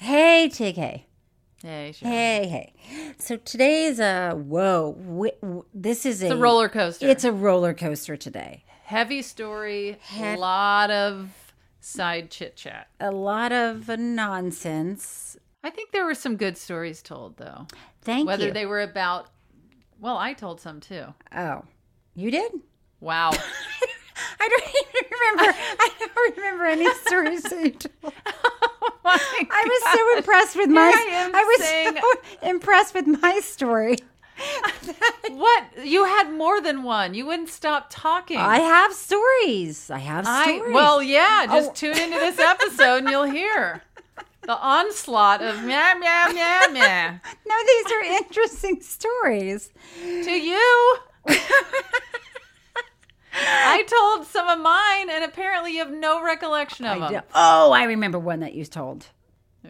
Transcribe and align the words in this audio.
Hey, 0.00 0.48
TK. 0.50 1.02
Hey. 1.62 1.92
Hey, 2.00 2.46
hey. 2.48 2.72
So 3.18 3.36
today's 3.36 4.00
a 4.00 4.30
whoa. 4.32 4.96
W- 4.98 5.30
w- 5.42 5.64
this 5.74 6.06
is 6.06 6.22
It's 6.22 6.32
a 6.32 6.36
roller 6.36 6.70
coaster. 6.70 7.06
It's 7.06 7.22
a 7.24 7.32
roller 7.32 7.74
coaster 7.74 8.16
today. 8.16 8.64
heavy 8.84 9.20
story, 9.20 9.98
a 10.18 10.36
lot 10.36 10.90
of 10.90 11.52
side 11.80 12.30
chit 12.30 12.56
chat. 12.56 12.88
A 12.98 13.10
lot 13.10 13.52
of 13.52 13.90
uh, 13.90 13.96
nonsense. 13.96 15.36
I 15.62 15.68
think 15.68 15.92
there 15.92 16.06
were 16.06 16.14
some 16.14 16.36
good 16.36 16.56
stories 16.56 17.02
told, 17.02 17.36
though. 17.36 17.66
Thank 18.00 18.26
Whether 18.26 18.44
you. 18.44 18.48
Whether 18.48 18.54
they 18.58 18.64
were 18.64 18.80
about, 18.80 19.28
well, 20.00 20.16
I 20.16 20.32
told 20.32 20.62
some 20.62 20.80
too. 20.80 21.04
oh, 21.36 21.64
you 22.14 22.30
did? 22.30 22.52
Wow. 23.00 23.32
I 24.40 24.48
don't 24.48 24.62
even 24.80 25.10
remember. 25.10 25.58
I 25.80 25.90
don't 25.98 26.36
remember 26.36 26.64
any 26.66 26.94
stories 27.06 27.42
that 27.44 27.60
you 27.64 27.70
told. 27.70 28.14
I 29.04 29.64
was 29.66 29.92
so 29.98 30.16
impressed 30.18 30.56
with 30.56 30.68
my. 30.70 30.80
I 30.94 31.30
I 31.34 31.42
was 31.44 31.66
saying- 31.66 31.96
so 31.96 32.48
impressed 32.48 32.94
with 32.94 33.06
my 33.06 33.40
story. 33.40 33.96
what? 35.30 35.64
You 35.84 36.04
had 36.04 36.30
more 36.32 36.60
than 36.62 36.82
one. 36.82 37.12
You 37.14 37.26
wouldn't 37.26 37.50
stop 37.50 37.88
talking. 37.90 38.38
I 38.38 38.58
have 38.60 38.92
stories. 38.94 39.90
I 39.90 39.98
have 39.98 40.26
I- 40.26 40.56
stories. 40.56 40.74
well, 40.74 41.02
yeah. 41.02 41.46
Oh. 41.48 41.54
Just 41.54 41.70
Oh. 41.70 41.74
tune 41.74 41.98
into 41.98 42.18
this 42.18 42.38
episode 42.38 42.98
and 43.02 43.08
you'll 43.10 43.24
hear 43.30 43.82
the 44.42 44.56
onslaught 44.58 45.42
of 45.42 45.62
meow, 45.62 45.94
meow, 45.98 46.28
meow, 46.32 46.60
meow. 46.72 47.10
no, 47.46 47.54
these 47.66 47.92
are 47.92 48.02
interesting 48.02 48.80
stories. 48.80 49.70
to 50.02 50.30
you. 50.32 50.96
I 53.32 53.84
told 53.86 54.26
some 54.26 54.48
of 54.48 54.58
mine, 54.58 55.10
and 55.10 55.24
apparently 55.24 55.72
you 55.72 55.78
have 55.78 55.92
no 55.92 56.22
recollection 56.22 56.84
of 56.86 57.10
them. 57.10 57.22
Oh, 57.34 57.72
I 57.72 57.84
remember 57.84 58.18
one 58.18 58.40
that 58.40 58.54
you 58.54 58.64
told. 58.64 59.06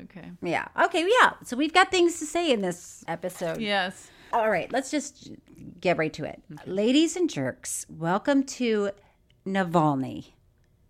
Okay. 0.05 0.31
Yeah. 0.43 0.69
Okay. 0.85 1.07
Yeah. 1.21 1.33
So 1.45 1.57
we've 1.57 1.73
got 1.73 1.91
things 1.91 2.19
to 2.21 2.27
say 2.27 2.53
in 2.53 2.63
this 2.63 3.05
episode. 3.09 3.61
Yes. 3.61 4.09
All 4.33 4.49
right. 4.49 4.71
Let's 4.73 4.91
just 4.91 5.31
get 5.81 5.99
right 5.99 6.13
to 6.15 6.25
it. 6.25 6.41
Ladies 6.67 7.17
and 7.17 7.29
jerks, 7.29 7.87
welcome 7.89 8.45
to 8.45 8.91
Navalny. 9.47 10.33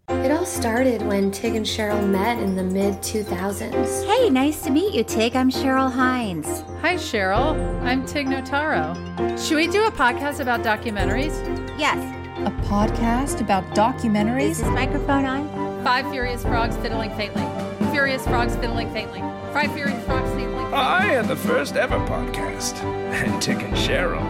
It 0.08 0.32
all 0.32 0.44
started 0.44 1.02
when 1.02 1.30
Tig 1.30 1.54
and 1.54 1.64
Cheryl 1.64 2.06
met 2.06 2.38
in 2.38 2.56
the 2.56 2.64
mid 2.64 2.94
2000s. 2.94 4.04
Hey, 4.04 4.28
nice 4.28 4.60
to 4.62 4.70
meet 4.70 4.92
you, 4.92 5.04
Tig. 5.04 5.36
I'm 5.36 5.50
Cheryl 5.50 5.90
Hines. 5.90 6.64
Hi, 6.80 6.94
Cheryl. 6.94 7.54
I'm 7.82 8.04
Tig 8.04 8.26
Notaro. 8.26 8.94
Should 9.38 9.56
we 9.56 9.68
do 9.68 9.86
a 9.86 9.90
podcast 9.90 10.40
about 10.40 10.62
documentaries? 10.62 11.38
Yes. 11.78 12.19
A 12.46 12.50
podcast 12.62 13.42
about 13.42 13.62
documentaries? 13.74 14.52
Is 14.52 14.58
this 14.60 14.68
microphone 14.70 15.26
on? 15.26 15.84
Five 15.84 16.10
Furious 16.10 16.42
Frogs 16.42 16.74
Fiddling 16.78 17.10
Faintly. 17.14 17.42
Furious 17.90 18.24
Frogs 18.24 18.56
Fiddling 18.56 18.90
Faintly. 18.94 19.20
Five 19.52 19.70
Furious 19.74 20.02
Frogs 20.06 20.30
Fiddling 20.30 20.54
Faintly. 20.56 20.72
I 20.72 21.12
am 21.12 21.26
the 21.26 21.36
first 21.36 21.76
ever 21.76 21.98
podcast, 22.06 22.82
and 22.84 23.42
Tig 23.42 23.60
and 23.60 23.74
Cheryl 23.74 24.22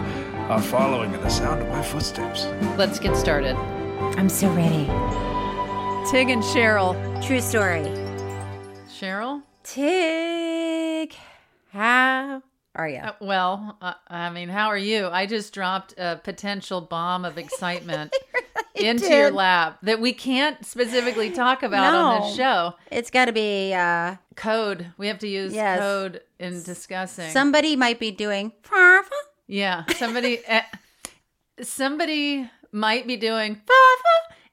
are 0.49 0.61
following 0.61 1.13
in 1.13 1.21
the 1.21 1.29
sound 1.29 1.61
of 1.61 1.69
my 1.69 1.81
footsteps. 1.81 2.47
Let's 2.77 2.99
get 2.99 3.15
started. 3.15 3.55
I'm 4.17 4.27
so 4.27 4.49
ready. 4.49 4.87
Tig 6.11 6.29
and 6.29 6.43
Cheryl. 6.43 6.95
True 7.25 7.39
story. 7.39 7.85
Cheryl? 8.89 9.41
Tig, 9.63 11.15
how 11.71 12.43
are 12.75 12.87
you? 12.87 12.99
Uh, 12.99 13.13
well, 13.19 13.77
uh, 13.81 13.93
I 14.07 14.29
mean, 14.29 14.49
how 14.49 14.67
are 14.67 14.77
you? 14.77 15.07
I 15.07 15.25
just 15.25 15.53
dropped 15.53 15.93
a 15.97 16.19
potential 16.23 16.81
bomb 16.81 17.25
of 17.25 17.37
excitement 17.43 18.13
into 18.75 19.07
your 19.09 19.31
lap 19.31 19.79
that 19.83 19.99
we 19.99 20.13
can't 20.13 20.65
specifically 20.65 21.31
talk 21.31 21.63
about 21.63 21.93
on 21.93 22.21
this 22.21 22.35
show. 22.35 22.73
It's 22.91 23.09
got 23.11 23.25
to 23.25 23.33
be 23.33 23.73
uh, 23.73 24.15
Code. 24.35 24.87
We 24.97 25.07
have 25.07 25.19
to 25.19 25.27
use 25.27 25.53
Yes. 25.53 25.79
code 25.79 26.21
in 26.39 26.63
discussing. 26.63 27.29
somebody 27.31 27.75
might 27.75 27.99
be 27.99 28.11
doing. 28.11 28.53
yeah, 29.47 29.83
somebody 29.97 30.39
eh, 30.47 30.61
somebody 31.61 32.49
might 32.71 33.05
be 33.07 33.17
doing 33.17 33.61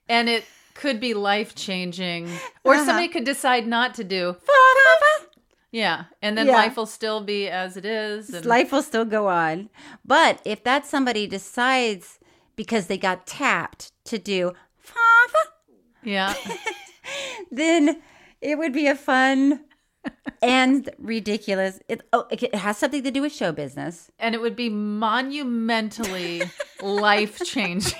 and 0.08 0.28
it 0.28 0.44
could 0.74 1.00
be 1.00 1.14
life 1.14 1.54
changing 1.54 2.28
or 2.64 2.74
Uh-huh. 2.74 2.84
somebody 2.84 3.08
could 3.08 3.24
decide 3.24 3.66
not 3.66 3.94
to 3.94 4.04
do 4.04 4.36
yeah, 5.72 6.04
and 6.22 6.36
then 6.38 6.46
Yeah. 6.46 6.54
life 6.54 6.76
will 6.76 6.86
still 6.86 7.20
be 7.20 7.48
as 7.48 7.76
it 7.76 7.84
is 7.84 8.30
and 8.30 8.46
life 8.46 8.72
will 8.72 8.82
still 8.82 9.04
go 9.04 9.28
on. 9.28 9.68
But 10.04 10.40
if 10.44 10.64
that 10.64 10.86
somebody 10.86 11.26
decides 11.26 12.18
because 12.56 12.86
they 12.86 12.98
got 12.98 13.26
tapped 13.26 13.92
to 14.06 14.18
do, 14.18 14.52
yeah. 16.02 16.34
then 17.50 18.00
it 18.40 18.58
would 18.58 18.72
be 18.72 18.86
a 18.86 18.94
fun 18.94 19.64
and 20.42 20.88
ridiculous. 20.98 21.80
It, 21.88 22.00
oh, 22.12 22.26
it 22.30 22.54
has 22.54 22.78
something 22.78 23.02
to 23.02 23.10
do 23.10 23.22
with 23.22 23.32
show 23.32 23.52
business. 23.52 24.10
and 24.18 24.34
it 24.34 24.40
would 24.40 24.56
be 24.56 24.68
monumentally 24.68 26.42
life 26.82 27.40
changing. 27.44 27.98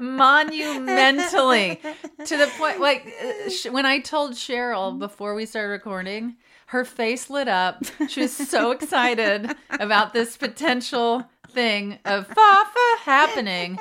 Monumentally 0.00 1.80
to 2.24 2.36
the 2.36 2.46
point 2.58 2.80
like 2.80 3.06
uh, 3.22 3.70
when 3.70 3.86
i 3.86 3.98
told 3.98 4.32
cheryl 4.32 4.98
before 4.98 5.34
we 5.34 5.46
started 5.46 5.68
recording 5.68 6.36
her 6.66 6.84
face 6.84 7.28
lit 7.28 7.48
up. 7.48 7.82
She 8.08 8.20
was 8.20 8.32
so 8.32 8.70
excited 8.70 9.50
about 9.70 10.12
this 10.12 10.36
potential 10.36 11.24
thing 11.48 11.98
of 12.04 12.28
fafa 12.28 12.78
happening. 13.02 13.76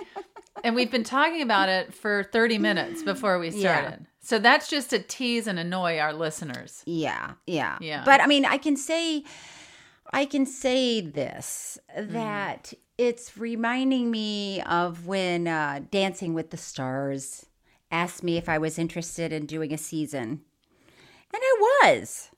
And 0.64 0.74
we've 0.74 0.90
been 0.90 1.04
talking 1.04 1.44
about 1.44 1.70
it 1.70 1.94
for 1.94 2.24
30 2.24 2.58
minutes 2.58 3.04
before 3.04 3.38
we 3.38 3.50
Yeah. 3.50 3.60
started. 3.82 4.08
So 4.22 4.40
that's 4.40 4.68
just 4.72 4.90
to 4.90 4.98
tease 4.98 5.46
and 5.46 5.60
annoy 5.60 6.00
our 6.00 6.14
listeners. 6.14 6.82
Yeah, 6.88 7.34
yeah, 7.46 7.78
Yeah. 7.80 8.02
But 8.06 8.22
I 8.22 8.26
mean, 8.26 8.44
I 8.44 8.58
can 8.58 8.76
say, 8.76 9.24
I 10.12 10.26
can 10.26 10.48
say 10.48 11.00
this 11.02 11.78
that 11.96 12.74
it's 13.00 13.38
reminding 13.38 14.12
me 14.12 14.62
of 14.64 15.08
when 15.08 15.48
uh, 15.48 15.80
Dancing 15.90 16.34
with 16.34 16.50
the 16.50 16.58
Stars 16.58 17.46
asked 17.90 18.24
me 18.24 18.36
if 18.36 18.50
I 18.50 18.58
was 18.58 18.78
interested 18.78 19.32
in 19.32 19.46
doing 19.46 19.74
a 19.74 19.78
season, 19.78 20.42
and 21.34 21.42
I 21.42 21.56
was, 21.86 22.30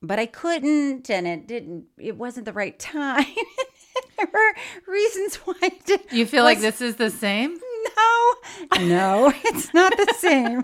but 0.00 0.18
I 0.18 0.24
couldn't, 0.24 1.10
and 1.10 1.26
it 1.26 1.46
didn't. 1.46 1.84
It 1.98 2.16
wasn't 2.16 2.46
the 2.46 2.54
right 2.54 2.78
time. 2.78 3.26
there 4.16 4.28
were 4.32 4.54
reasons 4.90 5.36
why 5.44 5.54
I 5.62 5.72
did. 5.84 6.00
you 6.10 6.24
feel 6.24 6.42
like 6.44 6.60
this 6.60 6.80
is 6.80 6.96
the 6.96 7.10
same 7.10 7.52
No, 7.52 8.34
no, 8.80 9.32
it's 9.44 9.74
not 9.74 9.94
the 9.94 10.14
same. 10.16 10.62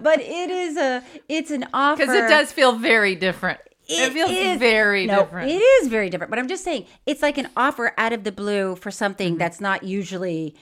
but 0.00 0.20
it 0.20 0.50
is 0.50 0.76
a. 0.76 1.04
It's 1.28 1.52
an 1.52 1.68
offer 1.72 2.04
because 2.04 2.16
it 2.16 2.28
does 2.28 2.50
feel 2.50 2.72
very 2.72 3.14
different 3.14 3.60
it, 3.88 4.12
feels 4.12 4.30
is- 4.30 4.58
very 4.58 5.06
no, 5.06 5.20
different 5.20 5.50
It 5.50 5.56
is 5.60 5.88
very 5.88 6.08
different. 6.10 6.30
But 6.30 6.38
I'm 6.38 6.48
just 6.48 6.64
saying, 6.64 6.86
it's 7.06 7.22
like 7.22 7.38
an 7.38 7.48
offer 7.56 7.92
out 7.98 8.12
of 8.12 8.24
the 8.24 8.32
blue 8.32 8.76
for 8.76 8.90
Mm-hmm. 8.90 8.96
something 8.96 9.38
that's 9.38 9.60
not 9.60 9.82
usually 9.82 10.54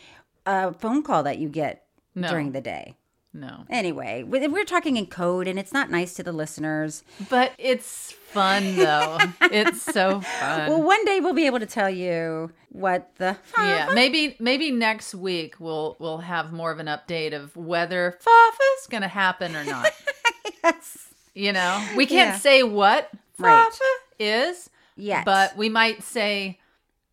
a 0.46 0.72
phone 0.74 1.02
call 1.02 1.22
that 1.24 1.38
you 1.38 1.48
get 1.48 1.84
No. 2.14 2.28
during 2.28 2.52
the 2.52 2.60
day. 2.60 2.96
No. 3.32 3.64
Anyway, 3.70 4.24
we- 4.24 4.48
we're 4.48 4.64
talking 4.64 4.96
in 4.96 5.06
code 5.06 5.46
and 5.46 5.56
it's 5.58 5.72
not 5.72 5.88
nice 5.90 6.14
to 6.14 6.22
the 6.24 6.32
listeners. 6.32 7.04
But 7.28 7.52
it's 7.58 8.10
fun 8.12 8.74
though. 8.76 9.18
it's 9.42 9.82
so 9.82 10.20
fun. 10.20 10.68
Well, 10.68 10.82
one 10.82 11.04
day 11.04 11.20
we'll 11.20 11.32
be 11.34 11.46
able 11.46 11.60
to 11.60 11.66
tell 11.66 11.88
you 11.90 12.50
what 12.70 13.10
the. 13.18 13.36
yeah, 13.56 13.90
maybe 13.94 14.34
maybe 14.40 14.72
next 14.72 15.14
week 15.14 15.60
we'll 15.60 15.96
we'll 16.00 16.18
have 16.18 16.52
more 16.52 16.72
of 16.72 16.80
an 16.80 16.86
update 16.86 17.32
of 17.32 17.54
whether 17.56 18.18
Fafa's 18.20 18.86
going 18.88 19.02
to 19.02 19.08
happen 19.08 19.54
or 19.54 19.62
not. 19.64 19.92
Yes. 20.64 21.09
You 21.34 21.52
know, 21.52 21.84
we 21.96 22.06
can't 22.06 22.34
Yeah. 22.34 22.38
say 22.38 22.62
what 22.62 23.10
Right. 23.38 23.70
Is, 24.18 24.68
Yet. 24.96 25.24
but 25.24 25.56
we 25.56 25.68
might 25.70 26.02
say 26.02 26.58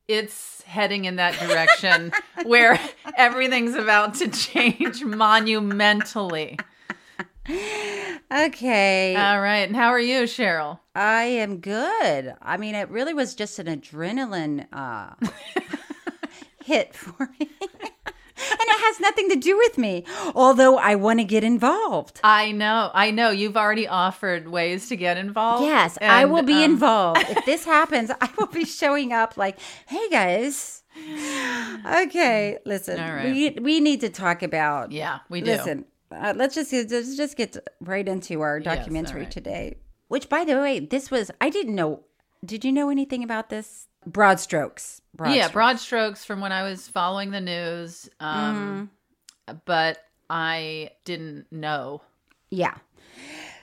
it's 0.09 0.61
heading 0.63 1.05
in 1.05 1.15
that 1.17 1.39
direction 1.39 2.11
where 2.43 2.77
everything's 3.17 3.75
about 3.75 4.15
to 4.15 4.27
change 4.27 5.03
monumentally. 5.03 6.57
Okay. 8.29 9.15
All 9.15 9.39
right, 9.39 9.67
and 9.67 9.75
how 9.75 9.87
are 9.89 9.99
you, 9.99 10.23
Cheryl? 10.23 10.79
I 10.93 11.23
am 11.23 11.59
good. 11.59 12.33
I 12.41 12.57
mean, 12.57 12.75
it 12.75 12.89
really 12.89 13.13
was 13.13 13.35
just 13.35 13.57
an 13.59 13.67
adrenaline 13.67 14.65
uh, 14.73 15.13
hit 16.65 16.93
for 16.93 17.29
me. 17.39 17.49
And 18.67 18.75
it 18.75 18.81
has 18.81 18.99
nothing 18.99 19.29
to 19.29 19.35
do 19.35 19.57
with 19.57 19.77
me, 19.77 20.03
although 20.35 20.77
I 20.77 20.95
want 20.95 21.19
to 21.19 21.23
get 21.23 21.43
involved. 21.43 22.19
I 22.23 22.51
know, 22.51 22.91
I 22.93 23.11
know. 23.11 23.29
You've 23.31 23.57
already 23.57 23.87
offered 23.87 24.47
ways 24.47 24.89
to 24.89 24.95
get 24.95 25.17
involved. 25.17 25.63
Yes, 25.63 25.97
I 26.01 26.25
will 26.25 26.43
be 26.43 26.63
um, 26.63 26.71
involved. 26.71 27.25
If 27.29 27.45
this 27.45 27.65
happens, 27.75 28.11
I 28.21 28.29
will 28.37 28.47
be 28.47 28.65
showing 28.65 29.13
up 29.13 29.37
like, 29.37 29.59
hey 29.87 30.09
guys. 30.09 30.83
Okay, 31.85 32.57
listen. 32.65 32.99
Right. 32.99 33.33
We 33.33 33.49
we 33.61 33.79
need 33.79 34.01
to 34.01 34.09
talk 34.09 34.43
about 34.43 34.91
Yeah, 34.91 35.19
we 35.29 35.41
do. 35.41 35.51
Listen, 35.51 35.85
uh, 36.11 36.33
let's 36.35 36.55
just 36.55 36.73
let's 36.73 37.15
just 37.15 37.37
get 37.37 37.55
right 37.81 38.07
into 38.07 38.41
our 38.41 38.59
Yes, 38.59 38.77
documentary 38.77 39.21
right. 39.21 39.31
today. 39.31 39.75
Which, 40.07 40.29
by 40.29 40.43
the 40.43 40.57
way, 40.57 40.79
this 40.79 41.11
was 41.11 41.31
I 41.39 41.49
didn't 41.49 41.75
know. 41.75 42.03
Did 42.45 42.63
you 42.65 42.71
know 42.71 42.89
anything 42.89 43.23
about 43.23 43.49
this? 43.49 43.87
Broad 44.07 44.39
strokes. 44.39 45.01
Broad 45.15 45.31
yeah, 45.35 45.41
strokes. 45.43 45.53
broad 45.53 45.79
strokes 45.79 46.25
from 46.25 46.39
when 46.41 46.51
I 46.51 46.63
was 46.63 46.87
following 46.87 47.31
the 47.31 47.41
news, 47.41 48.09
um, 48.19 48.89
Mm-hmm. 49.49 49.57
but 49.65 49.99
I 50.29 50.91
didn't 51.05 51.51
know. 51.51 52.01
Yeah. 52.49 52.75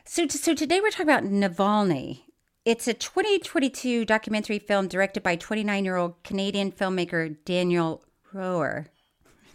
So, 0.05 0.26
t- 0.26 0.37
so 0.38 0.55
today 0.55 0.81
we're 0.81 0.91
talking 0.91 1.08
about 1.08 1.25
Navalny. 1.25 2.20
It's 2.64 2.87
a 2.88 2.94
2022 2.94 4.05
documentary 4.05 4.58
film 4.58 4.87
directed 4.88 5.23
by 5.23 5.37
29 5.37 5.85
year 5.85 5.96
old 5.96 6.23
Canadian 6.25 6.73
filmmaker 6.73 7.37
Daniel 7.44 8.02
Roher. 8.35 8.87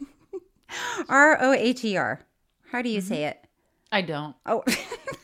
R 1.09 1.37
O 1.41 1.51
H 1.53 1.83
E 1.83 1.97
R. 1.97 2.21
How 2.71 2.81
do 2.81 2.89
you 2.89 3.01
say 3.01 3.25
it? 3.25 3.45
I 3.91 4.01
don't. 4.01 4.35
Oh. 4.45 4.63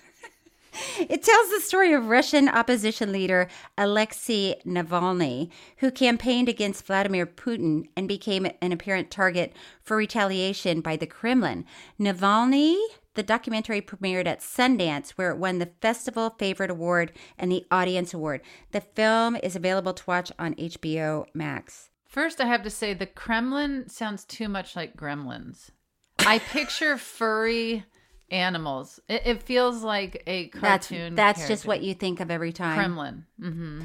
it 1.00 1.24
tells 1.24 1.50
the 1.50 1.62
story 1.62 1.94
of 1.94 2.08
Russian 2.08 2.48
opposition 2.48 3.12
leader 3.12 3.48
Alexei 3.78 4.56
Navalny, 4.66 5.50
who 5.78 5.92
campaigned 5.92 6.50
against 6.50 6.86
Vladimir 6.86 7.26
Putin 7.26 7.88
and 7.96 8.08
became 8.08 8.48
an 8.62 8.72
apparent 8.72 9.12
target 9.12 9.54
for 9.82 9.98
retaliation 9.98 10.82
by 10.82 10.96
the 10.96 11.08
Kremlin. 11.08 11.66
Navalny, 12.00 12.78
the 13.16 13.24
documentary 13.24 13.82
premiered 13.82 14.28
at 14.28 14.42
Sundance, 14.42 15.12
where 15.12 15.32
it 15.32 15.38
won 15.38 15.60
the 15.60 15.72
Festival 15.82 16.36
Favorite 16.38 16.72
Award 16.72 17.14
and 17.38 17.52
the 17.52 17.66
Audience 17.72 18.14
Award. 18.14 18.42
The 18.72 18.82
film 18.82 19.36
is 19.38 19.56
available 19.56 19.94
to 19.94 20.04
watch 20.06 20.32
on 20.38 20.56
HBO 20.56 21.26
Max. 21.34 21.90
First, 22.06 22.40
I 22.40 22.46
have 22.46 22.64
to 22.64 22.70
say 22.70 22.94
the 22.94 23.06
Kremlin 23.06 23.90
sounds 23.90 24.24
too 24.24 24.48
much 24.48 24.76
like 24.76 24.96
gremlins. 24.96 25.72
I 26.20 26.40
picture 26.40 26.98
furry 26.98 27.86
animals. 28.32 29.00
It, 29.08 29.22
it 29.26 29.44
feels 29.44 29.84
like 29.84 30.24
a 30.28 30.48
cartoon. 30.48 31.16
that's 31.16 31.40
just 31.48 31.64
character. 31.64 31.68
what 31.68 31.82
you 31.84 31.94
think 31.94 32.20
of 32.20 32.32
every 32.32 32.52
time. 32.54 32.76
Kremlin. 32.78 33.26
hmm 33.40 33.82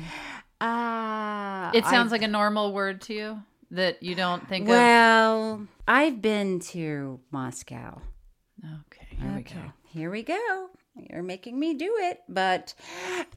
Ah, 0.61 1.71
It 1.75 1.85
I- 1.85 1.91
sounds 1.91 2.13
like 2.13 2.23
a 2.23 2.29
normal 2.29 2.73
word 2.73 3.01
to 3.03 3.15
you 3.15 3.43
that 3.71 4.03
you 4.03 4.15
don't 4.15 4.47
think 4.49 4.69
Well, 4.69 5.67
I've 5.89 6.21
been 6.21 6.61
to 6.71 7.21
Moscow. 7.31 8.01
Okay, 8.63 9.07
here 9.19 9.33
we 9.37 9.43
go. 9.43 9.73
Here 9.87 10.11
we 10.11 10.23
go. 10.23 10.69
You're 10.97 11.23
making 11.23 11.59
me 11.59 11.73
do 11.75 11.95
it, 12.01 12.19
but 12.29 12.75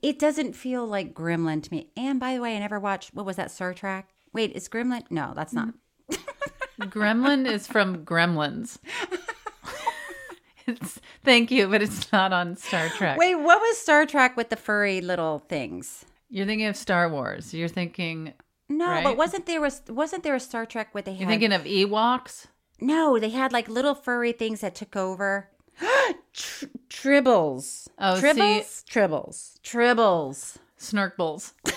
it 0.01 0.19
doesn't 0.19 0.53
feel 0.53 0.85
like 0.85 1.13
Gremlin 1.13 1.63
to 1.63 1.71
me. 1.71 1.91
And 1.95 2.19
by 2.19 2.33
the 2.33 2.41
way, 2.41 2.55
I 2.57 2.59
never 2.59 2.79
watched 2.79 3.13
what 3.13 3.25
was 3.25 3.37
that 3.37 3.51
Star 3.51 3.73
Trek? 3.73 4.09
Wait, 4.33 4.51
is 4.53 4.67
Gremlin? 4.67 5.03
No, 5.09 5.31
that's 5.35 5.53
not. 5.53 5.73
Gremlin 6.81 7.49
is 7.49 7.67
from 7.67 8.03
Gremlins. 8.03 8.79
it's 10.67 10.99
thank 11.23 11.51
you, 11.51 11.67
but 11.67 11.81
it's 11.81 12.11
not 12.11 12.33
on 12.33 12.55
Star 12.55 12.89
Trek. 12.89 13.17
Wait, 13.17 13.35
what 13.35 13.59
was 13.59 13.77
Star 13.77 14.05
Trek 14.05 14.35
with 14.37 14.49
the 14.49 14.55
furry 14.55 15.01
little 15.01 15.39
things? 15.39 16.05
You're 16.29 16.45
thinking 16.45 16.67
of 16.67 16.75
Star 16.77 17.09
Wars. 17.09 17.53
You're 17.53 17.67
thinking 17.67 18.33
No, 18.69 18.87
Right. 18.87 19.03
but 19.03 19.17
wasn't 19.17 19.45
there 19.45 19.61
was 19.61 19.81
wasn't 19.89 20.23
there 20.23 20.35
a 20.35 20.39
Star 20.39 20.65
Trek 20.65 20.93
with 20.93 21.05
they 21.05 21.13
you're 21.13 21.27
thinking 21.29 21.53
of 21.53 21.63
Ewoks. 21.63 22.47
No, 22.81 23.19
they 23.19 23.29
had 23.29 23.53
like 23.53 23.69
little 23.69 23.93
furry 23.95 24.31
things 24.31 24.61
that 24.61 24.75
took 24.75 24.95
over. 24.95 25.49
Tr- 26.33 26.65
tribbles. 26.89 27.87
Oh, 27.99 28.15
see- 28.15 28.21
tribbles. 28.27 28.83
Tribbles. 28.85 29.59
Tribbles. 29.61 30.57
Snarkbles. 30.79 31.53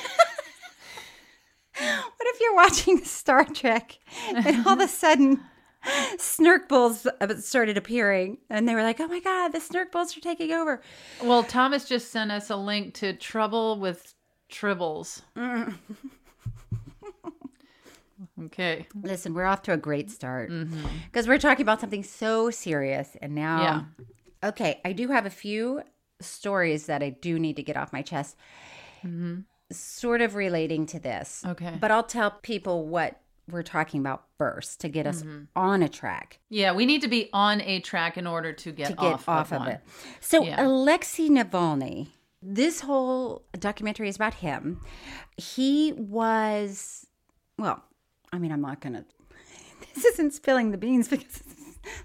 What 1.79 2.27
if 2.35 2.41
you're 2.41 2.55
watching 2.55 3.05
Star 3.05 3.45
Trek 3.45 3.99
and 4.35 4.67
all 4.67 4.73
of 4.75 4.81
a 4.81 4.89
sudden 4.89 5.43
Snurkballs 6.17 7.07
uh, 7.21 7.37
started 7.41 7.77
appearing 7.77 8.39
and 8.51 8.69
they 8.69 8.75
were 8.75 8.83
like, 8.83 9.01
oh 9.01 9.07
my 9.07 9.21
God, 9.21 9.49
the 9.53 9.61
snark 9.61 9.93
Snurkballs 9.93 10.17
are 10.17 10.21
taking 10.21 10.53
over. 10.53 10.81
Well, 11.23 11.43
Thomas 11.43 11.89
just 11.89 12.11
sent 12.11 12.33
us 12.33 12.51
a 12.51 12.57
link 12.57 12.95
to 12.95 13.13
Trouble 13.13 13.79
with 13.79 14.15
Tribbles. 14.51 15.23
Mm. 15.37 15.75
okay. 18.47 18.87
Listen, 19.01 19.35
we're 19.35 19.45
off 19.45 19.63
to 19.63 19.73
a 19.73 19.77
great 19.77 20.11
start 20.11 20.51
mm-hmm. 20.51 20.87
because 21.07 21.29
we're 21.29 21.39
talking 21.39 21.63
about 21.63 21.81
something 21.81 22.03
so 22.03 22.51
serious. 22.51 23.17
And 23.21 23.35
now, 23.35 23.63
Yeah. 24.43 24.49
okay, 24.49 24.81
I 24.85 24.93
do 24.93 25.09
have 25.09 25.27
a 25.27 25.31
few 25.31 25.83
stories 26.21 26.87
that 26.87 27.03
I 27.03 27.11
do 27.11 27.39
need 27.39 27.57
to 27.57 27.63
get 27.63 27.77
off 27.77 27.93
my 27.93 28.03
chest, 28.03 28.37
mm-hmm. 29.05 29.41
sort 29.71 30.21
of 30.21 30.35
relating 30.35 30.87
to 30.87 30.99
this. 30.99 31.45
Okay. 31.47 31.77
But 31.81 31.91
I'll 31.91 32.03
tell 32.03 32.31
people 32.31 32.87
what 32.87 33.21
we're 33.51 33.63
talking 33.63 34.01
about 34.01 34.25
first 34.39 34.81
to 34.81 34.89
get 34.89 35.07
us 35.07 35.23
mm-hmm. 35.23 35.45
on 35.55 35.83
a 35.83 35.89
track. 35.89 36.41
Yeah, 36.49 36.73
we 36.73 36.87
need 36.87 37.03
to 37.03 37.09
be 37.09 37.31
on 37.33 37.61
a 37.61 37.81
track 37.81 38.17
in 38.17 38.27
order 38.27 38.53
to 38.53 38.73
get, 38.73 38.89
to 38.89 38.95
get 38.95 39.05
off, 39.05 39.29
off, 39.29 39.53
of, 39.53 39.63
of, 39.63 39.69
it. 39.69 39.81
So 40.21 40.45
Yeah. 40.45 40.67
Alexei 40.67 41.29
Navalny, 41.29 42.09
this 42.43 42.81
whole 42.81 43.45
documentary 43.59 44.09
is 44.09 44.17
about 44.17 44.35
him. 44.35 44.81
He 45.37 45.93
was, 45.93 47.07
well, 47.59 47.83
I 48.33 48.39
mean, 48.39 48.53
I'm 48.53 48.63
not 48.63 48.81
gonna. 48.81 49.05
This 49.95 50.05
isn't 50.05 50.35
spilling 50.35 50.73
the 50.73 50.79
beans 50.79 51.09
because 51.09 51.43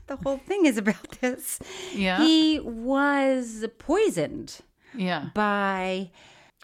the 0.07 0.15
whole 0.17 0.37
thing 0.37 0.65
is 0.65 0.77
about 0.77 1.19
this. 1.21 1.59
Yeah. 1.93 2.19
He 2.19 2.59
was 2.59 3.65
poisoned 3.79 4.59
Yeah. 4.95 5.29
by 5.33 6.11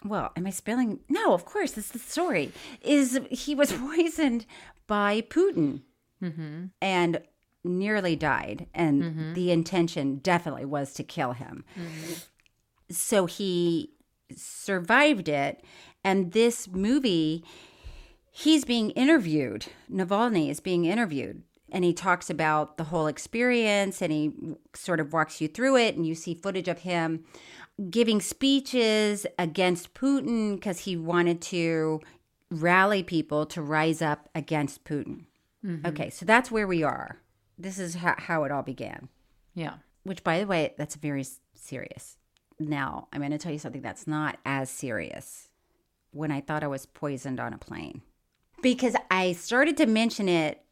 well 0.04 0.32
am 0.36 0.46
i 0.46 0.50
spelling 0.50 1.00
no 1.08 1.32
of 1.32 1.44
course 1.44 1.72
this 1.72 1.86
is 1.86 1.90
the 1.92 1.98
story 1.98 2.52
is 2.82 3.18
he 3.30 3.54
was 3.54 3.72
poisoned 3.94 4.46
by 4.86 5.20
putin. 5.20 5.82
Mm-hmm. 6.22 6.66
And 6.82 7.20
nearly 7.64 8.16
died 8.16 8.66
and 8.74 9.02
mm-hmm. 9.02 9.34
the 9.34 9.52
intention 9.52 10.16
definitely 10.16 10.64
was 10.64 10.92
to 10.94 11.04
kill 11.04 11.32
him. 11.32 11.64
Mm-hmm. 11.78 12.14
So 12.90 13.26
he 13.26 13.92
survived 14.34 15.28
it 15.28 15.62
and 16.04 16.32
this 16.32 16.68
movie 16.68 17.44
he's 18.30 18.64
being 18.64 18.90
interviewed 18.90 19.66
navalny 19.90 20.50
is 20.50 20.60
being 20.60 20.84
interviewed 20.84 21.42
and 21.72 21.82
he 21.82 21.94
talks 21.94 22.28
about 22.28 22.76
the 22.76 22.84
whole 22.84 23.06
experience 23.06 24.02
and 24.02 24.12
he 24.12 24.32
sort 24.74 25.00
of 25.00 25.14
walks 25.14 25.40
you 25.40 25.48
through 25.48 25.76
it 25.76 25.96
and 25.96 26.06
you 26.06 26.14
see 26.14 26.34
footage 26.34 26.68
of 26.68 26.80
him 26.80 27.24
giving 27.90 28.20
speeches 28.20 29.26
against 29.38 29.94
Putin 29.94 30.56
because 30.56 30.80
he 30.80 30.96
wanted 30.96 31.40
to 31.42 32.00
rally 32.50 33.02
people 33.02 33.46
to 33.46 33.62
rise 33.62 34.02
up 34.02 34.28
against 34.34 34.84
Putin. 34.84 35.24
Mm-hmm. 35.64 35.86
Okay, 35.86 36.10
so 36.10 36.24
that's 36.26 36.50
where 36.50 36.66
we 36.66 36.82
are. 36.82 37.18
This 37.58 37.78
is 37.78 37.96
how, 37.96 38.14
how 38.18 38.44
it 38.44 38.52
all 38.52 38.62
began, 38.62 39.08
Yeah. 39.54 39.74
which, 40.04 40.22
by 40.24 40.40
the 40.40 40.46
way, 40.46 40.74
that's 40.78 40.94
very 40.96 41.24
serious. 41.54 42.16
Now, 42.60 43.08
I'm 43.12 43.20
going 43.20 43.30
to 43.32 43.38
tell 43.38 43.52
you 43.52 43.58
something 43.58 43.82
that's 43.82 44.06
not 44.06 44.38
as 44.44 44.70
serious 44.70 45.48
when 46.10 46.30
I 46.32 46.40
thought 46.40 46.64
I 46.64 46.68
was 46.68 46.86
poisoned 46.86 47.38
on 47.38 47.52
a 47.52 47.58
plane 47.58 48.02
because 48.62 48.96
I 49.10 49.32
started 49.32 49.76
to 49.76 49.86
mention 49.86 50.28
it 50.28 50.64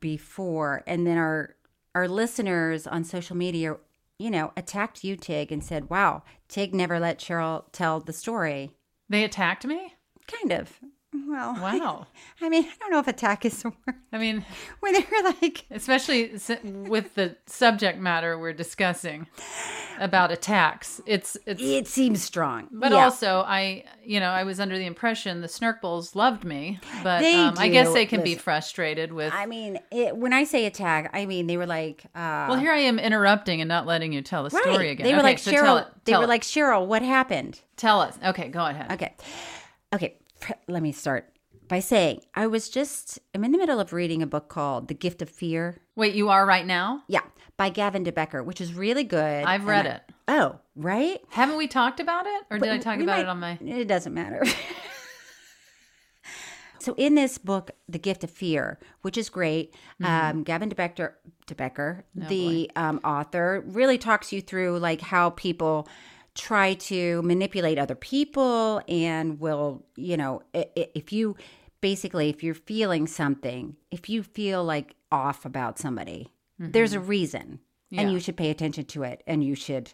before, 0.00 0.82
and 0.86 1.06
then 1.06 1.18
our 1.18 1.56
our 1.94 2.08
listeners 2.08 2.86
on 2.86 3.04
social 3.04 3.36
media, 3.36 3.76
you 4.18 4.30
know, 4.30 4.52
attacked 4.56 5.04
you, 5.04 5.16
Tig, 5.16 5.50
and 5.50 5.62
said, 5.62 5.90
"Wow, 5.90 6.22
Tig 6.48 6.74
never 6.74 6.98
let 7.00 7.18
Cheryl 7.18 7.64
tell 7.72 8.00
the 8.00 8.12
story." 8.12 8.70
They 9.08 9.24
attacked 9.24 9.66
me? 9.66 9.94
Kind 10.26 10.52
of. 10.52 10.80
Well, 11.28 11.54
Wow. 11.54 12.06
I 12.40 12.48
mean, 12.48 12.64
I 12.64 12.72
don't 12.80 12.90
know 12.90 12.98
if 12.98 13.06
attack 13.08 13.44
is 13.44 13.62
the 13.62 13.70
word. 13.70 13.96
I 14.12 14.18
mean, 14.18 14.44
When 14.80 14.92
they're 14.94 15.22
like, 15.40 15.64
especially 15.70 16.32
with 16.64 17.14
the 17.14 17.36
subject 17.46 17.98
matter 17.98 18.38
we're 18.38 18.52
discussing 18.52 19.26
about 20.00 20.32
attacks. 20.32 21.00
It's 21.06 21.36
it's 21.46 21.62
it 21.62 21.86
seems 21.86 22.22
strong. 22.22 22.68
But 22.72 22.90
Yeah. 22.92 23.04
also, 23.04 23.44
I, 23.46 23.84
you 24.04 24.18
know, 24.18 24.30
I 24.30 24.42
was 24.44 24.58
under 24.58 24.76
the 24.76 24.86
impression 24.86 25.40
the 25.40 25.46
Snurkbulls 25.46 26.14
loved 26.16 26.44
me, 26.44 26.80
but 27.04 27.24
um, 27.24 27.54
I 27.58 27.68
guess 27.68 27.92
they 27.92 28.06
can 28.06 28.22
be 28.24 28.34
frustrated 28.34 29.12
with. 29.12 29.32
I 29.32 29.46
mean, 29.46 29.78
it, 29.92 30.16
when 30.16 30.32
I 30.32 30.44
say 30.44 30.66
attack, 30.66 31.10
I 31.14 31.26
mean 31.26 31.46
they 31.46 31.56
were 31.56 31.66
like, 31.66 32.04
uh, 32.14 32.46
well, 32.48 32.56
here 32.56 32.72
I 32.72 32.78
am 32.78 32.98
interrupting 32.98 33.60
and 33.60 33.68
not 33.68 33.86
letting 33.86 34.12
you 34.12 34.20
tell 34.22 34.42
the 34.42 34.50
story 34.50 34.90
again. 34.90 35.04
They 35.04 35.12
were 35.12 35.20
Okay, 35.20 35.28
like 35.28 35.38
so 35.38 35.52
Cheryl. 35.52 35.62
Tell 35.62 35.76
it, 35.78 35.86
they 36.04 36.16
were 36.16 36.24
it. 36.24 36.28
like 36.28 36.42
Cheryl. 36.42 36.86
What 36.86 37.02
happened? 37.02 37.60
tell 37.76 38.00
us. 38.00 38.18
Okay, 38.24 38.48
go 38.48 38.64
ahead. 38.66 38.90
Okay, 38.92 39.14
okay. 39.92 40.16
Let 40.68 40.82
me 40.82 40.92
start 40.92 41.30
by 41.68 41.80
saying 41.80 42.20
I 42.34 42.46
was 42.46 42.68
just. 42.68 43.18
I'm 43.34 43.44
in 43.44 43.52
the 43.52 43.58
middle 43.58 43.80
of 43.80 43.92
reading 43.92 44.22
a 44.22 44.26
book 44.26 44.48
called 44.48 44.88
The 44.88 44.94
Gift 44.94 45.22
of 45.22 45.30
Fear. 45.30 45.78
Wait, 45.96 46.14
you 46.14 46.28
are 46.28 46.44
right 46.46 46.66
now? 46.66 47.02
Yeah, 47.08 47.22
by 47.56 47.68
Gavin 47.70 48.04
DeBecker, 48.04 48.44
which 48.44 48.60
is 48.60 48.74
really 48.74 49.04
good. 49.04 49.44
I've 49.44 49.60
And 49.60 49.68
read 49.68 49.86
I- 49.86 49.90
it. 49.90 50.02
Oh, 50.26 50.58
right. 50.74 51.20
Haven't 51.30 51.56
we 51.56 51.66
talked 51.66 52.00
about 52.00 52.26
it, 52.26 52.42
or 52.50 52.58
did 52.58 52.70
I 52.70 52.78
talk 52.78 52.96
about 52.96 53.06
might- 53.06 53.20
it 53.20 53.28
on 53.28 53.40
my? 53.40 53.58
It 53.60 53.86
doesn't 53.88 54.14
matter. 54.14 54.42
so 56.78 56.94
in 56.96 57.14
this 57.14 57.38
book, 57.38 57.70
The 57.88 57.98
Gift 57.98 58.24
of 58.24 58.30
Fear, 58.30 58.78
which 59.02 59.16
is 59.18 59.28
great, 59.30 59.74
Mm-hmm. 60.02 60.36
um, 60.38 60.42
Gavin 60.42 60.70
DeBecker, 60.70 61.12
DeBecker 61.46 62.02
the 62.14 62.70
um, 62.76 63.00
author, 63.04 63.62
really 63.66 63.98
talks 63.98 64.32
you 64.32 64.40
through 64.40 64.78
like 64.78 65.00
how 65.00 65.30
people 65.30 65.86
try 66.34 66.74
to 66.74 67.22
manipulate 67.22 67.78
other 67.78 67.94
people 67.94 68.82
and 68.88 69.38
will, 69.40 69.84
you 69.96 70.16
know, 70.16 70.42
if 70.52 71.12
you 71.12 71.36
basically 71.80 72.30
if 72.30 72.42
you're 72.42 72.54
feeling 72.54 73.06
something, 73.06 73.76
if 73.90 74.08
you 74.08 74.22
feel 74.22 74.64
like 74.64 74.94
off 75.12 75.44
about 75.44 75.78
somebody, 75.78 76.32
there's 76.58 76.92
a 76.92 77.00
reason, 77.00 77.60
and 77.92 78.00
Mm-hmm. 78.00 78.08
You 78.10 78.20
should 78.20 78.36
pay 78.36 78.50
attention 78.50 78.86
to 78.86 79.02
it, 79.04 79.22
and 79.26 79.44
you 79.44 79.54
should 79.54 79.92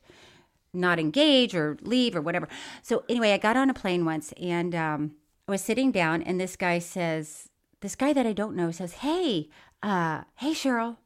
not 0.72 0.98
engage 0.98 1.54
or 1.54 1.76
leave 1.82 2.14
or 2.14 2.20
whatever. 2.20 2.48
So 2.82 3.04
anyway, 3.08 3.32
I 3.32 3.38
got 3.38 3.56
on 3.56 3.70
a 3.70 3.74
plane 3.74 4.04
once 4.04 4.32
and 4.40 4.74
um, 4.74 5.12
I 5.48 5.50
was 5.50 5.62
sitting 5.62 5.90
down, 5.90 6.22
and 6.22 6.40
this 6.40 6.56
guy 6.56 6.78
says, 6.78 7.48
this 7.80 7.96
guy 7.96 8.12
that 8.12 8.26
I 8.26 8.32
don't 8.32 8.54
know 8.54 8.70
says, 8.70 8.92
"Hey, 8.92 9.48
uh, 9.82 10.22
hey, 10.36 10.52
Cheryl." 10.52 10.96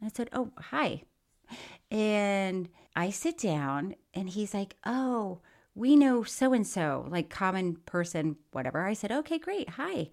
And 0.00 0.04
I 0.04 0.08
said, 0.14 0.28
"Oh, 0.32 0.50
hi." 0.58 1.02
And 1.90 2.68
I 2.94 3.10
sit 3.10 3.38
down, 3.38 3.94
and 4.18 4.28
he's 4.30 4.52
like, 4.54 4.76
"Oh." 4.84 5.40
We 5.74 5.94
know 5.94 6.24
so 6.24 6.52
and 6.52 6.66
so, 6.66 7.06
like 7.08 7.30
common 7.30 7.76
person, 7.86 8.34
whatever. 8.50 8.84
I 8.84 8.94
said, 8.94 9.12
okay, 9.12 9.38
great. 9.38 9.68
Hi. 9.70 10.10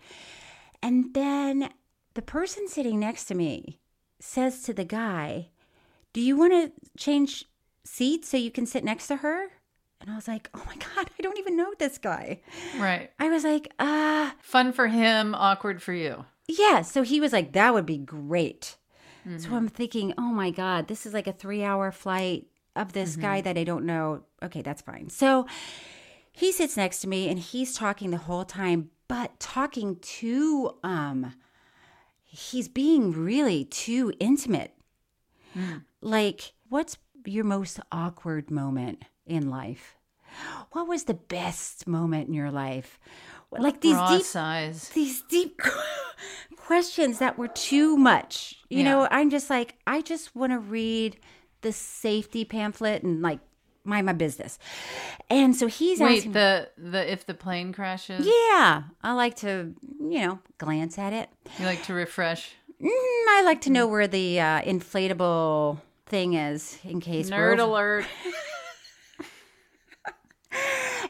And 0.83 1.11
then 1.15 1.71
the 2.13 2.21
person 2.21 2.67
sitting 2.67 2.99
next 2.99 3.25
to 3.25 3.33
me 3.35 3.79
says 4.19 4.61
to 4.63 4.75
the 4.75 4.85
guy, 4.85 5.49
Do 6.13 6.21
you 6.21 6.37
want 6.37 6.53
to 6.53 6.71
change 6.99 7.45
seats 7.83 8.29
so 8.29 8.37
you 8.37 8.51
can 8.51 8.67
sit 8.67 8.83
next 8.83 9.07
to 9.07 9.15
her? 9.15 9.47
And 9.99 10.11
I 10.11 10.15
was 10.15 10.27
like, 10.27 10.51
Oh 10.53 10.61
my 10.67 10.75
God, 10.75 11.09
I 11.17 11.21
don't 11.23 11.39
even 11.39 11.57
know 11.57 11.73
this 11.79 11.97
guy. 11.97 12.41
Right. 12.77 13.09
I 13.17 13.29
was 13.29 13.43
like, 13.43 13.73
Ah, 13.79 14.35
Fun 14.43 14.71
for 14.71 14.85
him, 14.87 15.33
awkward 15.33 15.81
for 15.81 15.93
you. 15.93 16.25
yeah. 16.47 16.83
So 16.83 17.01
he 17.01 17.19
was 17.19 17.33
like, 17.33 17.53
That 17.53 17.73
would 17.73 17.87
be 17.87 17.97
great. 17.97 18.75
So 19.39 19.55
I'm 19.55 19.67
thinking, 19.67 20.13
Oh 20.15 20.31
my 20.31 20.51
God, 20.51 20.87
this 20.87 21.07
is 21.07 21.13
like 21.15 21.25
a 21.25 21.33
three 21.33 21.63
hour 21.63 21.91
flight 21.91 22.45
of 22.75 22.93
this 22.93 23.15
guy 23.15 23.41
that 23.41 23.57
I 23.57 23.63
don't 23.63 23.85
know. 23.85 24.23
Okay, 24.43 24.61
that's 24.61 24.81
fine. 24.81 25.09
So 25.09 25.45
he 26.31 26.51
sits 26.51 26.75
next 26.77 26.99
to 26.99 27.07
me 27.07 27.29
and 27.29 27.39
he's 27.39 27.73
talking 27.73 28.11
the 28.11 28.17
whole 28.17 28.45
time, 28.45 28.89
but 29.07 29.39
talking 29.39 29.97
too, 30.01 30.71
um, 30.83 31.33
he's 32.23 32.67
being 32.67 33.11
really 33.11 33.63
too 33.65 34.11
intimate. 34.19 34.73
Like, 36.01 36.53
what's 36.69 36.97
your 37.25 37.45
most 37.45 37.79
awkward 37.91 38.51
moment 38.51 39.03
in 39.25 39.49
life? 39.49 39.95
What 40.73 40.87
was 40.87 41.05
the 41.05 41.13
best 41.13 41.87
moment 41.87 42.27
in 42.27 42.33
your 42.33 42.51
life? 42.51 42.99
Like 43.51 43.79
these 43.79 43.95
Raw 43.95 44.17
deep 44.17 44.25
size. 44.25 44.89
these 44.89 45.21
deep 45.21 45.61
questions 46.57 47.19
that 47.19 47.37
were 47.37 47.47
too 47.47 47.95
much. 47.95 48.55
You 48.69 48.79
Yeah. 48.79 48.91
know, 48.91 49.07
I'm 49.11 49.29
just 49.29 49.49
like, 49.49 49.75
I 49.87 50.01
just 50.01 50.35
want 50.35 50.51
to 50.51 50.59
read 50.59 51.17
the 51.65 51.71
safety 51.71 52.45
pamphlet 52.45 53.01
and 53.01 53.21
like 53.21 53.39
mind 53.83 54.05
my 54.05 54.13
business. 54.13 54.59
And 55.29 55.55
so 55.55 55.67
he's 55.67 55.99
Wait, 55.99 56.17
asking, 56.17 56.31
the 56.33 56.69
the 56.77 57.11
if 57.11 57.25
the 57.25 57.33
plane 57.33 57.73
crashes, 57.73 58.25
yeah, 58.25 58.83
I 59.01 59.13
like 59.13 59.35
to, 59.37 59.73
you 59.99 60.19
know, 60.27 60.39
glance 60.59 60.97
at 60.97 61.11
it. 61.11 61.29
you 61.59 61.65
like 61.65 61.83
to 61.85 61.93
refresh. 61.93 62.51
Mm, 62.81 62.89
I 62.89 63.41
like 63.43 63.61
to 63.61 63.71
know 63.71 63.87
where 63.87 64.07
the 64.07 64.39
uh, 64.39 64.61
inflatable 64.61 65.79
thing 66.05 66.33
is 66.35 66.77
in 66.83 66.99
case 67.01 67.29
Nerd 67.29 67.59
alert. 67.59 68.05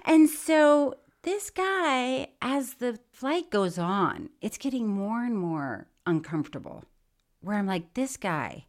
And 0.07 0.29
so 0.29 0.95
this 1.23 1.49
guy, 1.49 2.27
as 2.41 2.75
the 2.75 2.99
flight 3.11 3.49
goes 3.49 3.79
on, 3.79 4.29
it's 4.39 4.57
getting 4.57 4.87
more 4.87 5.23
and 5.23 5.37
more 5.37 5.87
uncomfortable. 6.05 6.85
Where 7.41 7.57
I'm 7.57 7.65
like, 7.65 7.95
this 7.95 8.15
guy 8.17 8.65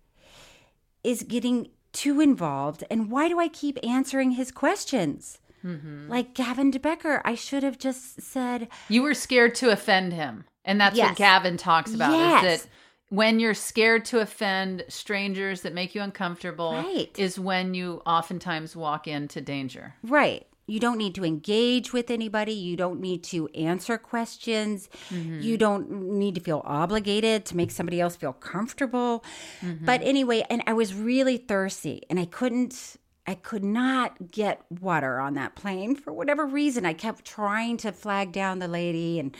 is 1.05 1.23
getting 1.23 1.69
too 1.96 2.20
involved. 2.20 2.84
And 2.90 3.10
why 3.10 3.28
do 3.28 3.40
I 3.40 3.48
keep 3.48 3.78
answering 3.82 4.32
his 4.32 4.50
questions? 4.52 5.38
Mm-hmm. 5.64 6.08
Like 6.08 6.34
Gavin 6.34 6.70
DeBecker, 6.70 7.20
I 7.24 7.34
should 7.34 7.62
have 7.62 7.78
just 7.78 8.20
said, 8.20 8.68
You 8.88 9.02
were 9.02 9.14
scared 9.14 9.54
to 9.56 9.70
offend 9.70 10.12
him. 10.12 10.44
And 10.64 10.80
that's 10.80 10.96
Yes. 10.96 11.10
what 11.10 11.18
Gavin 11.18 11.56
talks 11.56 11.92
about 11.94 12.12
Yes. 12.12 12.44
is 12.44 12.62
that 12.62 12.70
when 13.08 13.38
you're 13.40 13.54
scared 13.54 14.04
to 14.06 14.20
offend 14.20 14.84
strangers 14.88 15.62
that 15.62 15.72
make 15.74 15.94
you 15.94 16.02
uncomfortable 16.02 16.72
Right. 16.74 17.10
is 17.18 17.38
when 17.38 17.72
you 17.74 18.02
oftentimes 18.06 18.76
walk 18.76 19.06
into 19.08 19.40
danger. 19.40 19.94
Right. 20.02 20.46
You 20.66 20.80
don't 20.80 20.99
need 20.99 21.14
to 21.14 21.25
engage 21.25 21.92
with 21.92 22.11
anybody. 22.11 22.52
You 22.52 22.76
don't 22.76 23.00
need 23.00 23.23
to 23.25 23.46
answer 23.49 23.99
questions. 23.99 24.88
You 25.11 25.16
mm-hmm. 25.16 25.56
don't 25.56 25.90
need 25.90 26.35
to 26.35 26.40
feel 26.40 26.62
obligated 26.64 27.44
to 27.46 27.56
make 27.56 27.70
somebody 27.70 28.00
else 28.00 28.16
feel 28.16 28.32
comfortable. 28.32 29.25
Mm-hmm. 29.61 29.85
But 29.85 30.02
anyway, 30.02 30.44
and 30.50 30.62
I 30.66 30.73
was 30.73 30.92
really 30.92 31.37
thirsty 31.37 32.02
and 32.11 32.18
I 32.18 32.25
couldn't 32.25 32.96
I 33.28 33.35
could 33.35 33.64
not 33.64 34.30
get 34.30 34.62
water 34.70 35.18
on 35.18 35.35
that 35.35 35.56
plane 35.56 35.96
for 35.96 36.12
whatever 36.12 36.46
reason. 36.46 36.87
I 36.87 36.92
kept 36.92 37.25
trying 37.25 37.76
to 37.78 37.90
flag 37.90 38.30
down 38.30 38.61
the 38.61 38.68
lady 38.68 39.18
and 39.18 39.37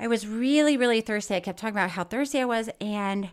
I 0.00 0.08
was 0.08 0.26
really, 0.26 0.76
really 0.76 1.00
thirsty. 1.00 1.34
I 1.34 1.40
kept 1.40 1.58
talking 1.58 1.74
about 1.74 1.90
how 1.90 2.04
thirsty 2.04 2.40
I 2.40 2.44
was. 2.44 2.68
And 2.80 3.30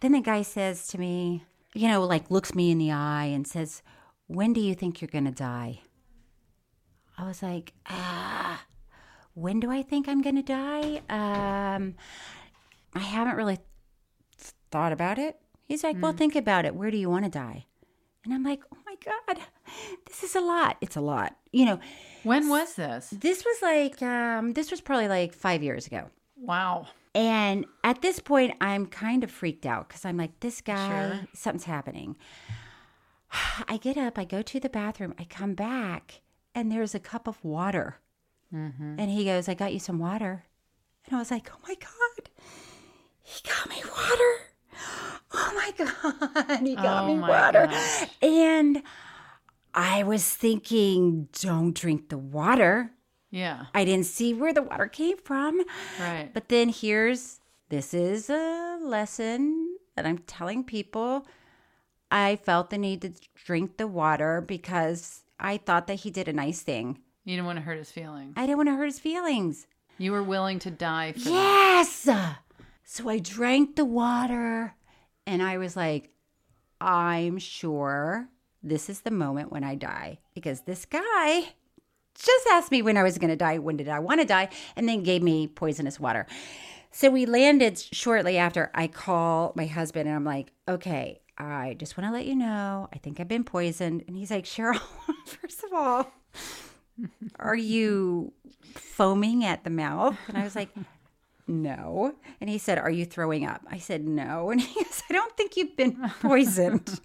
then 0.00 0.12
the 0.12 0.20
guy 0.20 0.42
says 0.42 0.86
to 0.88 0.98
me, 0.98 1.44
you 1.74 1.88
know, 1.88 2.04
like 2.04 2.30
looks 2.30 2.54
me 2.54 2.70
in 2.70 2.78
the 2.78 2.92
eye 2.92 3.26
and 3.26 3.46
says, 3.46 3.82
When 4.26 4.52
do 4.52 4.60
you 4.60 4.74
think 4.74 5.00
you're 5.00 5.08
going 5.08 5.24
to 5.24 5.30
die? 5.30 5.80
I 7.18 7.26
was 7.26 7.42
like, 7.42 7.72
Ah, 7.88 8.64
when 9.34 9.60
do 9.60 9.70
I 9.70 9.82
think 9.82 10.08
I'm 10.08 10.22
going 10.22 10.36
to 10.36 10.42
die? 10.42 11.00
Um, 11.08 11.94
I 12.94 12.98
haven't 13.00 13.36
really 13.36 13.58
thought 14.70 14.92
about 14.92 15.18
it. 15.18 15.38
He's 15.68 15.82
like, 15.84 15.96
Well, 16.00 16.12
think 16.12 16.36
about 16.36 16.64
it. 16.64 16.74
Where 16.74 16.90
do 16.90 16.96
you 16.96 17.08
want 17.10 17.24
to 17.24 17.30
die? 17.30 17.66
And 18.24 18.34
I'm 18.34 18.42
like, 18.44 18.60
Oh 18.74 18.78
my 18.86 18.96
God, 19.04 19.38
this 20.06 20.22
is 20.22 20.34
a 20.34 20.40
lot. 20.40 20.76
It's 20.80 20.96
a 20.96 21.00
lot. 21.00 21.36
You 21.52 21.64
know, 21.66 21.80
When 22.22 22.48
was 22.48 22.74
this? 22.74 23.10
this 23.10 23.44
was 23.44 23.62
like, 23.62 24.02
um, 24.02 24.52
this 24.52 24.70
was 24.70 24.80
probably 24.80 25.08
like 25.08 25.32
five 25.32 25.62
years 25.62 25.86
ago. 25.86 26.10
Wow. 26.38 26.86
And 27.14 27.64
at 27.82 28.02
this 28.02 28.20
point, 28.20 28.54
I'm 28.60 28.84
kind 28.86 29.24
of 29.24 29.30
freaked 29.30 29.64
out 29.64 29.88
because 29.88 30.04
I'm 30.04 30.18
like, 30.18 30.38
this 30.40 30.60
guy, 30.60 30.88
Sure. 31.16 31.20
something's 31.32 31.64
happening. 31.64 32.16
I 33.68 33.78
get 33.78 33.96
up, 33.96 34.18
I 34.18 34.24
go 34.24 34.42
to 34.42 34.60
the 34.60 34.68
bathroom, 34.68 35.14
I 35.18 35.24
come 35.24 35.54
back, 35.54 36.20
and 36.56 36.72
there's 36.72 36.94
a 36.94 36.98
cup 36.98 37.28
of 37.28 37.44
water. 37.44 37.98
Mm-hmm. 38.52 38.96
And 38.98 39.10
he 39.10 39.24
goes, 39.24 39.48
I 39.48 39.54
got 39.54 39.72
you 39.72 39.78
some 39.78 39.98
water. 39.98 40.44
And 41.06 41.14
I 41.14 41.18
was 41.20 41.30
like, 41.30 41.50
oh 41.54 41.58
my 41.68 41.74
God, 41.74 42.30
he 43.22 43.40
got 43.48 43.68
me 43.68 43.76
water. 43.84 44.32
Oh 45.32 45.52
my 45.54 45.72
God, 45.76 46.60
he 46.60 46.74
got 46.74 47.04
Oh 47.04 47.14
me 47.14 47.20
water. 47.20 47.66
gosh. 47.66 48.08
And 48.22 48.82
I 49.74 50.02
was 50.02 50.24
thinking, 50.34 51.28
don't 51.42 51.74
drink 51.74 52.08
the 52.08 52.18
water. 52.18 52.92
Yeah. 53.30 53.66
I 53.74 53.84
didn't 53.84 54.06
see 54.06 54.32
where 54.32 54.54
the 54.54 54.62
water 54.62 54.86
came 54.86 55.18
from. 55.18 55.60
Right. 56.00 56.30
But 56.32 56.48
then 56.48 56.70
here's 56.70 57.40
this 57.68 57.92
is 57.92 58.30
a 58.30 58.78
lesson 58.80 59.76
that 59.94 60.06
I'm 60.06 60.18
telling 60.18 60.64
people. 60.64 61.26
I 62.10 62.36
felt 62.36 62.70
the 62.70 62.78
need 62.78 63.02
to 63.02 63.12
drink 63.34 63.76
the 63.76 63.88
water 63.88 64.40
because 64.40 65.24
I 65.38 65.56
thought 65.58 65.86
that 65.86 66.00
he 66.00 66.10
did 66.10 66.28
a 66.28 66.32
nice 66.32 66.62
thing. 66.62 66.98
You 67.24 67.36
didn't 67.36 67.46
want 67.46 67.58
to 67.58 67.64
hurt 67.64 67.78
his 67.78 67.90
feelings. 67.90 68.34
I 68.36 68.42
didn't 68.42 68.58
want 68.58 68.68
to 68.68 68.76
hurt 68.76 68.86
his 68.86 69.00
feelings. 69.00 69.66
You 69.98 70.12
were 70.12 70.22
willing 70.22 70.58
to 70.60 70.70
die 70.70 71.12
for. 71.12 71.28
Yes. 71.28 72.08
So 72.84 73.08
I 73.08 73.18
drank 73.18 73.76
the 73.76 73.84
water 73.84 74.74
and 75.26 75.42
I 75.42 75.58
was 75.58 75.76
like, 75.76 76.10
I'm 76.80 77.38
sure 77.38 78.28
this 78.62 78.88
is 78.88 79.00
the 79.00 79.10
moment 79.10 79.50
when 79.50 79.64
I 79.64 79.74
die 79.74 80.18
because 80.34 80.62
this 80.62 80.84
guy 80.84 81.54
just 82.14 82.46
asked 82.50 82.70
me 82.70 82.82
when 82.82 82.96
I 82.96 83.02
was 83.02 83.18
going 83.18 83.30
to 83.30 83.36
die, 83.36 83.58
when 83.58 83.76
did 83.76 83.88
I 83.88 83.98
want 83.98 84.20
to 84.20 84.26
die, 84.26 84.48
and 84.74 84.88
then 84.88 85.02
gave 85.02 85.22
me 85.22 85.46
poisonous 85.46 85.98
water. 85.98 86.26
So 86.90 87.10
we 87.10 87.26
landed 87.26 87.78
shortly 87.78 88.38
after. 88.38 88.70
I 88.74 88.86
call 88.86 89.52
my 89.54 89.66
husband 89.66 90.08
and 90.08 90.16
I'm 90.16 90.24
like, 90.24 90.52
okay, 90.68 91.20
I 91.38 91.74
just 91.78 91.96
want 91.96 92.08
to 92.08 92.12
let 92.12 92.26
you 92.26 92.34
know, 92.34 92.88
I 92.92 92.98
think 92.98 93.20
I've 93.20 93.28
been 93.28 93.44
poisoned. 93.44 94.04
And 94.08 94.16
he's 94.16 94.30
like, 94.30 94.44
Cheryl, 94.44 94.80
first 95.26 95.64
of 95.64 95.72
all, 95.72 96.12
are 97.38 97.56
you 97.56 98.32
foaming 98.74 99.44
at 99.44 99.64
the 99.64 99.70
mouth? 99.70 100.16
And 100.28 100.38
I 100.38 100.44
was 100.44 100.56
like, 100.56 100.70
no. 101.46 102.14
And 102.40 102.50
he 102.50 102.58
said, 102.58 102.78
Are 102.78 102.90
you 102.90 103.04
throwing 103.04 103.46
up? 103.46 103.62
I 103.70 103.78
said, 103.78 104.04
No. 104.04 104.50
And 104.56 104.60
he 104.60 104.82
goes, 104.82 105.02
I 105.08 105.12
don't 105.12 105.36
think 105.36 105.56
you've 105.56 105.76
been 105.76 106.10
poisoned. 106.20 107.00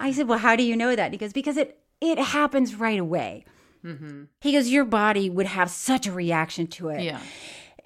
I 0.00 0.12
said, 0.12 0.28
Well, 0.28 0.38
how 0.38 0.56
do 0.56 0.62
you 0.62 0.76
know 0.76 0.96
that? 0.96 1.12
He 1.12 1.18
goes, 1.18 1.32
Because 1.32 1.56
it 1.56 1.78
it 2.00 2.18
happens 2.18 2.74
right 2.74 2.98
away. 2.98 3.44
Mm-hmm. 3.84 4.24
He 4.40 4.52
goes, 4.52 4.68
Your 4.68 4.84
body 4.84 5.30
would 5.30 5.46
have 5.46 5.70
such 5.70 6.06
a 6.06 6.12
reaction 6.12 6.66
to 6.68 6.88
it. 6.88 7.02
Yeah. 7.02 7.20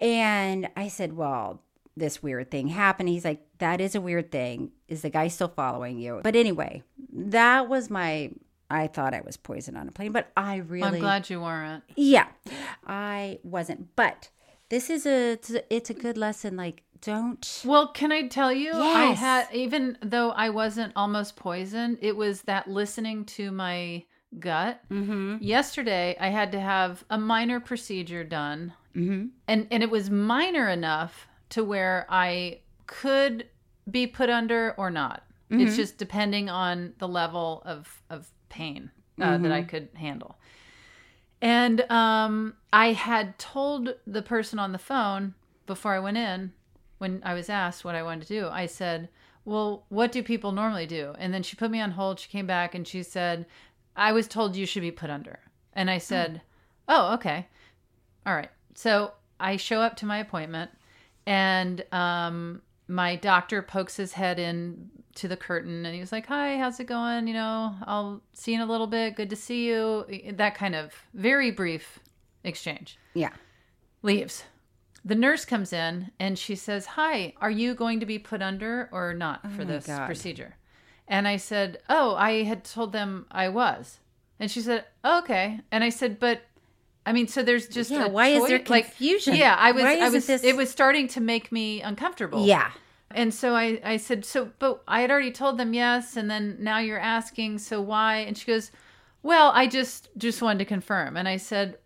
And 0.00 0.68
I 0.76 0.88
said, 0.88 1.14
Well, 1.14 1.62
this 1.96 2.22
weird 2.22 2.50
thing 2.50 2.68
happened. 2.68 3.08
He's 3.08 3.24
like, 3.24 3.42
That 3.58 3.80
is 3.80 3.94
a 3.94 4.00
weird 4.00 4.30
thing. 4.30 4.70
Is 4.88 5.02
the 5.02 5.10
guy 5.10 5.28
still 5.28 5.48
following 5.48 5.98
you? 5.98 6.20
But 6.22 6.36
anyway, 6.36 6.82
that 7.12 7.68
was 7.68 7.90
my. 7.90 8.30
I 8.70 8.86
thought 8.86 9.14
I 9.14 9.22
was 9.24 9.36
poisoned 9.36 9.78
on 9.78 9.88
a 9.88 9.92
plane, 9.92 10.12
but 10.12 10.30
I 10.36 10.56
really. 10.56 10.98
I'm 10.98 11.00
glad 11.00 11.30
you 11.30 11.40
weren't. 11.40 11.84
Yeah, 11.96 12.26
I 12.86 13.38
wasn't. 13.42 13.96
But 13.96 14.28
this 14.68 14.90
is 14.90 15.06
a. 15.06 15.38
It's 15.70 15.90
a, 15.90 15.94
good 15.94 16.16
lesson. 16.18 16.56
Like, 16.56 16.82
don't. 17.00 17.62
Well, 17.64 17.88
can 17.88 18.12
I 18.12 18.28
tell 18.28 18.52
you? 18.52 18.72
I 18.74 19.06
had 19.12 19.48
even 19.52 19.98
though 20.02 20.30
I 20.30 20.50
wasn't 20.50 20.92
almost 20.96 21.36
poisoned, 21.36 21.98
it 22.00 22.16
was 22.16 22.42
that 22.42 22.68
listening 22.68 23.24
to 23.26 23.50
my 23.50 24.04
gut. 24.38 24.80
Mm-hmm. 24.90 25.38
Yesterday, 25.40 26.16
I 26.20 26.28
had 26.28 26.52
to 26.52 26.60
have 26.60 27.04
a 27.10 27.18
minor 27.18 27.60
procedure 27.60 28.24
done, 28.24 28.74
Mm-hmm. 28.94 29.26
and 29.46 29.66
and 29.70 29.82
it 29.82 29.90
was 29.90 30.10
minor 30.10 30.68
enough 30.68 31.26
to 31.50 31.64
where 31.64 32.06
I 32.10 32.60
could 32.88 33.46
be 33.88 34.08
put 34.08 34.28
under 34.28 34.74
or 34.76 34.90
not. 34.90 35.22
Mm-hmm. 35.50 35.66
It's 35.66 35.76
just 35.76 35.96
depending 35.96 36.50
on 36.50 36.94
the 36.98 37.06
level 37.06 37.62
of 37.64 38.02
of 38.10 38.28
pain 38.48 38.90
uh, 39.20 39.32
that 39.32 39.40
Mm-hmm. 39.40 39.52
I 39.52 39.62
could 39.62 39.88
handle. 39.94 40.36
And 41.40 41.88
um, 41.90 42.54
I 42.72 42.92
had 42.92 43.38
told 43.38 43.94
the 44.06 44.22
person 44.22 44.58
on 44.58 44.72
the 44.72 44.78
phone 44.78 45.34
before 45.66 45.94
I 45.94 46.00
went 46.00 46.16
in, 46.16 46.52
when 46.98 47.22
I 47.24 47.34
was 47.34 47.48
asked 47.48 47.84
what 47.84 47.94
I 47.94 48.02
wanted 48.02 48.26
to 48.26 48.40
do, 48.40 48.48
I 48.48 48.66
said, 48.66 49.08
Well, 49.44 49.84
what 49.88 50.10
do 50.10 50.22
people 50.22 50.50
normally 50.50 50.86
do? 50.86 51.14
And 51.18 51.32
then 51.32 51.44
she 51.44 51.54
put 51.56 51.70
me 51.70 51.80
on 51.80 51.92
hold. 51.92 52.18
She 52.18 52.28
came 52.28 52.46
back 52.46 52.74
and 52.74 52.86
she 52.86 53.04
said, 53.04 53.46
I 53.94 54.12
was 54.12 54.26
told 54.26 54.56
you 54.56 54.66
should 54.66 54.82
be 54.82 54.90
put 54.90 55.10
under. 55.10 55.38
And 55.72 55.90
I 55.90 55.98
said, 55.98 56.42
Oh, 56.88 57.14
okay. 57.14 57.46
All 58.26 58.34
right. 58.34 58.50
So 58.74 59.12
I 59.38 59.56
show 59.56 59.80
up 59.80 59.96
to 59.96 60.06
my 60.06 60.18
appointment 60.18 60.70
and 61.26 61.84
um, 61.92 62.62
my 62.88 63.16
doctor 63.16 63.62
pokes 63.62 63.96
his 63.96 64.14
head 64.14 64.38
in 64.38 64.90
to 65.16 65.28
the 65.28 65.36
curtain 65.36 65.84
and 65.84 65.94
he 65.94 66.00
was 66.00 66.12
like, 66.12 66.26
Hi, 66.26 66.56
how's 66.58 66.80
it 66.80 66.84
going? 66.86 67.26
You 67.28 67.34
know, 67.34 67.74
I'll 67.84 68.22
see 68.32 68.52
you 68.52 68.62
in 68.62 68.68
a 68.68 68.70
little 68.70 68.86
bit. 68.86 69.16
Good 69.16 69.30
to 69.30 69.36
see 69.36 69.66
you. 69.68 70.04
That 70.32 70.54
kind 70.54 70.74
of 70.74 70.94
very 71.14 71.50
brief 71.50 71.98
exchange 72.44 72.98
Yeah. 73.14 73.32
leaves. 74.02 74.44
The 75.04 75.14
nurse 75.14 75.44
comes 75.44 75.72
in 75.72 76.10
and 76.18 76.38
she 76.38 76.54
says, 76.54 76.86
Hi, 76.86 77.32
are 77.40 77.50
you 77.50 77.74
going 77.74 78.00
to 78.00 78.06
be 78.06 78.18
put 78.18 78.42
under 78.42 78.88
or 78.92 79.14
not 79.14 79.40
oh 79.44 79.48
for 79.50 79.62
Oh 79.62 79.66
this 79.66 79.86
God. 79.86 80.06
procedure? 80.06 80.56
And 81.06 81.26
I 81.26 81.36
said, 81.36 81.78
Oh, 81.88 82.14
I 82.16 82.42
had 82.44 82.64
told 82.64 82.92
them 82.92 83.26
I 83.30 83.48
was. 83.48 83.98
And 84.38 84.50
she 84.50 84.60
said, 84.60 84.84
Okay. 85.04 85.60
And 85.72 85.82
I 85.82 85.88
said, 85.88 86.18
But 86.20 86.42
I 87.08 87.12
mean, 87.12 87.26
so 87.28 87.42
there's 87.42 87.66
just 87.68 87.90
Yeah, 87.90 88.04
a 88.04 88.08
why 88.08 88.28
is 88.28 88.46
there 88.46 88.58
choi- 88.58 88.70
like- 88.74 88.84
confusion? 88.86 89.34
yeah, 89.36 89.54
I 89.58 89.72
was, 89.72 89.82
I 89.84 90.08
was, 90.10 90.26
this- 90.26 90.44
it 90.44 90.56
was 90.56 90.70
starting 90.70 91.08
to 91.08 91.20
make 91.20 91.50
me 91.50 91.80
uncomfortable. 91.80 92.44
Yeah. 92.46 92.70
And 93.10 93.32
so 93.32 93.54
I, 93.56 93.80
I 93.82 93.96
said, 93.96 94.24
so, 94.26 94.50
but 94.58 94.82
I 94.86 95.00
had 95.00 95.10
already 95.10 95.32
told 95.32 95.56
them 95.58 95.72
yes. 95.72 96.16
And 96.16 96.30
then 96.30 96.56
now 96.60 96.78
you're 96.78 96.98
asking, 97.00 97.58
so 97.58 97.80
why? 97.80 98.16
And 98.18 98.36
she 98.36 98.44
goes, 98.46 98.70
well, 99.22 99.50
I 99.54 99.66
just, 99.66 100.10
just 100.18 100.42
wanted 100.42 100.58
to 100.60 100.64
confirm. 100.66 101.16
And 101.16 101.26
I 101.26 101.38
said, 101.38 101.78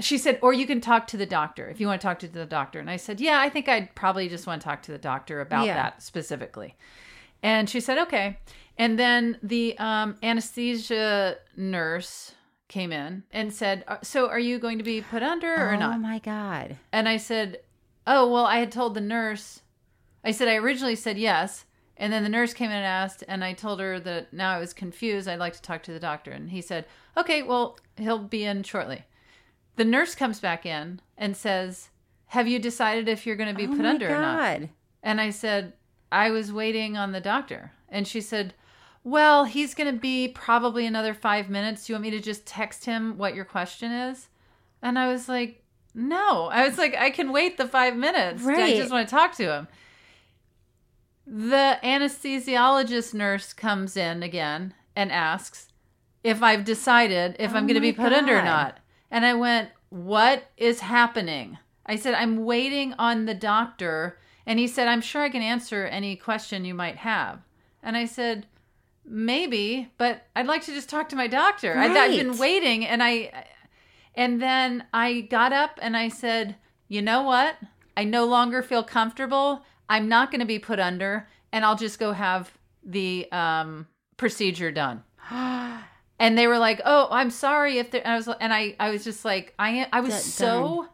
she 0.00 0.18
said, 0.18 0.38
or 0.42 0.52
you 0.52 0.66
can 0.66 0.80
talk 0.82 1.06
to 1.08 1.16
the 1.16 1.26
doctor 1.26 1.68
if 1.70 1.80
you 1.80 1.86
want 1.86 2.00
to 2.00 2.06
talk 2.06 2.18
to 2.20 2.28
the 2.28 2.44
doctor. 2.46 2.78
And 2.80 2.90
I 2.90 2.96
said, 2.98 3.20
yeah, 3.20 3.40
I 3.40 3.48
think 3.48 3.68
I'd 3.68 3.94
probably 3.94 4.28
just 4.28 4.46
want 4.46 4.60
to 4.60 4.64
talk 4.68 4.82
to 4.82 4.92
the 4.92 4.98
doctor 4.98 5.40
about 5.40 5.66
Yeah. 5.66 5.74
that 5.74 6.02
specifically. 6.02 6.76
And 7.42 7.68
she 7.70 7.80
said, 7.80 7.98
okay. 7.98 8.38
And 8.76 8.98
then 8.98 9.38
the 9.42 9.76
um, 9.78 10.16
anesthesia 10.22 11.38
nurse 11.56 12.34
came 12.68 12.92
in 12.92 13.24
and 13.32 13.52
said, 13.52 13.84
"Uh, 13.88 13.96
so 14.02 14.28
are 14.28 14.38
you 14.38 14.58
going 14.58 14.78
to 14.78 14.84
be 14.84 15.00
put 15.00 15.22
under 15.22 15.54
or 15.54 15.72
oh 15.74 15.78
not? 15.78 15.96
Oh 15.96 15.98
my 15.98 16.18
God. 16.18 16.76
And 16.92 17.08
I 17.08 17.16
said, 17.16 17.60
Oh, 18.10 18.30
well, 18.30 18.46
I 18.46 18.58
had 18.58 18.72
told 18.72 18.94
the 18.94 19.02
nurse. 19.02 19.60
I 20.24 20.30
said, 20.30 20.48
I 20.48 20.56
originally 20.56 20.96
said 20.96 21.18
yes. 21.18 21.66
And 21.98 22.10
then 22.10 22.22
the 22.22 22.30
nurse 22.30 22.54
came 22.54 22.70
in 22.70 22.76
and 22.76 22.86
asked, 22.86 23.22
and 23.28 23.44
I 23.44 23.52
told 23.52 23.80
her 23.80 24.00
that 24.00 24.32
now 24.32 24.52
I 24.52 24.60
was 24.60 24.72
confused. 24.72 25.28
I'd 25.28 25.38
like 25.38 25.52
to 25.54 25.62
talk 25.62 25.82
to 25.82 25.92
the 25.92 26.00
doctor. 26.00 26.30
And 26.30 26.50
he 26.50 26.62
said, 26.62 26.86
Okay, 27.16 27.42
well, 27.42 27.78
he'll 27.96 28.18
be 28.18 28.44
in 28.44 28.62
shortly. 28.62 29.04
The 29.76 29.84
nurse 29.84 30.14
comes 30.14 30.40
back 30.40 30.64
in 30.64 31.00
and 31.18 31.36
says, 31.36 31.90
Have 32.28 32.48
you 32.48 32.58
decided 32.58 33.08
if 33.08 33.26
you're 33.26 33.36
going 33.36 33.54
to 33.54 33.66
be 33.66 33.70
oh 33.70 33.76
put 33.76 33.84
under 33.84 34.08
or 34.08 34.20
not? 34.20 34.60
And 35.02 35.20
I 35.20 35.30
said, 35.30 35.74
I 36.10 36.30
was 36.30 36.52
waiting 36.52 36.96
on 36.96 37.12
the 37.12 37.20
doctor. 37.20 37.72
And 37.88 38.08
she 38.08 38.20
said, 38.20 38.54
Well, 39.04 39.44
he's 39.44 39.74
going 39.74 39.92
to 39.92 39.98
be 39.98 40.28
probably 40.28 40.86
another 40.86 41.14
five 41.14 41.48
minutes. 41.48 41.86
Do 41.86 41.92
you 41.92 41.94
want 41.94 42.02
me 42.04 42.10
to 42.10 42.20
just 42.20 42.46
text 42.46 42.84
him 42.84 43.16
what 43.16 43.34
your 43.34 43.44
question 43.44 43.90
is? 43.92 44.28
And 44.82 44.98
I 44.98 45.10
was 45.10 45.28
like, 45.28 45.62
No. 45.94 46.46
I 46.52 46.66
was 46.66 46.78
like, 46.78 46.96
I 46.96 47.10
can 47.10 47.32
wait 47.32 47.56
the 47.56 47.66
five 47.66 47.96
minutes. 47.96 48.42
Right. 48.42 48.74
I 48.74 48.76
just 48.76 48.92
want 48.92 49.08
to 49.08 49.14
talk 49.14 49.34
to 49.36 49.52
him. 49.52 49.68
The 51.26 51.78
anesthesiologist 51.82 53.12
nurse 53.14 53.52
comes 53.52 53.96
in 53.96 54.22
again 54.22 54.74
and 54.96 55.12
asks 55.12 55.68
if 56.24 56.42
I've 56.42 56.64
decided 56.64 57.36
if 57.38 57.50
I'm 57.50 57.64
Oh 57.64 57.66
going 57.66 57.74
to 57.74 57.80
be 57.80 57.92
put 57.92 58.12
under 58.12 58.38
or 58.38 58.42
not. 58.42 58.78
And 59.10 59.24
I 59.24 59.34
went, 59.34 59.70
What 59.90 60.50
is 60.56 60.80
happening? 60.80 61.58
I 61.86 61.96
said, 61.96 62.14
I'm 62.14 62.44
waiting 62.44 62.94
on 62.98 63.24
the 63.24 63.34
doctor. 63.34 64.18
And 64.46 64.58
he 64.58 64.66
said, 64.66 64.88
I'm 64.88 65.00
sure 65.00 65.22
I 65.22 65.30
can 65.30 65.42
answer 65.42 65.86
any 65.86 66.16
question 66.16 66.64
you 66.64 66.74
might 66.74 66.96
have. 66.96 67.40
And 67.82 67.96
I 67.96 68.04
said, 68.06 68.46
Maybe, 69.10 69.90
but 69.98 70.26
I'd 70.36 70.46
like 70.46 70.62
to 70.64 70.74
just 70.74 70.88
talk 70.88 71.08
to 71.10 71.16
my 71.16 71.26
doctor. 71.26 71.76
I've, 71.76 71.96
I've 71.96 72.16
been 72.16 72.38
waiting. 72.38 72.86
And 72.86 73.02
I, 73.02 73.44
and 74.14 74.40
then 74.40 74.84
I 74.92 75.22
got 75.22 75.52
up 75.52 75.78
and 75.80 75.96
I 75.96 76.08
said, 76.08 76.56
You 76.88 77.02
know 77.02 77.22
what? 77.22 77.56
I 77.96 78.04
no 78.04 78.24
longer 78.26 78.62
feel 78.62 78.84
comfortable. 78.84 79.64
I'm 79.88 80.08
not 80.08 80.30
going 80.30 80.40
to 80.40 80.46
be 80.46 80.58
put 80.58 80.78
under, 80.78 81.28
and 81.52 81.64
I'll 81.64 81.76
just 81.76 81.98
go 81.98 82.12
have 82.12 82.52
the 82.84 83.26
um, 83.32 83.86
procedure 84.16 84.70
done. 84.70 85.02
and 85.30 86.36
they 86.38 86.46
were 86.46 86.58
like, 86.58 86.80
"Oh, 86.84 87.08
I'm 87.10 87.30
sorry 87.30 87.78
if 87.78 87.90
there." 87.90 88.06
I 88.06 88.16
was, 88.16 88.28
and 88.28 88.52
I, 88.52 88.76
I 88.78 88.90
was 88.90 89.04
just 89.04 89.24
like, 89.24 89.54
I, 89.58 89.88
I 89.92 90.00
was 90.00 90.14
so, 90.22 90.86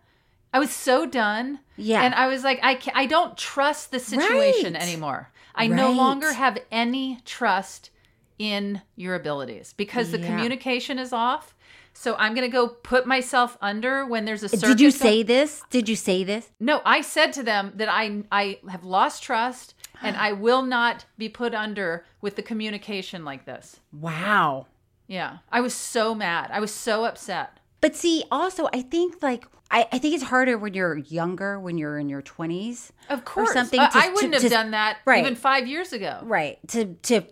I 0.52 0.58
was 0.58 0.70
so 0.70 1.06
done. 1.06 1.60
Yeah. 1.76 2.02
And 2.02 2.14
I 2.14 2.28
was 2.28 2.44
like, 2.44 2.60
I, 2.62 2.78
I 2.94 3.06
don't 3.06 3.36
trust 3.36 3.90
the 3.90 3.98
situation 3.98 4.74
Right. 4.74 4.82
anymore. 4.82 5.30
I 5.54 5.66
no 5.66 5.92
longer 5.92 6.32
have 6.32 6.58
any 6.70 7.20
trust 7.24 7.90
in 8.38 8.82
your 8.96 9.14
abilities 9.14 9.74
because 9.76 10.10
the 10.10 10.18
Yeah. 10.18 10.26
communication 10.26 10.98
is 10.98 11.12
off. 11.12 11.54
So 11.96 12.16
I'm 12.16 12.34
going 12.34 12.48
to 12.48 12.52
go 12.52 12.66
put 12.68 13.06
myself 13.06 13.56
under 13.60 14.04
when 14.04 14.24
there's 14.24 14.42
a 14.42 14.48
circus. 14.48 14.68
Did 14.68 14.80
you 14.80 14.90
say 14.90 15.22
this? 15.22 15.62
Did 15.70 15.88
you 15.88 15.94
say 15.96 16.24
this? 16.24 16.50
no, 16.58 16.80
I 16.84 17.00
said 17.02 17.32
to 17.34 17.42
them 17.44 17.72
that 17.76 17.88
I 17.88 18.24
I 18.32 18.58
have 18.68 18.84
lost 18.84 19.22
trust 19.22 19.74
and 20.02 20.16
I 20.16 20.32
will 20.32 20.62
not 20.62 21.04
be 21.18 21.28
put 21.28 21.54
under 21.54 22.04
with 22.20 22.34
the 22.36 22.42
communication 22.42 23.24
like 23.24 23.44
this. 23.44 23.78
Wow. 23.92 24.66
Yeah. 25.06 25.38
I 25.52 25.60
was 25.60 25.74
so 25.74 26.14
mad. 26.14 26.50
I 26.52 26.58
was 26.60 26.72
so 26.72 27.04
upset. 27.04 27.60
But 27.84 27.94
see, 27.94 28.24
also, 28.30 28.66
I 28.72 28.80
think 28.80 29.22
like 29.22 29.44
I, 29.70 29.86
I 29.92 29.98
think 29.98 30.14
it's 30.14 30.24
harder 30.24 30.56
when 30.56 30.72
you're 30.72 30.96
younger, 30.96 31.60
when 31.60 31.76
you're 31.76 31.98
in 31.98 32.08
your 32.08 32.22
twenties, 32.22 32.94
Of 33.10 33.26
course. 33.26 33.52
something 33.52 33.78
I- 33.78 33.90
to- 33.90 33.98
I 33.98 34.08
wouldn't 34.08 34.32
to- 34.32 34.36
have 34.40 34.42
to- 34.42 34.48
done 34.48 34.70
that 34.70 35.00
right. 35.04 35.20
even 35.22 35.34
5 35.36 35.66
years 35.66 35.92
ago. 35.92 36.20
right? 36.22 36.56
To 36.68 36.94
to 37.02 37.24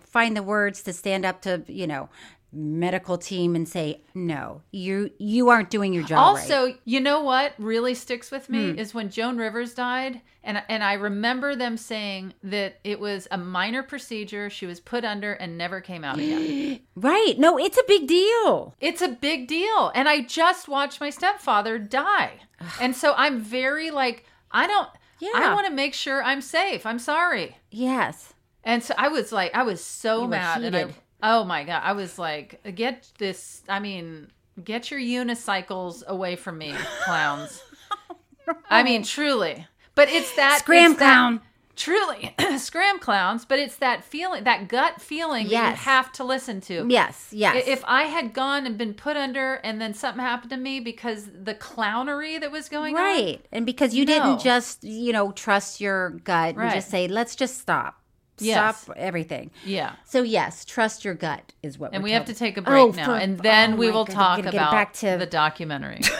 find 0.00 0.36
the 0.36 0.42
words 0.42 0.82
to 0.82 0.92
stand 0.92 1.24
up 1.24 1.40
to 1.42 1.62
you 1.66 1.86
know 1.86 2.10
medical 2.52 3.16
team 3.18 3.54
and 3.54 3.68
say 3.68 4.00
no, 4.14 4.62
you 4.72 5.10
you 5.18 5.48
aren't 5.50 5.70
doing 5.70 5.92
your 5.92 6.02
job. 6.04 6.18
Also, 6.18 6.64
right. 6.66 6.80
you 6.84 7.00
know 7.00 7.22
what 7.22 7.54
really 7.58 7.94
sticks 7.94 8.30
with 8.30 8.48
me 8.48 8.72
Hmm. 8.72 8.78
is 8.78 8.92
when 8.94 9.08
Joan 9.10 9.38
Rivers 9.38 9.74
died, 9.74 10.20
and 10.42 10.62
and 10.68 10.82
I 10.82 10.94
remember 10.94 11.54
them 11.54 11.76
saying 11.76 12.34
that 12.42 12.80
it 12.84 12.98
was 12.98 13.28
a 13.30 13.38
minor 13.38 13.82
procedure. 13.82 14.50
She 14.50 14.66
was 14.66 14.80
put 14.80 15.04
under 15.04 15.32
and 15.34 15.56
never 15.56 15.80
came 15.80 16.02
out 16.04 16.18
again. 16.18 16.80
right? 16.96 17.34
No, 17.38 17.58
it's 17.58 17.78
a 17.78 17.84
big 17.86 18.06
deal. 18.08 18.74
it's 18.80 19.02
a 19.02 19.08
big 19.08 19.46
deal, 19.46 19.92
and 19.94 20.08
I 20.08 20.22
just 20.22 20.68
watched 20.68 21.00
my 21.00 21.10
stepfather 21.10 21.78
die, 21.78 22.32
and 22.80 22.96
so 22.96 23.14
I'm 23.16 23.40
very 23.40 23.90
like 23.90 24.24
I 24.50 24.66
don't. 24.66 24.88
yeah. 25.20 25.30
I 25.34 25.54
want 25.54 25.66
to 25.68 25.72
make 25.72 25.94
sure 25.94 26.22
I'm 26.24 26.40
safe. 26.40 26.84
I'm 26.84 26.98
sorry, 26.98 27.56
Yes. 27.70 28.34
and 28.64 28.82
so 28.82 28.94
I 28.98 29.08
was 29.08 29.30
like, 29.30 29.54
I 29.54 29.62
was 29.62 29.84
so 29.84 30.22
You 30.22 30.28
mad, 30.28 30.62
and 30.64 30.76
I. 30.76 30.86
oh 31.22 31.44
my 31.44 31.64
god, 31.64 31.82
I 31.84 31.92
was 31.92 32.18
like, 32.18 32.60
get 32.74 33.08
this. 33.18 33.62
I 33.68 33.80
mean. 33.80 34.28
Get 34.62 34.90
your 34.90 35.00
unicycles 35.00 36.04
away 36.06 36.36
from 36.36 36.58
me, 36.58 36.74
clowns. 37.04 37.62
I 38.68 38.82
mean, 38.82 39.04
truly. 39.04 39.66
But 39.94 40.10
it's 40.10 40.34
that 40.36 40.58
Scram 40.58 40.90
it's 40.92 41.00
that- 41.00 41.06
clown. 41.14 41.40
truly, 41.76 42.34
scram 42.58 42.98
clowns. 42.98 43.46
But 43.46 43.58
it's 43.58 43.76
that 43.76 44.04
feeling, 44.04 44.44
that 44.44 44.68
gut 44.68 45.00
feeling 45.00 45.48
that 45.48 45.70
you 45.70 45.76
have 45.76 46.12
to 46.14 46.24
listen 46.24 46.60
to. 46.62 46.84
Yes, 46.90 47.28
yes. 47.32 47.64
If 47.66 47.82
I 47.86 48.02
had 48.02 48.34
gone 48.34 48.66
and 48.66 48.76
been 48.76 48.92
put 48.92 49.16
under, 49.16 49.54
and 49.64 49.80
then 49.80 49.94
something 49.94 50.20
happened 50.22 50.50
to 50.50 50.56
me 50.58 50.80
because 50.80 51.26
the 51.26 51.54
clownery 51.54 52.38
that 52.40 52.50
was 52.50 52.68
going 52.68 52.96
on, 52.96 53.02
right. 53.02 53.46
And 53.52 53.64
because 53.64 53.94
you 53.94 54.04
No. 54.04 54.12
didn't 54.12 54.40
just, 54.40 54.84
you 54.84 55.12
know, 55.12 55.32
trust 55.32 55.80
your 55.80 56.10
gut 56.10 56.56
Right. 56.56 56.64
and 56.66 56.74
just 56.74 56.90
say, 56.90 57.08
let's 57.08 57.34
just 57.34 57.58
stop. 57.58 57.99
Yes. 58.40 58.82
Stop 58.82 58.96
everything. 58.96 59.50
yeah. 59.64 59.92
So 60.04 60.22
yes, 60.22 60.64
trust 60.64 61.04
your 61.04 61.14
gut 61.14 61.52
is 61.62 61.78
what. 61.78 61.92
And 61.92 62.02
we're 62.02 62.08
we 62.08 62.12
have 62.12 62.24
to 62.26 62.34
take 62.34 62.56
a 62.56 62.60
Oh, 62.60 62.88
break 62.90 62.96
now, 62.96 63.04
for- 63.06 63.16
and 63.16 63.38
oh 63.38 63.42
then 63.42 63.72
oh 63.74 63.76
we 63.76 63.90
will 63.90 64.04
God, 64.04 64.14
talk 64.14 64.36
gotta 64.38 64.50
get 64.50 64.54
about 64.54 64.72
back 64.72 64.92
to 64.94 65.16
the 65.18 65.26
documentary. 65.26 66.00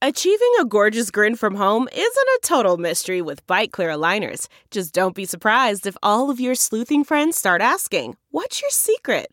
Achieving 0.00 0.52
a 0.60 0.64
gorgeous 0.64 1.10
grin 1.10 1.34
from 1.34 1.56
home 1.56 1.88
isn't 1.92 2.28
a 2.28 2.40
total 2.42 2.76
mystery 2.76 3.20
with 3.20 3.44
Byte 3.48 3.72
Clear 3.72 3.88
aligners. 3.90 4.46
Just 4.70 4.94
don't 4.94 5.14
be 5.14 5.24
surprised 5.24 5.86
if 5.86 5.96
all 6.04 6.30
of 6.30 6.38
your 6.38 6.54
sleuthing 6.54 7.02
friends 7.02 7.36
start 7.36 7.60
asking, 7.60 8.16
What's 8.30 8.62
your 8.62 8.70
secret? 8.70 9.32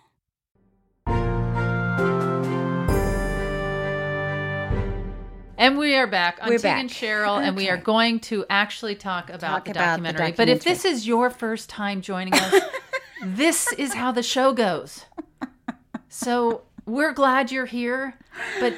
And 5.61 5.77
we 5.77 5.93
are 5.95 6.07
back 6.07 6.39
on 6.41 6.49
We're 6.49 6.57
back. 6.57 6.79
and 6.79 6.89
Cheryl, 6.89 7.39
and 7.39 7.55
we 7.55 7.69
are 7.69 7.77
going 7.77 8.19
to 8.21 8.43
actually 8.49 8.95
talk 8.95 9.29
about, 9.29 9.41
Talk 9.41 9.65
the, 9.65 9.71
about 9.71 9.99
the 9.99 10.01
documentary. 10.07 10.31
But 10.31 10.49
if 10.49 10.63
this 10.63 10.85
is 10.85 11.05
your 11.07 11.29
first 11.29 11.69
time 11.69 12.01
joining 12.01 12.33
us, 12.33 12.63
this 13.23 13.71
is 13.73 13.93
how 13.93 14.11
the 14.11 14.23
show 14.23 14.53
goes. 14.53 15.05
So 16.09 16.63
we're 16.87 17.13
glad 17.13 17.51
you're 17.51 17.67
here, 17.67 18.15
but 18.59 18.73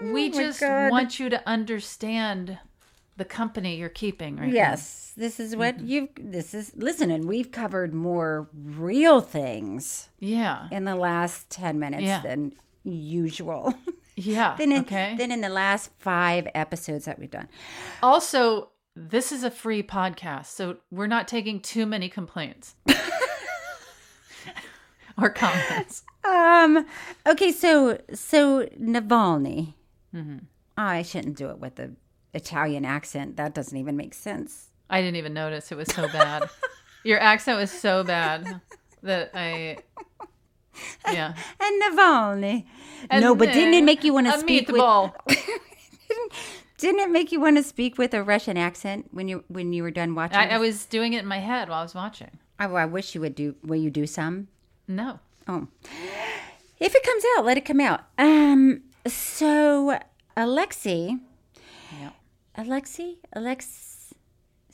oh 0.00 0.10
we 0.10 0.28
Oh 0.28 0.32
just 0.32 0.60
God. 0.60 0.90
want 0.90 1.20
you 1.20 1.28
to 1.28 1.46
understand 1.46 2.58
the 3.18 3.26
company 3.26 3.76
you're 3.76 3.90
keeping 3.90 4.36
right 4.36 4.48
now. 4.48 4.54
Yes, 4.54 5.12
this 5.18 5.38
is 5.38 5.54
what 5.54 5.80
you've. 5.80 6.08
This 6.18 6.54
is 6.54 6.72
listen, 6.76 7.10
and 7.10 7.26
we've 7.28 7.52
covered 7.52 7.92
more 7.92 8.48
real 8.54 9.20
things 9.20 10.08
Yeah. 10.18 10.66
in 10.72 10.84
the 10.86 10.96
last 10.96 11.50
ten 11.50 11.78
minutes 11.78 12.04
Yeah. 12.04 12.22
than 12.22 12.54
usual. 12.84 13.74
Yeah. 14.20 14.56
in, 14.58 14.72
okay. 14.72 15.14
than 15.16 15.32
in 15.32 15.40
the 15.40 15.48
last 15.48 15.90
five 15.98 16.46
episodes 16.54 17.06
that 17.06 17.18
we've 17.18 17.30
done. 17.30 17.48
Also, 18.02 18.70
this 18.94 19.32
is 19.32 19.44
a 19.44 19.50
free 19.50 19.82
podcast, 19.82 20.46
so 20.46 20.78
we're 20.90 21.06
not 21.06 21.28
taking 21.28 21.60
too 21.60 21.86
many 21.86 22.08
complaints 22.08 22.74
or 25.18 25.30
comments. 25.30 26.02
Um. 26.24 26.86
Okay. 27.26 27.52
So 27.52 28.00
so 28.12 28.66
Navalny. 28.78 29.74
Mm-hmm. 30.14 30.38
Oh, 30.76 30.82
I 30.82 31.02
shouldn't 31.02 31.36
do 31.36 31.50
it 31.50 31.58
with 31.58 31.76
the 31.76 31.92
Italian 32.34 32.84
accent. 32.84 33.36
That 33.36 33.54
doesn't 33.54 33.76
even 33.76 33.96
make 33.96 34.14
sense. 34.14 34.68
I 34.88 35.00
didn't 35.00 35.16
even 35.16 35.34
notice 35.34 35.70
it 35.70 35.76
was 35.76 35.88
so 35.88 36.08
bad. 36.08 36.48
Your 37.04 37.20
accent 37.20 37.58
was 37.58 37.70
so 37.70 38.04
bad 38.04 38.60
that 39.02 39.30
I, 39.34 39.78
yeah. 41.06 41.34
And 41.60 41.82
Navalny. 41.82 42.66
no, 43.12 43.34
but 43.34 43.52
didn't 43.52 43.74
it 43.74 43.84
make 43.84 44.04
you 44.04 44.12
want 44.12 44.26
to 44.26 44.38
speak 44.38 44.68
with? 44.68 44.76
meatball? 44.80 45.12
Didn't 46.78 47.00
it 47.00 47.10
make 47.10 47.30
you 47.30 47.40
want 47.40 47.58
to 47.58 47.62
speak 47.62 47.98
with 47.98 48.14
a 48.14 48.22
Russian 48.22 48.56
accent 48.56 49.08
when 49.12 49.28
you 49.28 49.44
when 49.48 49.74
you 49.74 49.82
were 49.82 49.90
done 49.90 50.14
watching? 50.14 50.38
I, 50.38 50.54
I 50.54 50.58
was 50.58 50.86
doing 50.86 51.12
it 51.12 51.18
in 51.18 51.26
my 51.26 51.38
head 51.38 51.68
while 51.68 51.80
I 51.80 51.82
was 51.82 51.94
watching. 51.94 52.38
I, 52.58 52.64
I 52.64 52.86
wish 52.86 53.14
you 53.14 53.20
would 53.20 53.34
do. 53.34 53.54
Will 53.62 53.76
you 53.76 53.90
do 53.90 54.06
some? 54.06 54.48
No, 54.88 55.20
Oh, 55.46 55.68
if 56.80 56.94
it 56.94 57.02
comes 57.02 57.22
out, 57.36 57.44
let 57.44 57.58
it 57.58 57.66
come 57.66 57.80
out. 57.80 58.00
Um. 58.16 58.80
So 59.06 59.98
Alexi. 60.36 61.20
Yep. 62.00 62.14
Alexei. 62.56 63.16
Alex. 63.34 63.89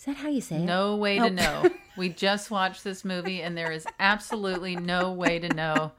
That 0.07 0.17
how 0.17 0.29
you 0.29 0.41
say 0.41 0.57
it? 0.57 0.61
no 0.61 0.97
way 0.97 1.19
to 1.19 1.31
know. 1.31 1.71
We 1.97 2.11
just 2.11 2.51
watched 2.51 2.85
this 2.85 3.07
movie, 3.07 3.41
and 3.41 3.57
there 3.57 3.73
is 3.73 3.87
absolutely 3.99 4.77
no 4.77 5.13
way 5.13 5.39
to 5.39 5.49
know 5.49 5.93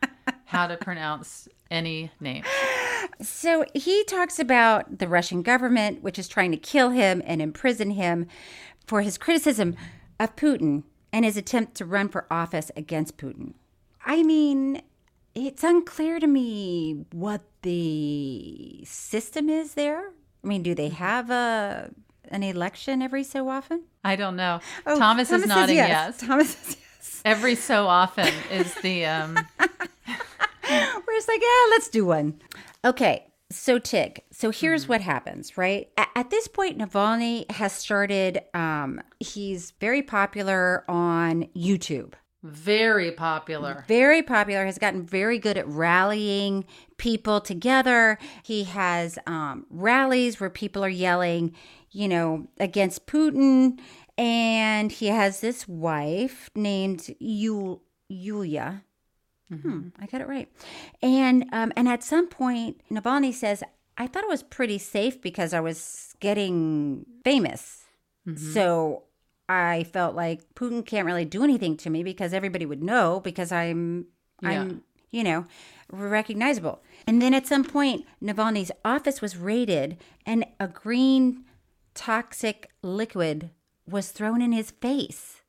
how 0.45 0.67
to 0.67 0.77
pronounce 0.77 1.47
any 1.71 2.11
name. 2.19 2.43
So 3.19 3.65
he 3.73 4.03
talks 4.03 4.37
about 4.37 4.99
the 4.99 5.07
Russian 5.07 5.41
government, 5.41 6.03
which 6.03 6.19
is 6.19 6.27
trying 6.27 6.51
to 6.51 6.57
kill 6.57 6.91
him 6.91 7.23
and 7.25 7.41
imprison 7.41 7.91
him 7.91 8.27
for 8.85 9.01
his 9.01 9.17
criticism 9.17 9.75
of 10.19 10.35
Putin 10.35 10.83
and 11.11 11.25
his 11.25 11.35
attempt 11.35 11.73
to 11.77 11.85
run 11.85 12.09
for 12.09 12.27
office 12.29 12.69
against 12.75 13.17
Putin. 13.17 13.53
I 14.05 14.21
mean, 14.21 14.83
it's 15.33 15.63
unclear 15.63 16.19
to 16.19 16.27
me 16.27 17.05
what 17.11 17.41
the 17.63 18.83
system 18.85 19.49
is 19.49 19.73
there. 19.73 20.11
I 20.43 20.47
mean, 20.47 20.61
do 20.61 20.75
they 20.75 20.89
have 20.89 21.31
a 21.31 21.91
an 22.29 22.43
election 22.43 23.01
every 23.01 23.23
so 23.23 23.49
often? 23.49 23.83
I 24.07 24.15
don't 24.15 24.37
know. 24.37 24.61
Oh, 24.85 24.97
Thomas, 24.97 25.29
is 25.31 25.45
nodding 25.45 25.75
yes. 25.75 26.17
Thomas 26.17 26.55
says 26.55 26.77
yes. 26.79 27.21
Every 27.25 27.55
so 27.55 27.87
often 27.87 28.31
is 28.51 28.73
the 28.75 29.05
um 29.05 29.35
We're 29.59 31.13
just 31.15 31.27
like, 31.27 31.41
yeah, 31.41 31.69
let's 31.71 31.89
do 31.89 32.05
one. 32.05 32.41
Okay, 32.85 33.25
so 33.49 33.79
Tig. 33.79 34.21
So 34.31 34.49
here's 34.49 34.87
what 34.87 35.01
happens, 35.01 35.57
right? 35.57 35.89
A- 35.97 36.05
At, 36.15 36.29
this 36.29 36.47
point, 36.47 36.77
Navalny 36.77 37.49
has 37.51 37.73
started. 37.73 38.41
Um, 38.53 39.01
he's 39.19 39.71
very 39.79 40.01
popular 40.03 40.83
on 40.89 41.47
YouTube. 41.55 42.13
Very 42.43 43.11
popular. 43.11 43.83
Very 43.87 44.21
popular. 44.21 44.65
Has 44.65 44.77
gotten 44.77 45.05
very 45.05 45.39
good 45.39 45.57
at 45.57 45.67
rallying 45.67 46.65
people 46.97 47.41
together. 47.41 48.17
He 48.43 48.65
has 48.65 49.17
um, 49.25 49.65
rallies 49.69 50.39
where 50.39 50.49
people 50.49 50.83
are 50.83 50.89
yelling, 50.89 51.53
you 51.91 52.07
know, 52.07 52.47
against 52.59 53.07
Putin, 53.07 53.79
and 54.17 54.91
he 54.91 55.07
has 55.07 55.41
this 55.41 55.67
wife 55.67 56.49
named 56.55 56.99
Yul- 57.21 57.81
Yulia. 58.07 58.83
Hmm, 59.49 59.89
I 59.97 60.05
got 60.07 60.21
it 60.21 60.27
right. 60.27 60.51
And 61.01 61.45
um, 61.53 61.71
and 61.77 61.87
at 61.87 62.03
some 62.03 62.27
point, 62.27 62.81
Navalny 62.91 63.33
says, 63.33 63.63
"I 63.97 64.05
thought 64.07 64.23
it 64.23 64.29
was 64.29 64.43
pretty 64.43 64.77
safe 64.77 65.21
because 65.21 65.53
I 65.53 65.61
was 65.61 66.13
getting 66.19 67.05
famous, 67.23 67.85
so 68.35 69.03
I 69.49 69.85
felt 69.85 70.15
like 70.15 70.53
Putin 70.55 70.85
can't 70.85 71.05
really 71.05 71.25
do 71.25 71.43
anything 71.43 71.77
to 71.77 71.89
me 71.89 72.03
because 72.03 72.33
everybody 72.33 72.65
would 72.65 72.83
know 72.83 73.21
because 73.23 73.51
I'm 73.51 74.07
I'm 74.43 74.83
you 75.11 75.23
know 75.23 75.45
recognizable." 75.91 76.81
And 77.05 77.21
then 77.21 77.33
at 77.33 77.47
some 77.47 77.63
point, 77.63 78.05
Navalny's 78.21 78.71
office 78.83 79.21
was 79.21 79.37
raided, 79.37 79.97
and 80.25 80.45
a 80.59 80.67
green 80.67 81.45
toxic 81.93 82.69
liquid 82.81 83.49
was 83.89 84.11
thrown 84.11 84.41
in 84.41 84.51
his 84.51 84.71
face. 84.71 85.41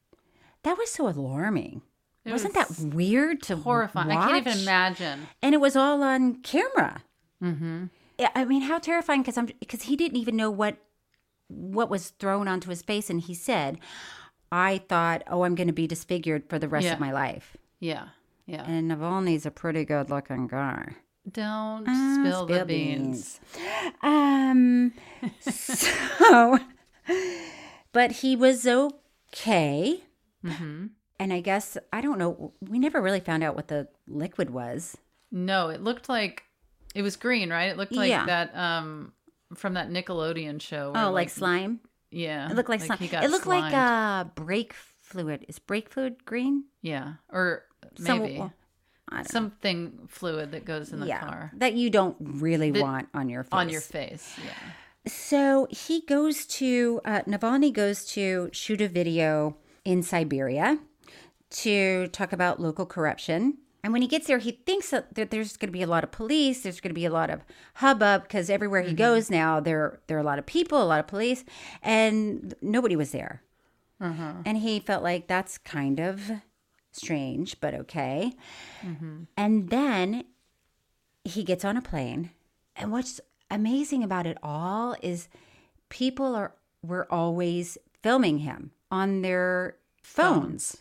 That 0.62 0.78
was 0.78 0.90
so 0.90 1.08
alarming. 1.08 1.82
It 2.24 2.32
Wasn't 2.32 2.54
was 2.56 2.68
that 2.78 2.94
weird 2.94 3.42
to 3.44 3.56
Horrifying. 3.56 4.10
I 4.10 4.26
can't 4.26 4.46
even 4.46 4.62
imagine. 4.62 5.28
and 5.42 5.54
it 5.54 5.60
was 5.60 5.76
all 5.76 6.02
on 6.02 6.36
camera. 6.42 7.02
Mm-hmm. 7.42 7.84
I 8.34 8.44
mean, 8.44 8.62
how 8.62 8.78
terrifying! 8.78 9.22
Because 9.22 9.38
I'm 9.38 9.46
because 9.46 9.82
he 9.82 9.96
didn't 9.96 10.18
even 10.18 10.36
know 10.36 10.50
what 10.50 10.76
what 11.48 11.90
was 11.90 12.10
thrown 12.10 12.46
onto 12.48 12.70
his 12.70 12.82
face, 12.82 13.10
and 13.10 13.20
he 13.20 13.34
said, 13.34 13.78
"I 14.52 14.78
thought, 14.88 15.22
oh, 15.28 15.42
I'm 15.44 15.54
going 15.54 15.66
to 15.68 15.72
be 15.72 15.86
disfigured 15.86 16.44
for 16.48 16.58
the 16.58 16.68
rest 16.68 16.86
Yeah. 16.86 16.92
of 16.94 17.00
my 17.00 17.12
life." 17.12 17.56
Yeah. 17.80 18.08
Yeah. 18.46 18.64
And 18.64 18.90
Navalny's 18.90 19.44
a 19.46 19.50
pretty 19.50 19.84
good 19.84 20.08
looking 20.10 20.46
guy. 20.46 20.94
Don't 21.30 21.84
Ah, 21.86 22.16
spill, 22.20 22.46
the 22.46 22.54
spill 22.54 22.64
beans. 22.64 23.40
Um, 24.02 24.92
so, 25.40 26.58
but 27.92 28.12
he 28.12 28.36
was 28.36 28.66
okay. 28.66 30.00
Mm-hmm. 30.44 30.86
And 31.20 31.32
I 31.32 31.40
guess, 31.40 31.76
I 31.92 32.00
don't 32.00 32.18
know, 32.18 32.52
we 32.60 32.78
never 32.78 33.02
really 33.02 33.20
found 33.20 33.42
out 33.42 33.56
what 33.56 33.68
the 33.68 33.88
liquid 34.06 34.50
was. 34.50 34.96
No, 35.30 35.68
it 35.68 35.82
looked 35.82 36.08
like 36.08 36.44
it 36.94 37.02
was 37.02 37.16
green, 37.16 37.50
right? 37.50 37.68
It 37.70 37.76
looked 37.76 37.92
like 37.92 38.08
Yeah. 38.08 38.24
that 38.26 38.56
um 38.56 39.12
from 39.54 39.74
that 39.74 39.88
Nickelodeon 39.90 40.60
show. 40.60 40.92
where, 40.92 41.04
Oh, 41.06 41.10
like, 41.10 41.30
slime? 41.30 41.80
Yeah, 42.10 42.50
It 42.50 42.54
looked 42.56 42.68
like, 42.68 42.80
slime. 42.80 42.98
It 43.00 43.30
looked 43.30 43.46
like 43.46 43.70
slimed. 43.70 43.74
uh, 43.74 44.24
brake 44.34 44.72
fluid. 44.74 45.44
Is 45.48 45.58
brake 45.58 45.88
fluid 45.90 46.24
green? 46.24 46.64
yeah, 46.82 47.14
or 47.30 47.64
Some- 47.96 48.20
maybe 48.20 48.34
I 48.36 48.38
don't 48.38 48.52
know. 49.18 49.22
something 49.30 49.98
fluid 50.08 50.52
that 50.52 50.64
goes 50.64 50.92
in 50.92 51.00
the 51.00 51.06
yeah, 51.06 51.20
car 51.20 51.50
that 51.56 51.74
you 51.74 51.88
don't 51.90 52.16
really 52.20 52.70
That- 52.70 52.82
want 52.82 53.08
on 53.14 53.28
your 53.28 53.42
face. 53.44 53.52
on 53.52 53.68
your 53.68 53.80
face. 53.80 54.34
Yeah. 54.44 54.52
So 55.10 55.66
he 55.70 56.02
goes 56.02 56.44
to 56.46 57.00
uh, 57.06 57.22
Navalny 57.26 57.72
goes 57.72 58.04
to 58.12 58.50
shoot 58.52 58.80
a 58.82 58.88
video 58.88 59.56
in 59.84 60.02
Siberia 60.02 60.78
to 61.50 62.08
talk 62.08 62.32
about 62.32 62.60
local 62.60 62.84
corruption. 62.84 63.58
And 63.84 63.92
when 63.92 64.02
he 64.02 64.08
gets 64.08 64.26
there, 64.26 64.38
he 64.38 64.52
thinks 64.52 64.90
that 64.90 65.14
there's 65.14 65.56
going 65.56 65.68
to 65.68 65.72
be 65.72 65.82
a 65.82 65.86
lot 65.86 66.04
of 66.04 66.10
police. 66.10 66.62
There's 66.62 66.80
going 66.80 66.90
to 66.90 66.94
be 66.94 67.04
a 67.04 67.10
lot 67.10 67.30
of 67.30 67.42
hubbub 67.74 68.22
because 68.22 68.50
everywhere 68.50 68.82
he 68.82 68.88
mm-hmm. 68.88 68.96
goes 68.96 69.30
now, 69.30 69.60
there 69.60 70.00
there 70.08 70.16
are 70.16 70.20
a 70.20 70.24
lot 70.24 70.38
of 70.38 70.46
people, 70.46 70.82
a 70.82 70.84
lot 70.84 71.00
of 71.00 71.06
police, 71.06 71.44
and 71.82 72.54
nobody 72.60 72.96
was 72.96 73.12
there. 73.12 73.42
Mm-hmm. 74.02 74.42
And 74.44 74.58
he 74.58 74.80
felt 74.80 75.02
like 75.02 75.26
that's 75.26 75.58
kind 75.58 76.00
of 76.00 76.30
strange, 76.92 77.60
but 77.60 77.74
okay. 77.74 78.32
Mm-hmm. 78.82 79.22
And 79.36 79.70
then 79.70 80.24
he 81.24 81.44
gets 81.44 81.64
on 81.64 81.76
a 81.76 81.82
plane. 81.82 82.30
And 82.76 82.92
what's 82.92 83.20
amazing 83.50 84.02
about 84.02 84.26
it 84.26 84.38
all 84.42 84.96
is 85.02 85.28
people 85.88 86.34
are 86.34 86.52
were 86.82 87.12
always 87.12 87.78
filming 88.02 88.38
him 88.38 88.72
on 88.90 89.22
their 89.22 89.76
phones. 90.02 90.76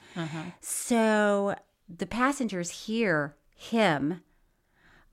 So 0.61 1.55
the 1.89 2.05
passengers 2.05 2.85
hear 2.85 3.35
him 3.55 4.21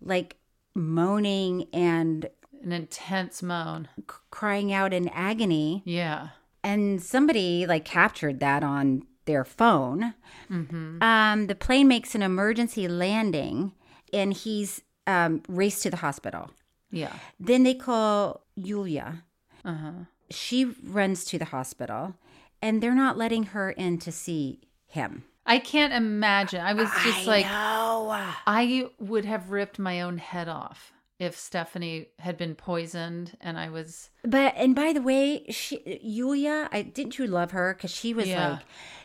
like 0.01 0.37
moaning 0.75 1.67
and 1.73 2.27
An 2.63 2.73
intense 2.73 3.43
moan. 3.43 3.89
c- 3.99 4.05
crying 4.31 4.73
out 4.73 4.93
in 4.93 5.09
agony 5.11 5.83
Yeah. 5.85 6.29
and 6.63 7.03
somebody 7.03 7.67
like 7.67 7.85
captured 7.85 8.41
that 8.41 8.63
on 8.63 9.03
their 9.27 9.45
phone. 9.45 10.15
Um, 10.51 11.47
the 11.47 11.55
plane 11.59 11.89
makes 11.89 12.15
an 12.15 12.23
emergency 12.23 12.87
landing, 12.89 13.73
and 14.13 14.35
he's 14.35 14.83
um, 15.07 15.43
raced 15.49 15.83
to 15.85 15.91
the 15.91 15.97
hospital. 15.99 16.51
Yeah. 16.91 17.13
Then 17.41 17.63
they 17.63 17.75
call 17.75 18.45
Yulia. 18.55 19.25
Uh-huh. 19.65 20.05
She 20.31 20.65
runs 20.85 21.25
to 21.27 21.39
the 21.39 21.47
hospital, 21.47 22.15
and 22.61 22.83
they're 22.83 22.95
not 22.95 23.17
letting 23.17 23.45
her 23.45 23.71
in 23.71 23.97
to 23.99 24.13
see 24.13 24.61
him. 24.87 25.25
I 25.47 25.59
can't 25.59 25.93
imagine. 25.93 26.61
I 26.61 26.73
was 26.73 26.89
just 27.03 27.27
like 27.27 27.47
know. 27.47 28.35
I 28.47 28.89
would 28.99 29.25
have 29.25 29.51
ripped 29.51 29.79
my 29.79 30.01
own 30.01 30.19
head 30.19 30.49
off 30.49 30.93
if 31.19 31.37
Stephanie 31.37 32.07
had 32.19 32.37
been 32.37 32.55
poisoned 32.55 33.37
and 33.41 33.59
I 33.59 33.71
was 33.71 34.11
But 34.23 34.55
and 34.57 34.75
by 34.75 34.93
the 34.93 35.03
way, 35.03 35.45
she 35.51 36.01
Yulia, 36.03 36.69
I 36.73 36.83
didn't 36.83 37.19
you 37.19 37.27
love 37.27 37.53
her 37.53 37.75
because 37.75 37.91
she 37.91 38.15
was 38.15 38.29
Yeah. 38.29 38.51
like, 38.51 38.61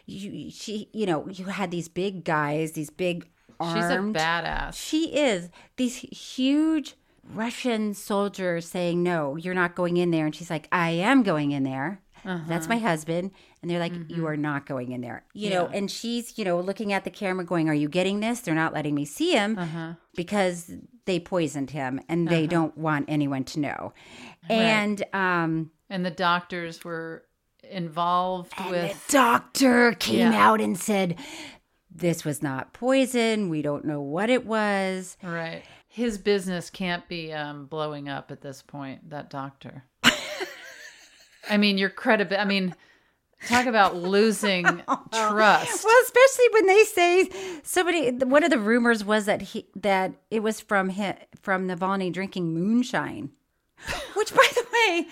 you 0.06 0.49
she 0.52 0.89
you 0.93 1.06
know 1.06 1.28
you 1.28 1.45
had 1.45 1.71
these 1.71 1.88
big 1.88 2.23
guys, 2.23 2.71
these 2.73 2.89
big 2.89 3.28
she's 3.62 3.89
a 3.89 3.97
badass. 3.97 4.73
She 4.75 5.15
is 5.15 5.49
these 5.75 5.97
huge 5.97 6.95
Russian 7.32 7.93
soldiers 7.93 8.67
saying, 8.67 9.04
"No, 9.04 9.36
you're 9.36 9.54
not 9.54 9.75
going 9.75 9.97
in 9.97 10.10
there," 10.10 10.25
and 10.25 10.34
she's 10.36 10.49
like, 10.49 10.67
"I 10.71 10.89
am 10.91 11.21
going 11.21 11.52
in 11.52 11.63
there." 11.63 12.02
That's 12.23 12.67
my 12.67 12.77
husband, 12.77 13.32
and 13.62 13.69
they're 13.69 13.79
like, 13.79 13.93
"You 14.10 14.27
are 14.27 14.38
not 14.38 14.65
going 14.65 14.91
in 14.91 15.01
there," 15.01 15.23
you 15.34 15.49
know. 15.49 15.67
And 15.67 15.89
she's, 15.89 16.38
you 16.38 16.45
know, 16.45 16.60
looking 16.60 16.93
at 16.93 17.03
the 17.03 17.10
camera, 17.12 17.45
going, 17.45 17.69
"Are 17.69 17.73
you 17.73 17.89
getting 17.89 18.19
this?" 18.19 18.41
They're 18.41 18.55
not 18.55 18.73
letting 18.73 18.95
me 18.95 19.05
see 19.05 19.32
him 19.34 19.58
because 20.15 20.71
they 21.05 21.19
poisoned 21.19 21.71
him, 21.71 21.99
and 22.08 22.27
they 22.27 22.45
don't 22.47 22.77
want 22.77 23.05
anyone 23.08 23.43
to 23.45 23.60
know. 23.60 23.93
And 24.49 25.03
um, 25.13 25.71
And 25.89 26.05
the 26.05 26.12
doctors 26.12 26.84
were 26.84 27.25
involved 27.63 28.53
with 28.69 29.08
the 29.08 29.13
doctor 29.13 29.93
came 29.93 30.32
Yeah. 30.32 30.47
out 30.49 30.62
and 30.62 30.77
said, 30.77 31.15
"This 31.89 32.23
was 32.25 32.41
not 32.41 32.73
poison. 32.73 33.49
We 33.49 33.62
don't 33.62 33.86
know 33.86 34.01
what 34.01 34.29
it 34.29 34.45
was." 34.45 35.17
right. 35.23 35.63
His 35.91 36.19
business 36.19 36.69
can't 36.69 37.08
be 37.10 37.34
um, 37.34 37.65
blowing 37.65 38.08
up 38.08 38.29
at 38.32 38.41
this 38.41 38.62
point. 38.62 39.10
That 39.10 39.29
doctor. 39.29 39.84
I 41.50 41.58
mean, 41.58 41.78
your 41.78 41.90
credibility. 41.90 42.42
I 42.42 42.46
mean, 42.46 42.76
talk 43.48 43.66
about 43.66 43.96
losing 43.96 44.64
trust. 45.12 45.84
Well, 45.84 45.96
especially 46.04 46.46
when 46.54 46.66
they 46.68 46.84
say 46.84 47.30
somebody. 47.64 48.12
One 48.12 48.44
of 48.44 48.50
the 48.50 48.60
rumors 48.60 49.04
was 49.04 49.26
that 49.26 49.42
he 49.42 49.66
that 49.76 50.14
it 50.30 50.42
was 50.44 50.60
from 50.60 50.90
him, 50.90 51.16
from 51.42 51.68
Navalny 51.68 52.12
drinking 52.12 52.54
moonshine, 52.54 53.32
which, 54.16 54.34
by 54.34 54.48
the 54.56 54.66
way, 54.74 55.08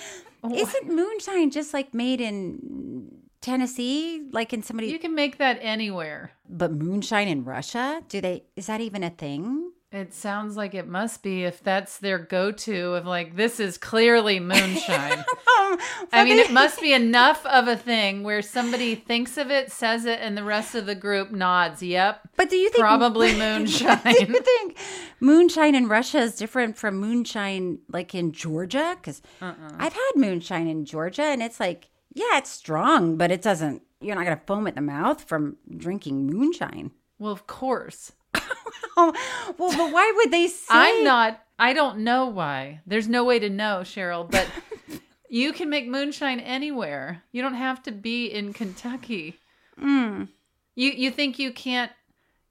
isn't 0.58 0.88
moonshine 0.89 1.52
just 1.52 1.73
like 1.73 1.93
made 1.93 2.21
in 2.21 3.12
Tennessee, 3.41 4.28
like 4.32 4.54
in 4.54 4.62
somebody? 4.63 4.88
You 4.89 5.00
can 5.00 5.15
make 5.15 5.38
that 5.38 5.58
anywhere. 5.62 6.32
but 6.50 6.71
moonshine 6.71 7.28
in 7.28 7.43
Russia? 7.45 8.02
Do 8.10 8.21
they? 8.21 8.43
Is 8.56 8.67
that 8.67 8.82
even 8.82 9.04
a 9.04 9.10
thing? 9.10 9.71
It 9.89 10.13
sounds 10.13 10.58
like 10.58 10.73
it 10.73 10.86
must 10.88 11.23
be 11.23 11.45
if 11.45 11.63
that's 11.63 11.97
their 11.97 12.19
go-to 12.19 12.95
of 12.95 13.06
like 13.06 13.38
this 13.38 13.58
is 13.60 13.78
clearly 13.78 14.39
moonshine. 14.39 15.23
Um, 15.58 15.80
I 16.13 16.23
mean, 16.23 16.38
it 16.38 16.52
must 16.52 16.80
be 16.80 16.93
enough 16.93 17.45
of 17.45 17.67
a 17.67 17.76
thing 17.76 18.23
where 18.23 18.41
somebody 18.41 18.95
thinks 18.95 19.38
of 19.38 19.52
it, 19.52 19.71
says 19.71 20.06
it, 20.06 20.19
and 20.21 20.38
the 20.38 20.43
rest 20.43 20.76
of 20.76 20.86
the 20.86 20.95
group 20.95 21.32
nods. 21.32 21.82
Yep. 21.84 22.21
But 22.38 22.50
do 22.50 22.56
you 22.56 22.69
think 22.69 22.80
Probably 22.80 23.36
moonshine? 23.36 24.00
do 24.04 24.12
you 24.12 24.39
think 24.39 24.78
moonshine 25.19 25.76
in 25.76 25.88
Russia 25.88 26.19
is 26.19 26.36
different 26.36 26.78
from 26.78 26.97
moonshine 26.97 27.80
like 27.89 28.15
in 28.15 28.32
Georgia? 28.32 28.95
Because 28.97 29.21
uh-uh. 29.41 29.76
I've 29.78 29.93
had 29.93 30.12
moonshine 30.15 30.67
in 30.67 30.86
Georgia, 30.86 31.23
and 31.23 31.41
it's 31.41 31.60
like, 31.60 31.89
yeah, 32.13 32.38
it's 32.38 32.52
strong, 32.52 33.17
but 33.17 33.32
it 33.32 33.41
doesn't. 33.41 33.82
You're 34.00 34.15
not 34.15 34.23
gonna 34.23 34.41
foam 34.45 34.67
at 34.67 34.76
the 34.76 34.82
mouth 34.82 35.23
from 35.23 35.58
drinking 35.76 36.28
moonshine. 36.28 36.91
Well, 37.19 37.32
of 37.32 37.47
course. 37.47 38.13
Well, 38.97 39.13
but 39.58 39.91
why 39.93 40.12
would 40.15 40.32
they 40.32 40.47
say? 40.47 40.65
I'm 40.69 41.04
not. 41.04 41.39
I 41.60 41.73
don't 41.73 42.00
know 42.00 42.26
why. 42.26 42.82
There's 42.88 43.08
no 43.08 43.23
way 43.23 43.38
to 43.38 43.47
know, 43.50 43.82
Cheryl. 43.84 44.30
But 44.30 44.47
you 45.30 45.54
can 45.54 45.69
make 45.69 45.88
moonshine 45.88 46.39
anywhere. 46.39 47.23
You 47.32 47.43
don't 47.43 47.54
have 47.54 47.84
to 47.84 47.91
be 47.91 48.26
in 48.26 48.54
Kentucky. 48.54 49.38
Mm. 49.80 50.30
You 50.76 50.91
you 50.91 51.12
think 51.12 51.38
you 51.38 51.52
can't? 51.52 51.91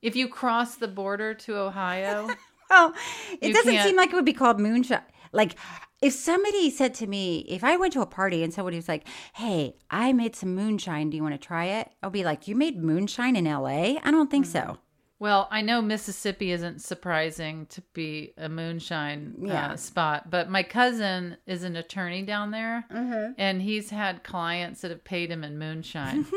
If 0.03 0.15
you 0.15 0.29
cross 0.29 0.77
the 0.77 0.87
border 0.89 1.35
to 1.35 1.57
Ohio, 1.57 2.29
Well, 2.71 2.95
it 3.41 3.53
doesn't 3.53 3.73
can't- 3.73 3.87
seem 3.89 3.97
like 3.97 4.11
it 4.13 4.15
would 4.15 4.25
be 4.25 4.33
called 4.33 4.61
moonshine. 4.61 5.03
Like, 5.33 5.57
if 6.01 6.13
somebody 6.13 6.71
said 6.71 6.95
to 6.95 7.07
me, 7.09 7.39
if 7.49 7.65
I 7.65 7.77
went 7.77 7.93
to 7.95 8.03
a 8.03 8.07
party 8.07 8.43
and 8.45 8.55
somebody 8.55 8.77
was 8.77 8.89
like, 8.89 9.07
"Hey, 9.35 9.75
I 9.91 10.13
made 10.13 10.37
some 10.37 10.55
moonshine. 10.55 11.11
Do 11.11 11.17
you 11.17 11.23
want 11.25 11.35
to 11.35 11.45
try 11.45 11.65
it?" 11.67 11.91
I'll 12.05 12.11
be 12.11 12.23
like, 12.25 12.47
"You 12.47 12.55
made 12.55 12.83
moonshine 12.83 13.35
in 13.35 13.47
L.A.? 13.49 13.99
I 14.05 14.11
don't 14.13 14.31
think 14.31 14.47
so." 14.47 14.79
Well, 15.19 15.49
I 15.51 15.63
know 15.63 15.81
Mississippi 15.81 16.53
isn't 16.53 16.83
surprising 16.83 17.67
to 17.71 17.81
be 17.95 18.35
a 18.37 18.51
moonshine 18.51 19.35
Yeah. 19.41 19.73
uh, 19.73 19.77
spot, 19.77 20.31
but 20.31 20.51
my 20.51 20.63
cousin 20.63 21.39
is 21.47 21.63
an 21.63 21.75
attorney 21.77 22.23
down 22.23 22.51
there, 22.51 22.85
Mm-hmm. 22.93 23.33
and 23.39 23.63
he's 23.63 23.89
had 23.91 24.23
clients 24.25 24.83
that 24.83 24.91
have 24.91 25.05
paid 25.05 25.31
him 25.31 25.43
in 25.43 25.59
moonshine. 25.59 26.27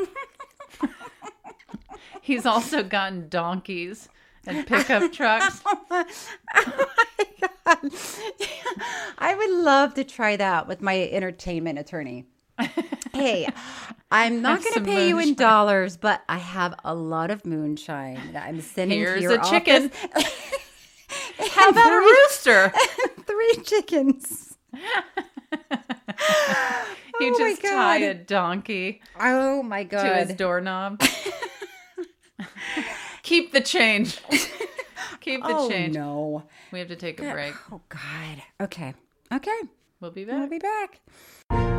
he's 2.21 2.45
also 2.45 2.83
gotten 2.83 3.27
donkeys 3.27 4.07
and 4.47 4.65
pickup 4.65 5.11
trucks. 5.19 5.61
Oh 5.65 5.79
my 5.89 6.05
god! 7.65 7.91
I 9.17 9.35
would 9.35 9.63
love 9.63 9.93
to 9.95 10.03
try 10.05 10.37
that 10.37 10.67
with 10.67 10.81
my 10.81 11.01
entertainment 11.11 11.79
attorney. 11.79 12.25
Hey, 13.13 13.47
I'm 14.11 14.41
not 14.41 14.61
going 14.63 14.73
to 14.75 14.81
pay 14.81 15.07
you 15.07 15.19
in 15.19 15.35
dollars, 15.35 15.97
but 15.97 16.23
I 16.27 16.37
have 16.37 16.75
a 16.83 16.93
lot 16.95 17.31
of 17.31 17.45
moonshine 17.45 18.19
that 18.33 18.47
I'm 18.47 18.61
sending 18.61 18.99
Here's 18.99 19.17
to 19.17 19.21
your 19.21 19.39
a 19.39 19.43
chicken. 19.43 19.91
How 21.51 21.69
about 21.69 21.91
a 21.91 21.99
rooster? 21.99 22.73
Three 23.25 23.55
chickens. 23.63 24.57
You 27.21 27.33
Oh 27.35 27.37
just 27.37 27.61
tie 27.61 27.97
a 27.97 28.13
donkey 28.13 29.01
Oh 29.19 29.61
my 29.61 29.83
god! 29.83 30.03
to 30.03 30.15
his 30.25 30.33
doorknob. 30.37 31.01
Keep 33.23 33.51
the 33.51 33.59
change. 33.59 34.19
Keep 35.19 35.43
the 35.43 35.49
oh 35.49 35.69
change. 35.69 35.95
no! 35.95 36.43
We 36.71 36.79
have 36.79 36.87
to 36.87 36.95
take 36.95 37.19
a 37.19 37.29
break. 37.29 37.53
Oh 37.71 37.81
god. 37.89 38.41
Okay. 38.61 38.93
Okay. 39.33 39.59
We'll 39.99 40.11
be 40.11 40.23
back. 40.23 40.39
We'll 40.39 40.47
be 40.47 40.59
back. 40.59 41.78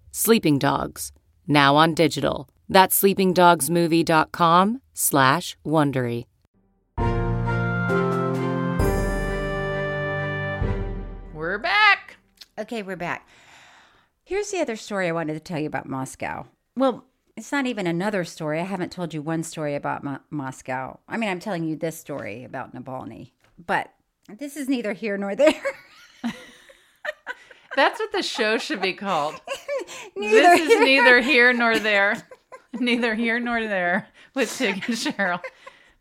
Sleeping 0.13 0.59
Dogs, 0.59 1.13
now 1.47 1.77
on 1.77 1.93
digital. 1.93 2.49
That's 2.67 3.01
sleepingdogsmovie.com 3.01 4.81
slash 4.93 5.57
Wondery. 5.65 6.25
We're 11.33 11.57
back. 11.59 12.17
Okay, 12.59 12.83
we're 12.83 12.97
back. 12.97 13.25
Here's 14.25 14.51
the 14.51 14.59
other 14.59 14.75
story 14.75 15.07
I 15.07 15.13
wanted 15.13 15.33
to 15.33 15.39
tell 15.39 15.59
you 15.59 15.67
about 15.67 15.87
Moscow. 15.87 16.45
Well, 16.75 17.05
it's 17.37 17.53
not 17.53 17.65
even 17.65 17.87
another 17.87 18.25
story. 18.25 18.59
I 18.59 18.63
haven't 18.63 18.91
told 18.91 19.13
you 19.13 19.21
one 19.21 19.43
story 19.43 19.75
about 19.75 20.03
Mo- 20.03 20.19
Moscow. 20.29 20.99
I 21.07 21.15
mean, 21.15 21.29
I'm 21.29 21.39
telling 21.39 21.63
you 21.63 21.77
this 21.77 21.97
story 21.97 22.43
about 22.43 22.75
Navalny, 22.75 23.31
but 23.65 23.93
this 24.37 24.57
is 24.57 24.67
neither 24.67 24.91
here 24.91 25.17
nor 25.17 25.35
there. 25.35 25.53
That's 27.75 27.99
what 27.99 28.11
the 28.11 28.21
show 28.23 28.57
should 28.57 28.81
be 28.81 28.93
called. 28.93 29.35
Neither 30.15 30.41
this 30.41 30.61
is 30.61 30.67
here- 30.69 30.83
neither 30.83 31.21
here 31.21 31.53
nor 31.53 31.79
there. 31.79 32.27
neither 32.73 33.15
here 33.15 33.39
nor 33.39 33.61
there 33.61 34.07
with 34.35 34.55
Tig 34.57 34.75
and 34.87 34.95
Cheryl. 34.97 35.39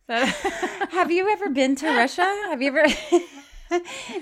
That- 0.07 0.29
have 0.91 1.11
you 1.11 1.31
ever 1.31 1.49
been 1.51 1.77
to 1.77 1.87
Russia? 1.89 2.23
Have 2.49 2.61
you 2.61 2.69
ever? 2.77 2.85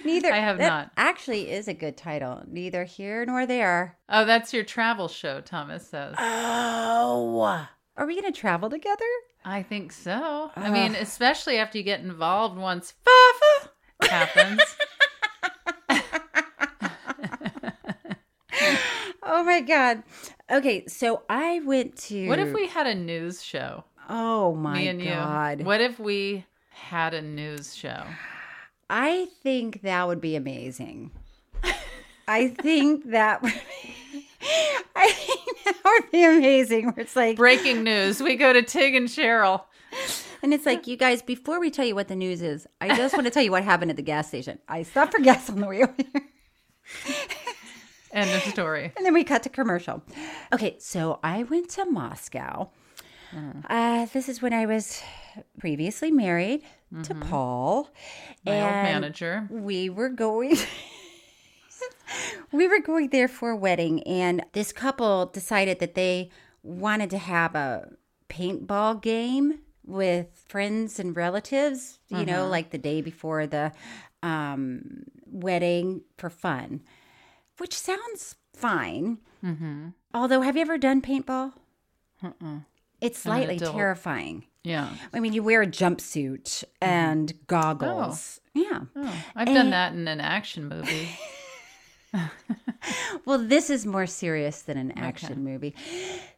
Neither. 0.04 0.30
I 0.30 0.38
have 0.40 0.58
that 0.58 0.68
not. 0.68 0.90
Actually, 0.98 1.50
is 1.50 1.68
a 1.68 1.74
good 1.74 1.96
title. 1.96 2.42
Neither 2.46 2.84
here 2.84 3.24
nor 3.24 3.46
there. 3.46 3.96
oh, 4.10 4.26
that's 4.26 4.52
your 4.52 4.64
travel 4.64 5.08
show, 5.08 5.40
Thomas 5.40 5.88
says. 5.88 6.14
Oh. 6.18 7.66
Are 7.96 8.06
we 8.06 8.20
going 8.20 8.30
to 8.30 8.38
travel 8.38 8.68
together? 8.68 9.04
I 9.44 9.62
think 9.62 9.92
so. 9.92 10.50
I 10.54 10.70
mean, 10.70 10.94
especially 10.94 11.56
after 11.56 11.78
you 11.78 11.84
get 11.84 12.00
involved 12.00 12.58
once 12.58 12.92
Fafa 13.02 13.70
happens. 14.12 14.60
Oh 19.30 19.44
my 19.44 19.60
god. 19.60 20.02
Okay, 20.50 20.86
so 20.86 21.22
I 21.28 21.60
went 21.60 21.96
to. 22.06 22.28
What 22.28 22.38
if 22.38 22.54
we 22.54 22.66
had 22.66 22.86
a 22.86 22.94
news 22.94 23.44
show? 23.44 23.84
Oh 24.08 24.54
my 24.54 24.78
me 24.78 24.88
and 24.88 25.04
god. 25.04 25.60
you. 25.60 25.66
What 25.66 25.82
if 25.82 26.00
we 26.00 26.46
had 26.70 27.12
a 27.12 27.20
news 27.20 27.74
show? 27.76 28.04
I 28.88 29.28
think 29.42 29.82
that 29.82 30.08
would 30.08 30.22
be 30.22 30.34
amazing. 30.34 31.10
I 32.26 32.48
think 32.48 33.10
that 33.10 33.42
would 33.42 33.52
be, 33.52 34.26
I 34.96 35.10
think 35.12 35.58
that 35.64 35.80
would 35.84 36.10
be 36.10 36.24
amazing. 36.24 36.86
Where 36.86 37.00
it's 37.00 37.14
like 37.14 37.36
Breaking 37.36 37.84
news. 37.84 38.22
We 38.22 38.36
go 38.36 38.54
to 38.54 38.62
Tig 38.62 38.94
and 38.94 39.08
Cheryl. 39.08 39.62
and 40.42 40.54
it's 40.54 40.64
like, 40.64 40.86
you 40.86 40.96
guys, 40.96 41.20
before 41.20 41.60
we 41.60 41.70
tell 41.70 41.84
you 41.84 41.94
what 41.94 42.08
the 42.08 42.16
news 42.16 42.40
is, 42.40 42.66
I 42.80 42.96
just 42.96 43.12
want 43.14 43.26
to 43.26 43.30
tell 43.30 43.42
you 43.42 43.50
what 43.50 43.62
happened 43.64 43.90
at 43.90 43.96
the 43.98 44.02
gas 44.02 44.28
station. 44.28 44.58
I 44.68 44.84
stopped 44.84 45.12
for 45.12 45.20
gas 45.20 45.50
on 45.50 45.60
the 45.60 45.66
way 45.66 45.82
over 45.82 45.94
here. 45.98 46.22
End 48.18 48.30
of 48.30 48.42
story. 48.52 48.92
And 48.96 49.04
then 49.06 49.14
we 49.14 49.24
cut 49.24 49.42
to 49.44 49.48
commercial. 49.48 50.02
Okay, 50.52 50.76
so 50.78 51.18
I 51.22 51.42
went 51.44 51.68
to 51.70 51.84
Moscow. 51.84 52.70
Mm-hmm. 53.34 53.60
Uh, 53.68 54.06
this 54.12 54.28
is 54.28 54.40
when 54.42 54.52
I 54.52 54.66
was 54.66 55.02
previously 55.58 56.10
married 56.10 56.62
to 57.02 57.14
Paul. 57.14 57.84
Mm-hmm. 58.46 58.50
My 58.50 58.60
old 58.62 58.72
and 58.72 58.92
manager. 58.92 59.46
We 59.50 59.90
were 59.90 60.08
going. 60.08 60.56
we 62.52 62.66
were 62.66 62.80
going 62.80 63.10
there 63.10 63.28
for 63.28 63.50
a 63.50 63.56
wedding, 63.56 64.02
and 64.04 64.44
this 64.52 64.72
couple 64.72 65.26
decided 65.26 65.78
that 65.80 65.94
they 65.94 66.30
wanted 66.62 67.10
to 67.10 67.18
have 67.18 67.54
a 67.54 67.90
paintball 68.30 69.00
game 69.02 69.60
with 69.84 70.28
friends 70.48 70.98
and 70.98 71.16
relatives. 71.16 71.98
You 72.08 72.24
know, 72.24 72.42
Uh-huh. 72.42 72.48
like 72.48 72.70
the 72.70 72.78
day 72.78 73.00
before 73.02 73.46
the 73.46 73.72
um, 74.22 75.04
wedding 75.26 76.02
for 76.16 76.30
fun, 76.30 76.80
which 77.58 77.74
sounds 77.74 78.36
fine. 78.54 79.18
Mm-hmm. 79.44 79.88
Although, 80.14 80.40
have 80.42 80.56
you 80.56 80.62
ever 80.62 80.78
done 80.78 81.02
paintball? 81.02 81.52
Uh-uh. 82.22 82.60
It's 83.00 83.20
slightly 83.20 83.58
terrifying. 83.58 84.46
Yeah. 84.64 84.90
I 85.12 85.20
mean, 85.20 85.32
you 85.32 85.42
wear 85.42 85.62
a 85.62 85.66
jumpsuit 85.66 86.64
and 86.80 87.32
goggles. 87.46 88.40
Yeah. 88.54 88.82
Oh, 88.96 89.24
I've 89.36 89.46
done 89.46 89.70
that 89.70 89.92
in 89.92 90.08
an 90.08 90.20
action 90.20 90.68
movie. 90.68 91.08
Well, 93.24 93.38
this 93.38 93.68
is 93.70 93.84
more 93.84 94.06
serious 94.06 94.62
than 94.62 94.78
an 94.78 94.92
action 94.92 95.44
movie. 95.44 95.74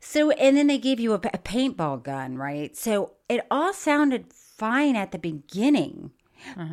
So, 0.00 0.30
and 0.32 0.56
then 0.56 0.66
they 0.66 0.78
gave 0.78 0.98
you 0.98 1.12
a, 1.12 1.16
a 1.16 1.38
paintball 1.38 2.02
gun, 2.02 2.36
right? 2.36 2.76
So 2.76 3.12
it 3.28 3.46
all 3.50 3.72
sounded 3.72 4.32
fine 4.32 4.96
at 4.96 5.12
the 5.12 5.18
beginning, 5.18 6.10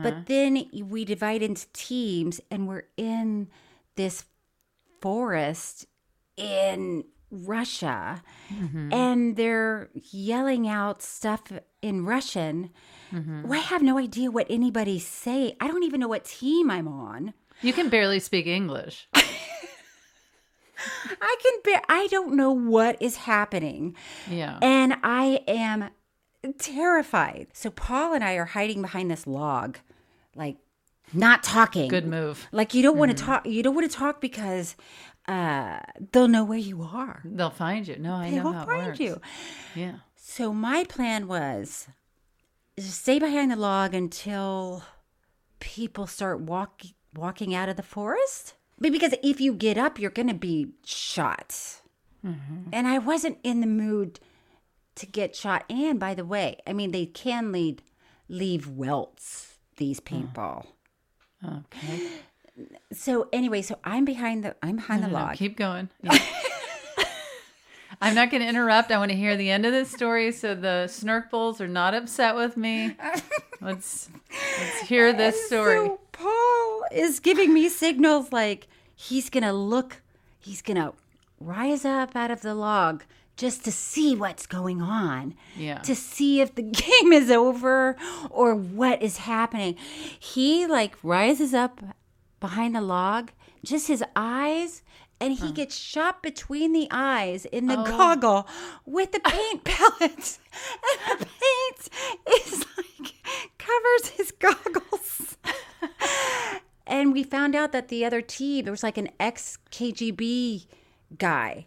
but 0.02 0.26
then 0.26 0.66
we 0.74 1.06
divide 1.06 1.44
into 1.44 1.68
teams 1.74 2.42
and 2.50 2.68
we're 2.68 2.86
in 2.96 3.50
this 3.96 4.26
forest 5.08 5.88
in 6.36 7.06
Russia 7.32 8.22
mm-hmm. 8.54 8.92
and 8.92 9.38
they're 9.38 9.88
yelling 9.94 10.68
out 10.68 11.02
stuff 11.02 11.44
in 11.82 12.06
Russian. 12.06 12.72
Mm-hmm. 13.14 13.44
Well, 13.44 13.58
I 13.58 13.64
have 13.64 13.82
no 13.82 13.98
idea 13.98 14.30
what 14.30 14.48
anybody's 14.50 15.08
saying. 15.08 15.54
I 15.62 15.70
don't 15.70 15.84
even 15.84 16.02
know 16.02 16.10
what 16.10 16.26
team 16.26 16.70
I'm 16.70 16.90
on. 16.90 17.34
You 17.62 17.72
can 17.72 17.88
barely 17.88 18.20
speak 18.20 18.48
English. 18.48 19.08
I 19.14 19.24
can 21.42 21.54
bear, 21.64 21.82
I 21.88 22.08
don't 22.08 22.36
know 22.36 22.52
what 22.52 23.02
is 23.02 23.16
happening. 23.16 23.96
Yeah. 24.30 24.60
And 24.62 24.96
I 25.04 25.40
am 25.48 25.90
terrified. 26.60 27.48
So 27.54 27.70
Paul 27.70 28.14
and 28.14 28.26
I 28.26 28.34
are 28.34 28.44
hiding 28.44 28.82
behind 28.82 29.10
this 29.10 29.26
log, 29.26 29.78
like 30.36 30.58
not 31.14 31.44
talking. 31.44 31.88
Good 31.90 32.06
move. 32.08 32.48
Like 32.52 32.74
you 32.74 32.82
don't 32.84 32.98
want 32.98 33.16
to 33.16 33.24
talk 33.24 33.46
you 33.46 33.64
don't 33.64 33.76
want 33.76 33.90
to 33.90 33.98
talk 33.98 34.20
because 34.22 34.76
uh 35.28 35.80
they'll 36.12 36.28
know 36.28 36.44
where 36.44 36.58
you 36.58 36.82
are. 36.84 37.22
They'll 37.26 37.50
find 37.50 37.88
you. 37.88 37.98
No, 37.98 38.16
I 38.16 38.30
They 38.30 38.38
know 38.38 38.52
how 38.52 38.64
it 38.64 38.66
find 38.66 38.86
works. 38.88 39.00
you. 39.00 39.22
Yeah. 39.76 39.96
So 40.16 40.54
my 40.54 40.84
plan 40.84 41.28
was 41.28 41.88
to 42.76 42.84
stay 42.84 43.20
behind 43.20 43.52
the 43.52 43.56
log 43.56 43.94
until 43.96 44.84
people 45.60 46.06
start 46.06 46.42
walk, 46.42 46.82
walking 47.16 47.56
out 47.56 47.70
of 47.70 47.76
the 47.76 47.84
forest. 47.84 48.54
Because 48.80 49.16
if 49.24 49.42
you 49.42 49.54
get 49.54 49.78
up, 49.78 49.98
you're 49.98 50.12
going 50.12 50.28
to 50.28 50.36
be 50.36 50.68
shot. 50.86 51.82
And 52.74 52.86
I 52.88 52.98
wasn't 53.00 53.38
in 53.42 53.62
the 53.62 53.68
mood 53.68 54.20
to 54.96 55.06
get 55.06 55.34
shot. 55.36 55.64
And 55.70 55.98
by 55.98 56.14
the 56.14 56.26
way, 56.26 56.58
I 56.68 56.74
mean, 56.74 56.92
they 56.92 57.06
can 57.06 57.52
lead, 57.54 57.82
leave 58.28 58.68
welts, 58.68 59.58
these 59.78 60.00
paintball. 60.02 60.66
Okay. 61.46 62.08
So 62.92 63.28
anyway, 63.32 63.62
so 63.62 63.78
I'm 63.84 64.06
behind 64.06 64.44
the 64.44 64.56
I'm 64.64 64.78
behind 64.78 65.02
No, 65.02 65.08
the 65.08 65.14
no, 65.14 65.20
no, 65.20 65.26
log. 65.26 65.36
keep 65.38 65.58
going. 65.58 65.90
Yeah. 66.02 66.18
I'm 68.02 68.14
not 68.14 68.30
going 68.30 68.44
to 68.44 68.48
interrupt. 68.50 68.92
I 68.92 68.98
want 69.00 69.10
to 69.12 69.18
hear 69.18 69.36
the 69.36 69.50
end 69.50 69.66
of 69.66 69.72
this 69.72 69.90
story 69.92 70.32
so 70.32 70.54
the 70.54 70.88
snark 70.88 71.32
bulls 71.32 71.60
are 71.60 71.68
not 71.68 71.96
upset 71.96 72.36
with 72.36 72.56
me. 72.56 72.96
Let's 73.60 74.10
let's 74.60 74.80
hear 74.88 75.14
this 75.14 75.48
story. 75.48 75.76
So 75.88 76.00
Paul 76.12 76.84
is 76.92 77.20
giving 77.20 77.54
me 77.54 77.70
signals 77.70 78.32
like 78.32 78.68
he's 78.96 79.30
gonna 79.32 79.54
look, 79.54 80.02
he's 80.40 80.62
gonna 80.62 80.94
rise 81.40 81.86
up 81.86 82.16
out 82.16 82.30
of 82.32 82.42
the 82.42 82.54
log 82.54 83.04
just 83.38 83.64
to 83.66 83.72
see 83.72 84.16
what's 84.16 84.46
going 84.48 84.82
on. 84.82 85.36
Yeah. 85.56 85.78
To 85.80 85.96
see 85.96 86.42
if 86.42 86.56
the 86.56 86.62
game 86.84 87.14
is 87.14 87.32
over 87.32 87.96
or 88.30 88.56
what 88.56 89.02
is 89.02 89.18
happening. 89.18 89.76
He 90.20 90.66
like 90.68 90.96
rises 91.04 91.54
up 91.54 91.80
behind 92.40 92.76
the 92.76 92.82
log, 92.82 93.32
just 93.64 93.88
his 93.88 94.04
eyes 94.16 94.82
and 95.20 95.34
he 95.34 95.52
gets 95.52 95.76
shot 95.76 96.22
between 96.22 96.74
the 96.74 96.88
eyes 96.92 97.46
in 97.46 97.66
the 97.66 97.80
Oh. 97.80 97.84
goggle 97.86 98.48
with 98.86 99.12
the 99.14 99.20
paint 99.20 99.64
pellets. 99.64 100.38
And 101.10 101.20
the 101.20 101.26
paint 101.26 101.90
is 102.44 102.66
like 102.78 103.14
covers 103.58 104.10
his 104.16 104.32
goggles. 104.32 105.38
and 106.88 107.14
we 107.14 107.24
found 107.24 107.56
out 107.56 107.72
that 107.72 107.88
the 107.88 108.06
other 108.06 108.22
team, 108.22 108.66
there 108.66 108.72
was 108.72 108.84
like 108.84 108.98
an 109.00 109.10
ex 109.20 109.58
KGB 109.72 110.68
guy. 111.18 111.66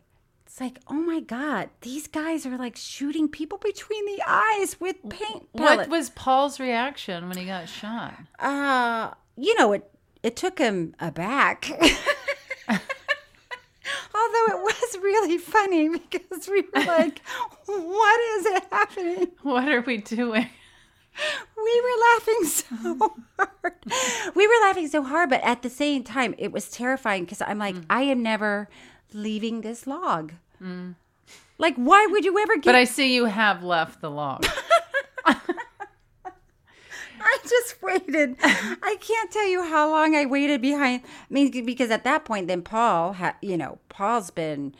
It's 0.60 0.74
like, 0.74 0.82
oh 0.88 1.00
my 1.00 1.20
God, 1.20 1.70
these 1.80 2.06
guys 2.06 2.44
are 2.44 2.58
like 2.58 2.76
shooting 2.76 3.28
people 3.28 3.56
between 3.56 4.04
the 4.04 4.22
eyes 4.26 4.78
with 4.78 4.96
paint 5.08 5.50
pellets. 5.56 5.78
What 5.78 5.88
was 5.88 6.10
Paul's 6.10 6.60
reaction 6.60 7.28
when 7.28 7.38
he 7.38 7.46
got 7.46 7.66
shot? 7.66 8.12
Uh, 8.38 9.12
you 9.38 9.58
know, 9.58 9.72
it 9.72 9.90
it 10.22 10.36
took 10.36 10.58
him 10.58 10.94
aback. 11.00 11.70
Although 12.68 12.80
it 14.48 14.60
was 14.60 14.98
really 15.00 15.38
funny 15.38 15.88
because 15.88 16.46
we 16.46 16.60
were 16.60 16.84
like, 16.84 17.22
what 17.64 18.20
is 18.36 18.46
it 18.46 18.64
happening? 18.70 19.28
What 19.42 19.66
are 19.66 19.80
we 19.80 19.96
doing? 19.96 20.46
We 21.56 21.80
were 21.80 22.00
laughing 22.12 22.44
so 22.44 23.14
hard. 23.38 24.34
We 24.34 24.46
were 24.46 24.60
laughing 24.60 24.88
so 24.88 25.02
hard, 25.04 25.30
but 25.30 25.40
at 25.42 25.62
the 25.62 25.70
same 25.70 26.04
time, 26.04 26.34
it 26.36 26.52
was 26.52 26.68
terrifying 26.68 27.24
because 27.24 27.40
I'm 27.40 27.58
like, 27.58 27.76
I 27.88 28.02
am 28.02 28.22
never 28.22 28.68
leaving 29.14 29.62
this 29.62 29.86
log. 29.86 30.34
Like, 31.58 31.76
why 31.76 32.06
would 32.10 32.24
you 32.24 32.38
ever 32.38 32.56
get 32.56 32.64
But 32.64 32.74
I 32.74 32.84
see 32.84 33.14
you 33.14 33.26
have 33.26 33.62
left 33.62 34.00
the 34.00 34.10
log. 34.10 34.46
I 37.22 37.38
just 37.46 37.82
waited. 37.82 38.36
I 38.42 38.96
can't 39.00 39.30
tell 39.30 39.46
you 39.46 39.62
how 39.62 39.90
long 39.90 40.16
I 40.16 40.24
waited 40.24 40.62
behind. 40.62 41.02
I 41.04 41.08
mean, 41.28 41.64
because 41.66 41.90
at 41.90 42.04
that 42.04 42.24
point, 42.24 42.48
then 42.48 42.62
Paul, 42.62 43.12
ha, 43.12 43.34
you 43.42 43.58
know, 43.58 43.78
Paul's 43.90 44.30
been 44.30 44.74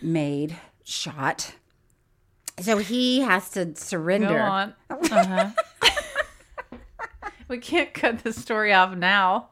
made, 0.00 0.56
shot, 0.84 1.54
so 2.60 2.78
he 2.78 3.20
has 3.20 3.50
to 3.50 3.74
surrender. 3.74 4.28
Go 4.28 4.36
on. 4.36 4.74
Uh-huh. 4.90 5.50
we 7.48 7.58
can't 7.58 7.92
cut 7.94 8.22
the 8.22 8.32
story 8.32 8.72
off 8.72 8.94
now. 8.94 9.48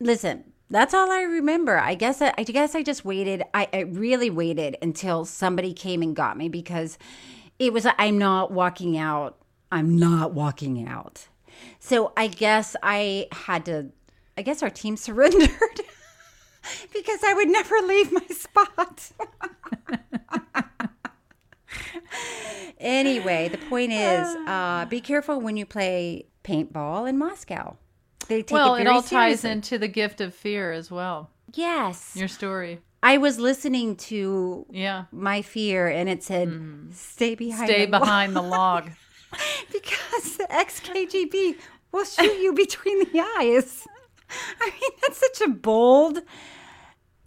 Listen, 0.00 0.44
that's 0.70 0.92
all 0.94 1.10
I 1.10 1.22
remember. 1.22 1.78
I 1.78 1.94
guess 1.94 2.20
I, 2.20 2.34
I 2.36 2.42
guess 2.42 2.74
I 2.74 2.82
just 2.82 3.04
waited. 3.04 3.42
I, 3.54 3.68
I 3.72 3.80
really 3.80 4.30
waited 4.30 4.76
until 4.82 5.24
somebody 5.24 5.72
came 5.72 6.02
and 6.02 6.14
got 6.14 6.36
me 6.36 6.48
because 6.48 6.98
it 7.58 7.72
was. 7.72 7.86
I'm 7.98 8.18
not 8.18 8.50
walking 8.50 8.96
out. 8.98 9.38
I'm 9.72 9.98
not 9.98 10.32
walking 10.32 10.86
out. 10.86 11.28
So 11.80 12.12
I 12.16 12.28
guess 12.28 12.76
I 12.82 13.28
had 13.32 13.64
to. 13.66 13.90
I 14.36 14.42
guess 14.42 14.62
our 14.62 14.70
team 14.70 14.96
surrendered 14.98 15.80
because 16.92 17.20
I 17.24 17.34
would 17.34 17.48
never 17.48 17.76
leave 17.78 18.12
my 18.12 18.26
spot. 18.28 19.10
anyway, 22.78 23.48
the 23.48 23.58
point 23.58 23.92
is, 23.92 24.36
uh, 24.46 24.84
be 24.86 25.00
careful 25.00 25.40
when 25.40 25.56
you 25.56 25.66
play 25.66 26.26
paintball 26.44 27.08
in 27.08 27.18
Moscow. 27.18 27.76
They 28.28 28.42
take 28.42 28.52
well, 28.52 28.74
it 28.74 28.82
it, 28.82 28.86
all 28.86 29.02
ties 29.02 29.40
seriously. 29.40 29.50
into 29.50 29.78
the 29.78 29.88
gift 29.88 30.20
of 30.20 30.34
fear 30.34 30.72
as 30.72 30.90
well. 30.90 31.30
Yes. 31.54 32.12
Your 32.14 32.28
story. 32.28 32.80
I 33.02 33.16
was 33.18 33.38
listening 33.38 33.96
to 33.96 34.66
Yeah. 34.70 35.04
my 35.12 35.40
fear 35.42 35.86
and 35.88 36.08
it 36.08 36.22
said, 36.22 36.52
stay 36.92 37.34
behind 37.34 37.68
Stay 37.70 37.86
the 37.86 37.92
wall." 37.92 38.00
behind 38.00 38.36
the 38.36 38.42
log. 38.42 38.90
because 39.72 40.36
the 40.36 40.46
ex 40.52 40.80
KGB 40.80 41.56
will 41.92 42.04
shoot 42.04 42.40
you 42.42 42.52
between 42.52 42.98
the 43.12 43.20
eyes. 43.38 43.86
I 44.60 44.70
mean, 44.80 44.90
that's 45.02 45.18
such 45.18 45.40
a 45.46 45.48
bold. 45.50 46.20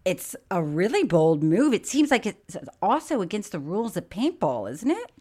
It's 0.03 0.35
a 0.49 0.61
really 0.63 1.03
bold 1.03 1.43
move. 1.43 1.73
It 1.73 1.85
seems 1.87 2.11
like 2.11 2.25
it's 2.25 2.57
also 2.81 3.21
against 3.21 3.51
the 3.51 3.59
rules 3.59 3.95
of 3.97 4.09
paintball, 4.09 4.69
isn't 4.71 4.89
it? 4.91 5.11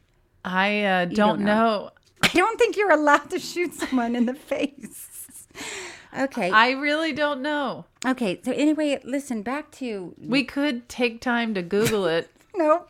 I 0.44 0.84
uh, 0.84 1.06
You 1.08 1.16
don't, 1.16 1.40
know. 1.40 1.90
I 2.22 2.28
don't 2.28 2.58
think 2.58 2.76
you're 2.76 2.90
allowed 2.90 3.30
to 3.30 3.38
shoot 3.38 3.74
someone 3.74 4.16
in 4.16 4.26
the 4.26 4.34
face. 4.52 5.06
Okay. 6.18 6.50
I 6.50 6.70
really 6.72 7.12
don't 7.12 7.40
know. 7.40 7.84
okay. 8.04 8.40
So 8.44 8.52
anyway, 8.52 9.00
listen. 9.04 9.42
Back 9.42 9.70
to 9.72 10.14
We 10.18 10.42
could 10.44 10.88
take 10.88 11.20
time 11.20 11.54
to 11.54 11.62
Google 11.62 12.06
it. 12.06 12.28
nope. 12.56 12.88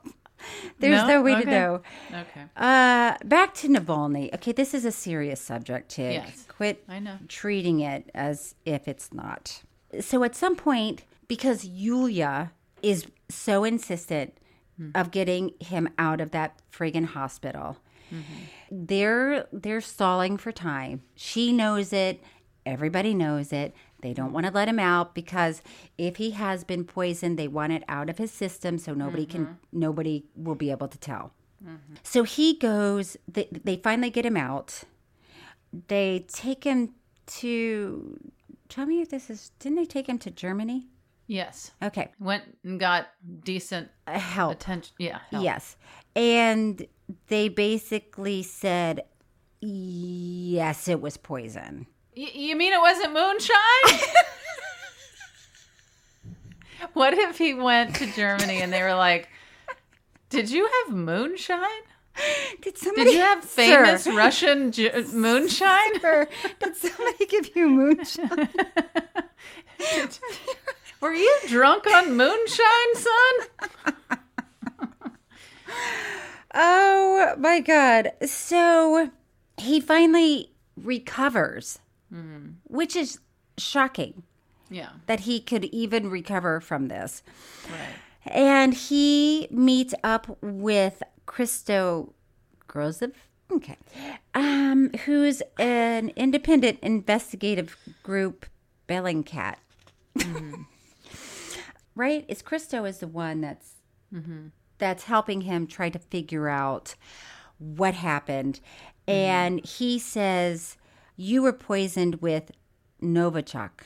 There's 0.78 1.06
no, 1.06 1.20
way 1.20 1.32
to 1.34 1.40
Okay. 1.42 1.50
know. 1.50 1.82
Okay. 2.10 2.44
Uh, 2.56 3.14
back 3.26 3.52
to 3.56 3.68
Navalny. 3.68 4.32
Okay, 4.34 4.52
this 4.52 4.72
is 4.72 4.86
a 4.86 4.90
serious 4.92 5.38
subject, 5.38 5.90
Tig. 5.90 6.14
Yes, 6.14 6.46
Quit 6.48 6.82
I 6.88 6.98
know. 6.98 7.18
treating 7.28 7.80
it 7.80 8.10
as 8.14 8.54
if 8.64 8.88
it's 8.88 9.12
not. 9.12 9.62
So 10.00 10.24
at 10.24 10.34
some 10.34 10.56
point, 10.56 11.02
because 11.28 11.66
Yulia 11.66 12.52
is 12.82 13.06
so 13.28 13.64
insistent 13.64 14.32
Hmm. 14.78 14.92
of 14.94 15.10
getting 15.10 15.50
him 15.60 15.90
out 15.98 16.22
of 16.22 16.30
that 16.30 16.58
friggin' 16.72 17.04
hospital, 17.08 17.76
Mm-hmm. 18.10 18.86
they're 18.86 19.46
they're 19.52 19.80
stalling 19.82 20.38
for 20.38 20.50
time. 20.52 21.02
She 21.14 21.52
knows 21.52 21.92
it. 21.92 22.22
Everybody 22.66 23.14
knows 23.14 23.52
it. 23.52 23.74
They 24.02 24.12
don't 24.12 24.32
want 24.32 24.46
to 24.46 24.52
let 24.52 24.68
him 24.68 24.78
out 24.78 25.14
because 25.14 25.62
if 25.98 26.16
he 26.16 26.30
has 26.32 26.64
been 26.64 26.84
poisoned, 26.84 27.38
they 27.38 27.48
want 27.48 27.72
it 27.72 27.82
out 27.88 28.08
of 28.10 28.18
his 28.18 28.30
system 28.30 28.78
so 28.78 28.94
nobody 28.94 29.26
can 29.26 29.58
nobody 29.72 30.24
will 30.36 30.54
be 30.54 30.70
able 30.70 30.88
to 30.88 30.98
tell. 30.98 31.32
So 32.02 32.22
he 32.22 32.56
goes. 32.58 33.16
They, 33.28 33.48
they 33.50 33.76
finally 33.76 34.08
get 34.10 34.24
him 34.24 34.36
out. 34.36 34.82
They 35.88 36.24
take 36.32 36.64
him 36.64 36.94
to. 37.38 38.18
Tell 38.70 38.86
me 38.86 39.00
if 39.02 39.10
this 39.10 39.28
is. 39.30 39.50
Didn't 39.58 39.76
they 39.76 39.84
take 39.84 40.08
him 40.08 40.18
to 40.20 40.30
Germany? 40.30 40.86
Yes. 41.26 41.70
Okay, 41.82 42.10
Went 42.18 42.42
and 42.64 42.80
got 42.80 43.06
decent 43.44 43.88
Uh, 44.06 44.18
help. 44.18 44.52
attention. 44.52 44.94
Yeah. 44.98 45.18
help. 45.30 45.44
Yes. 45.44 45.76
And 46.16 46.84
they 47.28 47.48
basically 47.48 48.42
said, 48.42 49.04
yes, 49.60 50.88
it 50.88 51.00
was 51.00 51.16
poison. 51.16 51.86
Y- 52.16 52.30
you 52.34 52.56
mean 52.56 52.72
it 52.72 52.80
wasn't 52.80 53.12
moonshine? 53.12 54.00
what 56.92 57.14
if 57.14 57.38
he 57.38 57.54
went 57.54 57.94
to 57.96 58.06
Germany 58.12 58.60
and 58.62 58.72
they 58.72 58.82
were 58.82 58.94
like, 58.94 59.28
"Did 60.28 60.50
you 60.50 60.68
have 60.86 60.94
moonshine? 60.94 61.66
Did 62.60 62.76
somebody 62.76 63.04
Did 63.06 63.14
you 63.14 63.20
have 63.20 63.44
famous 63.44 64.04
Sir, 64.04 64.14
Russian 64.16 64.72
ju- 64.72 64.90
moonshine? 65.14 66.00
sir, 66.00 66.26
did 66.58 66.76
somebody 66.76 67.26
give 67.26 67.54
you 67.56 67.68
moonshine? 67.68 68.48
Were 71.00 71.14
you 71.14 71.34
drunk 71.46 71.86
on 71.86 72.16
moonshine, 72.16 72.94
son?" 72.94 73.34
oh 76.54 77.34
my 77.38 77.60
God. 77.60 78.10
So 78.26 79.10
he 79.56 79.80
finally 79.80 80.52
recovers, 80.76 81.78
which 82.70 82.96
is 82.96 83.18
shocking 83.58 84.22
Yeah. 84.70 84.90
that 85.06 85.20
he 85.20 85.40
could 85.40 85.64
even 85.66 86.10
recover 86.10 86.60
from 86.60 86.88
this. 86.88 87.22
Right. 87.70 87.94
And 88.24 88.74
he 88.74 89.48
meets 89.50 89.94
up 90.04 90.38
with 90.42 91.02
Christo 91.26 92.12
Grozev, 92.68 93.12
okay, 93.50 93.76
um, 94.34 94.90
who's 95.04 95.42
an 95.58 96.10
independent 96.16 96.78
investigative 96.82 97.76
group, 98.02 98.46
Bellingcat. 98.88 99.56
Mm-hmm. 100.18 100.62
right? 101.94 102.24
Is 102.28 102.42
Christo 102.42 102.84
is 102.84 102.98
the 102.98 103.08
one 103.08 103.40
that's 103.40 103.74
mm-hmm. 104.14 104.48
that's 104.78 105.04
helping 105.04 105.42
him 105.42 105.66
try 105.66 105.88
to 105.88 105.98
figure 105.98 106.48
out 106.48 106.94
what 107.58 107.94
happened, 107.94 108.60
mm-hmm. 109.06 109.12
and 109.12 109.64
he 109.64 109.98
says 109.98 110.76
you 111.16 111.42
were 111.42 111.52
poisoned 111.52 112.22
with 112.22 112.50
Novichok. 113.02 113.80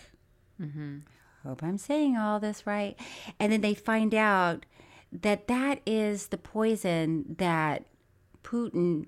Hope 1.44 1.62
I'm 1.62 1.78
saying 1.78 2.16
all 2.16 2.40
this 2.40 2.66
right. 2.66 2.98
And 3.38 3.52
then 3.52 3.60
they 3.60 3.74
find 3.74 4.14
out 4.14 4.64
that 5.12 5.46
that 5.48 5.80
is 5.86 6.28
the 6.28 6.38
poison 6.38 7.36
that 7.38 7.84
Putin 8.42 9.06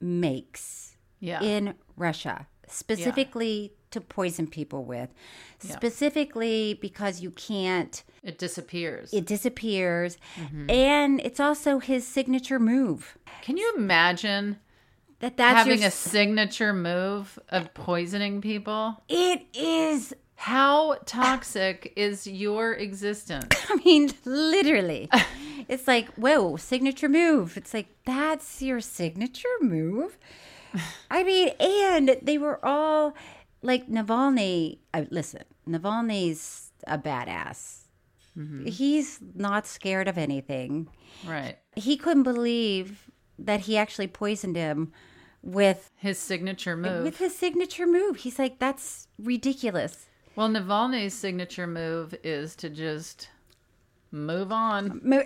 makes 0.00 0.96
Yeah. 1.20 1.40
in 1.42 1.74
Russia, 1.96 2.46
specifically 2.66 3.72
to 3.92 4.00
poison 4.00 4.46
people 4.48 4.84
with, 4.84 5.10
Yeah. 5.62 5.76
specifically 5.76 6.74
because 6.80 7.20
you 7.20 7.30
can't, 7.30 8.02
It 8.22 8.36
disappears. 8.38 9.12
it 9.14 9.24
disappears. 9.24 10.18
Mm-hmm. 10.34 10.68
And 10.70 11.20
it's 11.20 11.40
also 11.40 11.78
his 11.78 12.06
signature 12.06 12.58
move. 12.58 13.16
Can 13.42 13.56
you 13.56 13.72
imagine 13.76 14.58
That 15.20 15.36
that's 15.36 15.56
having 15.56 15.80
your, 15.80 15.88
a 15.88 15.90
signature 15.90 16.72
move 16.72 17.38
of 17.48 17.72
poisoning 17.74 18.40
people? 18.40 19.02
It 19.08 19.46
is. 19.54 20.14
How 20.34 20.96
toxic 21.06 21.94
is 21.96 22.26
your 22.26 22.74
existence? 22.74 23.54
I 23.70 23.76
mean, 23.76 24.10
literally. 24.26 25.08
it's 25.68 25.88
like, 25.88 26.08
whoa, 26.14 26.56
signature 26.56 27.08
move. 27.08 27.56
It's 27.56 27.72
like, 27.72 27.88
that's 28.04 28.60
your 28.60 28.80
signature 28.82 29.48
move? 29.62 30.18
I 31.10 31.24
mean, 31.24 31.48
and 31.58 32.18
they 32.20 32.36
were 32.36 32.64
all 32.64 33.14
like 33.62 33.88
Navalny. 33.88 34.78
Listen, 35.10 35.44
Navalny's 35.66 36.72
a 36.86 36.98
badass. 36.98 37.84
Mm-hmm. 38.36 38.66
He's 38.66 39.18
not 39.34 39.66
scared 39.66 40.08
of 40.08 40.18
anything. 40.18 40.88
Right. 41.26 41.56
He 41.74 41.96
couldn't 41.96 42.24
believe 42.24 43.10
that 43.38 43.60
he 43.60 43.76
actually 43.76 44.06
poisoned 44.08 44.56
him 44.56 44.92
with 45.42 45.90
His 45.96 46.18
signature 46.18 46.76
move. 46.76 47.04
with 47.04 47.18
his 47.18 47.36
signature 47.36 47.86
move. 47.86 48.16
He's 48.18 48.38
like, 48.38 48.58
that's 48.58 49.06
ridiculous. 49.18 50.06
well, 50.34 50.48
Navalny's 50.48 51.14
signature 51.14 51.66
move 51.66 52.14
is 52.24 52.56
to 52.56 52.68
just 52.70 53.28
move 54.10 54.50
on. 54.50 55.00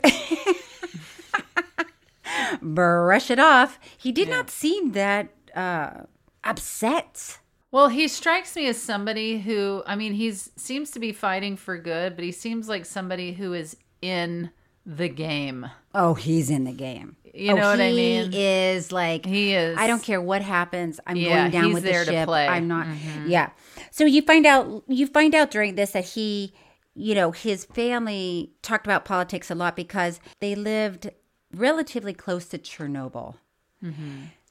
Brush 2.62 3.30
it 3.30 3.38
off. 3.38 3.78
He 3.96 4.12
did 4.12 4.28
not 4.28 4.50
seem 4.50 4.92
that 4.92 5.28
uh, 5.54 6.02
upset. 6.44 7.38
Well, 7.72 7.88
he 7.88 8.08
strikes 8.08 8.56
me 8.56 8.66
as 8.66 8.80
somebody 8.80 9.38
who, 9.40 9.82
I 9.86 9.94
mean, 9.96 10.12
he 10.14 10.32
seems 10.32 10.90
to 10.92 10.98
be 10.98 11.12
fighting 11.12 11.56
for 11.56 11.78
good, 11.78 12.16
but 12.16 12.24
he 12.24 12.32
seems 12.32 12.68
like 12.68 12.84
somebody 12.84 13.32
who 13.34 13.52
is 13.52 13.76
in 14.02 14.50
the 14.84 15.08
game. 15.08 15.70
Oh, 15.94 16.14
he's 16.14 16.50
in 16.50 16.64
the 16.64 16.72
game. 16.72 17.16
You 17.32 17.52
Oh, 17.52 17.56
know 17.56 17.68
what 17.68 17.80
I 17.80 17.90
he 17.90 17.96
mean? 17.96 18.30
Is 18.32 18.90
like 18.92 19.24
He 19.24 19.54
is. 19.54 19.78
I 19.78 19.86
don't 19.86 20.02
care 20.02 20.20
what 20.20 20.42
happens. 20.42 20.98
I'm 21.06 21.16
Yeah, 21.16 21.42
going 21.42 21.50
down 21.52 21.64
he's 21.66 21.74
with 21.74 21.84
there 21.84 22.04
the 22.04 22.12
to 22.12 22.18
ship. 22.18 22.26
play. 22.26 22.46
I'm 22.48 22.66
not. 22.68 22.86
Mhm. 22.86 23.28
Yeah. 23.28 23.50
So 23.90 24.04
you 24.04 24.22
find 24.22 24.46
out. 24.46 24.82
You 24.88 25.06
find 25.06 25.34
out 25.34 25.50
during 25.50 25.74
this 25.76 25.92
that 25.92 26.04
he, 26.04 26.52
you 26.94 27.14
know, 27.14 27.30
his 27.30 27.64
family 27.66 28.52
talked 28.62 28.86
about 28.86 29.04
politics 29.04 29.50
a 29.50 29.54
lot 29.54 29.76
because 29.76 30.20
they 30.40 30.54
lived 30.54 31.10
relatively 31.54 32.14
close 32.14 32.46
to 32.46 32.58
Chernobyl. 32.58 33.34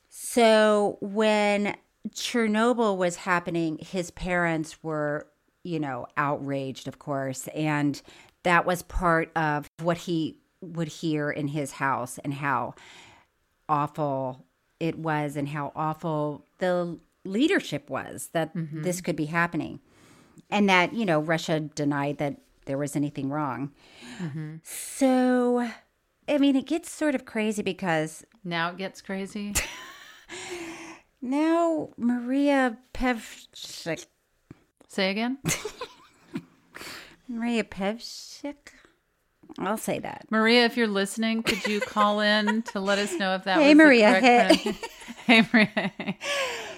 So 0.10 0.98
when 1.02 1.76
Chernobyl 2.10 2.98
was 2.98 3.18
happening, 3.18 3.78
his 3.82 4.12
parents 4.12 4.82
were, 4.84 5.28
you 5.64 5.80
know, 5.80 6.08
outraged, 6.18 6.88
of 6.88 7.00
course, 7.00 7.48
and 7.50 8.02
that 8.44 8.66
was 8.66 8.82
part 8.84 9.32
of 9.36 9.68
what 9.82 9.98
he 9.98 10.38
would 10.62 10.88
hear 10.88 11.30
in 11.30 11.48
his 11.50 11.74
house 11.74 12.18
and 12.20 12.34
how 12.36 12.74
awful 13.68 14.46
it 14.80 14.98
was 14.98 15.36
and 15.36 15.50
how 15.50 15.72
awful 15.76 16.46
the 16.60 17.00
leadership 17.26 17.90
was 17.90 18.30
that 18.34 18.56
mm-hmm. 18.56 18.82
this 18.82 19.02
could 19.02 19.16
be 19.16 19.26
happening. 19.26 19.80
And 20.50 20.68
that, 20.70 20.94
you 20.94 21.06
know, 21.06 21.20
Russia 21.20 21.60
denied 21.60 22.18
that 22.18 22.42
there 22.66 22.78
was 22.78 22.96
anything 22.96 23.30
wrong. 23.30 23.72
Mm-hmm. 24.22 24.56
So, 24.64 25.70
I 26.28 26.38
mean, 26.38 26.56
it 26.56 26.66
gets 26.66 26.92
sort 26.92 27.16
of 27.16 27.26
crazy 27.26 27.62
because 27.62 28.26
Now 28.44 28.70
it 28.70 28.78
gets 28.78 29.02
crazy. 29.02 29.54
now 31.22 31.90
Maria 31.98 32.78
Pevchikh, 32.94 34.06
Say 34.88 35.12
again. 35.12 35.38
Maria 37.28 37.64
Pevchikh, 37.64 38.74
I'll 39.68 39.78
say 39.78 40.00
that. 40.00 40.26
Maria, 40.30 40.66
if 40.66 40.78
you're 40.78 40.88
listening, 40.88 41.44
could 41.44 41.66
you 41.68 41.80
call 41.82 42.20
in 42.22 42.62
to 42.64 42.80
let 42.80 42.98
us 43.00 43.14
know 43.14 43.36
if 43.36 43.44
that 43.44 43.60
Hey, 43.60 43.70
was 43.70 43.78
Maria. 43.78 44.20
correct 44.20 44.56
Hey. 44.56 44.78
hey, 45.42 45.48
Maria. 45.54 46.16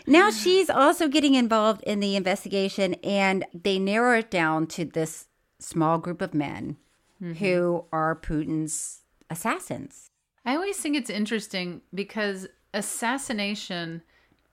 Now 0.08 0.32
she's 0.32 0.70
also 0.70 1.08
getting 1.08 1.36
involved 1.36 1.84
in 1.84 2.00
the 2.00 2.16
investigation, 2.16 2.96
and 3.04 3.46
they 3.54 3.78
narrow 3.80 4.18
it 4.18 4.32
down 4.32 4.68
to 4.68 4.86
this 4.86 5.28
small 5.60 6.00
group 6.00 6.22
of 6.22 6.34
men 6.34 6.78
mm-hmm. 7.22 7.34
who 7.34 7.86
are 7.92 8.16
Putin's 8.16 9.02
assassins. 9.30 10.10
I 10.44 10.56
always 10.56 10.78
think 10.78 10.96
it's 10.96 11.10
interesting 11.10 11.82
because 11.94 12.48
assassination 12.74 14.02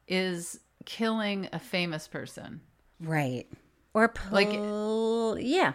is 0.07 0.61
killing 0.85 1.49
a 1.53 1.59
famous 1.59 2.07
person. 2.09 2.61
Right. 3.01 3.47
Or 3.95 4.13
Like- 4.31 4.49
yeah, 5.43 5.73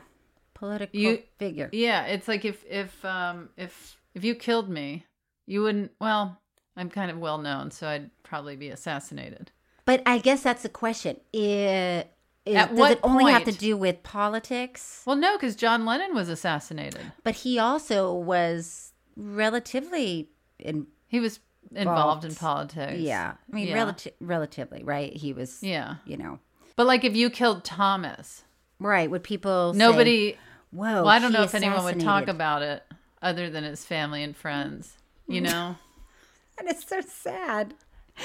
political 0.64 1.00
You- 1.00 1.24
figure. 1.38 1.70
Yeah, 1.74 2.06
it's 2.06 2.28
like 2.28 2.46
if 2.46 2.64
if 2.70 3.04
um 3.06 3.50
if 3.58 3.98
if 4.16 4.24
you 4.24 4.36
killed 4.36 4.70
me, 4.70 5.06
you 5.46 5.62
wouldn't. 5.64 5.92
Well, 6.00 6.40
I'm 6.78 6.90
kind 6.90 7.12
of 7.12 7.18
well 7.18 7.38
known, 7.38 7.72
so 7.72 7.88
I'd 7.88 8.10
probably 8.24 8.56
be 8.56 8.70
assassinated. 8.70 9.52
But 9.86 10.02
I 10.06 10.20
guess 10.20 10.42
that's 10.44 10.64
the 10.64 10.70
question. 10.70 11.18
I- 11.36 12.06
is- 12.46 12.56
At 12.56 12.76
does 12.76 12.92
it 12.92 13.00
only 13.04 13.32
have 13.32 13.44
to 13.46 13.52
do 13.52 13.76
with 13.78 14.04
politics? 14.04 15.02
Well, 15.06 15.16
no, 15.16 15.38
because 15.38 15.56
John 15.56 15.86
Lennon 15.86 16.14
was 16.14 16.28
assassinated. 16.30 17.02
But 17.24 17.36
he 17.36 17.58
also 17.60 18.14
was 18.14 18.92
relatively 19.16 20.30
in, 20.60 20.88
He 21.08 21.20
was 21.20 21.40
involved 21.76 22.26
in 22.26 22.34
politics. 22.36 23.00
Yeah, 23.00 23.34
I 23.52 23.56
mean, 23.56 23.68
Yeah. 23.68 23.78
relati- 23.86 24.14
relatively, 24.20 24.84
right? 24.84 25.14
He 25.16 25.32
was. 25.34 25.62
Yeah. 25.64 25.96
you 26.06 26.18
know, 26.18 26.40
But 26.76 26.88
like 26.88 27.04
if 27.04 27.16
you 27.16 27.30
killed 27.30 27.64
Thomas, 27.64 28.44
right? 28.80 29.10
Would 29.10 29.24
people? 29.24 29.74
say, 29.74 29.78
nobody. 29.80 30.38
Whoa. 30.74 30.84
well, 31.04 31.08
I 31.08 31.20
don't 31.20 31.32
know 31.32 31.44
if 31.44 31.54
anyone 31.56 31.84
would 31.86 32.00
talk 32.02 32.28
about 32.28 32.62
it 32.62 32.84
other 33.22 33.50
than 33.50 33.64
his 33.64 33.86
family 33.86 34.24
and 34.24 34.36
friends. 34.36 34.98
You 35.28 35.42
know. 35.42 35.76
And 36.60 36.70
it's 36.70 36.88
so 36.88 37.02
sad. 37.02 37.74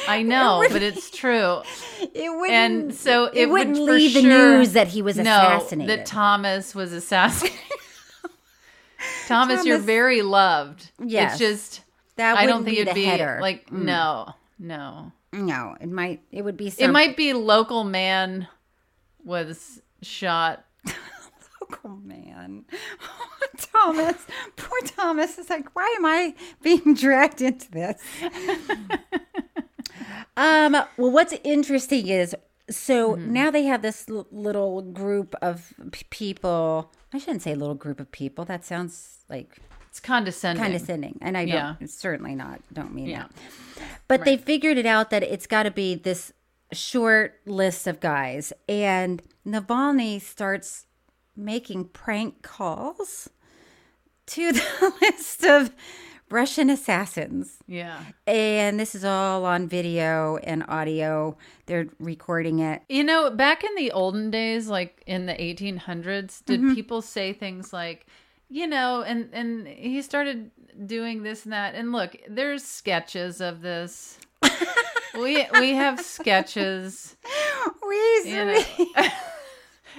I 0.06 0.22
know, 0.22 0.58
wouldn't- 0.58 0.74
but 0.74 0.82
it's 0.82 1.10
true. 1.10 1.62
It 2.14 2.28
wouldn't. 2.28 2.50
And 2.52 2.94
so 2.94 3.24
it, 3.26 3.44
it 3.44 3.50
wouldn't 3.50 3.78
would 3.78 3.90
leave 3.90 4.12
the 4.12 4.20
sure- 4.20 4.58
news 4.58 4.74
that 4.74 4.88
he 4.88 5.00
was 5.00 5.16
no, 5.16 5.22
assassinated. 5.22 5.88
that 6.00 6.04
Thomas 6.06 6.74
was 6.74 6.92
assassinated. 6.92 7.58
Thomas, 9.26 9.64
you're 9.64 9.78
very 9.78 10.22
loved. 10.22 10.90
Yes. 11.02 11.32
It's 11.32 11.38
just 11.38 11.80
That 12.16 12.36
I 12.36 12.46
don't 12.46 12.64
think 12.64 12.76
be 12.76 12.80
it'd 12.82 12.94
be 12.94 13.04
header. 13.04 13.38
like 13.40 13.70
Mm. 13.70 13.82
no, 13.84 14.34
no. 14.58 15.12
no, 15.32 15.76
it 15.80 15.88
might. 15.88 16.20
It 16.32 16.42
would 16.42 16.56
be. 16.56 16.68
Some, 16.70 16.90
It 16.90 16.92
might 16.92 17.16
be 17.16 17.32
local 17.32 17.84
man 17.84 18.46
was 19.24 19.80
shot. 20.02 20.64
Oh 21.84 21.96
man, 22.02 22.64
Thomas, 23.58 24.16
poor 24.56 24.78
Thomas 24.86 25.38
is 25.38 25.50
like, 25.50 25.74
why 25.74 25.94
am 25.98 26.06
I 26.06 26.34
being 26.62 26.94
dragged 26.94 27.42
into 27.42 27.70
this? 27.70 28.00
um. 30.36 30.72
Well, 30.96 31.10
what's 31.10 31.34
interesting 31.44 32.08
is 32.08 32.34
so 32.70 33.14
now 33.14 33.50
they 33.50 33.64
have 33.64 33.82
this 33.82 34.06
l- 34.08 34.26
little 34.30 34.82
group 34.82 35.34
of 35.42 35.72
p- 35.92 36.04
people. 36.10 36.92
I 37.12 37.18
shouldn't 37.18 37.42
say 37.42 37.54
little 37.54 37.74
group 37.74 38.00
of 38.00 38.10
people. 38.12 38.44
That 38.44 38.64
sounds 38.64 39.24
like 39.28 39.58
It's 39.88 40.00
condescending. 40.00 40.62
condescending, 40.62 41.18
and 41.22 41.36
I 41.36 41.44
don't. 41.44 41.54
Yeah. 41.54 41.74
It's 41.80 41.94
certainly 41.94 42.34
not. 42.34 42.60
Don't 42.72 42.94
mean 42.94 43.08
Yeah. 43.08 43.26
that. 43.76 43.82
But 44.08 44.24
they 44.24 44.36
figured 44.36 44.78
it 44.78 44.86
out 44.86 45.10
that 45.10 45.22
it's 45.22 45.46
got 45.46 45.64
to 45.64 45.70
be 45.70 45.94
this 45.94 46.32
short 46.72 47.40
list 47.46 47.86
of 47.86 48.00
guys, 48.00 48.52
and 48.68 49.22
Navalny 49.46 50.20
starts 50.20 50.86
making 51.38 51.84
prank 51.86 52.42
calls 52.42 53.30
to 54.26 54.52
the 54.52 54.92
list 55.00 55.44
of 55.44 55.70
Russian 56.30 56.68
assassins. 56.68 57.56
Yeah. 57.66 57.98
And 58.26 58.78
this 58.78 58.94
is 58.94 59.02
all 59.04 59.46
on 59.46 59.66
video 59.68 60.36
and 60.38 60.62
audio. 60.68 61.38
They're 61.66 61.86
recording 61.98 62.58
it. 62.58 62.82
You 62.90 63.04
know, 63.04 63.30
back 63.30 63.64
in 63.64 63.74
the 63.76 63.92
olden 63.92 64.30
days, 64.30 64.68
like 64.68 65.02
in 65.06 65.24
the 65.24 65.32
1800s, 65.32 66.44
did 66.44 66.60
Mhm. 66.60 66.74
people 66.74 67.00
say 67.00 67.32
things 67.32 67.72
like, 67.72 68.06
you 68.50 68.66
know, 68.66 69.02
and 69.02 69.30
and 69.32 69.66
he 69.66 70.02
started 70.02 70.50
doing 70.86 71.22
this 71.22 71.44
and 71.44 71.52
that. 71.54 71.74
And 71.74 71.92
look, 71.92 72.16
there's 72.28 72.62
sketches 72.64 73.40
of 73.40 73.62
this. 73.62 74.18
we 75.14 75.46
we 75.58 75.70
have 75.72 76.00
sketches. 76.00 77.16
We, 77.86 77.96
You 78.30 78.44
know. 78.44 78.62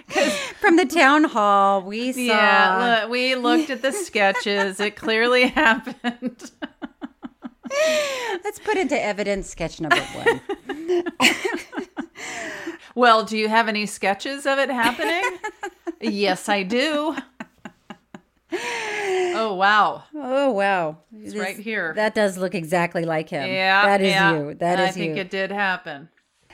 from 0.60 0.76
the 0.76 0.86
town 0.86 1.26
hall, 1.26 1.82
we 1.82 2.12
saw. 2.12 2.20
Yeah, 2.20 3.00
look, 3.02 3.12
we 3.12 3.36
looked 3.36 3.70
at 3.70 3.82
the 3.82 3.92
sketches. 3.92 4.80
It 4.80 4.96
clearly 4.96 5.48
happened. 5.50 6.52
Let's 8.44 8.60
put 8.60 8.78
into 8.78 9.00
evidence 9.00 9.50
sketch 9.50 9.80
number 9.80 10.02
one. 10.02 10.42
Well, 12.96 13.24
do 13.24 13.38
you 13.38 13.48
have 13.48 13.70
any 13.70 13.86
sketches 13.86 14.46
of 14.46 14.60
it 14.60 14.70
happening? 14.70 15.24
yes, 16.02 16.50
I 16.50 16.64
do. 16.64 17.16
Oh 18.52 19.54
wow. 19.54 20.04
Oh 20.14 20.52
wow, 20.52 20.98
It's 21.16 21.36
right 21.36 21.58
here. 21.58 21.94
That 21.96 22.14
does 22.14 22.38
look 22.38 22.56
exactly 22.56 23.06
like 23.06 23.30
him. 23.30 23.48
Yeah, 23.48 23.86
that 23.86 24.02
is 24.02 24.12
yeah. 24.12 24.38
you. 24.38 24.54
That 24.56 24.80
I 24.80 24.88
is 24.88 24.96
think 24.96 25.16
you. 25.16 25.22
it 25.22 25.30
did 25.30 25.52
happen. 25.52 26.10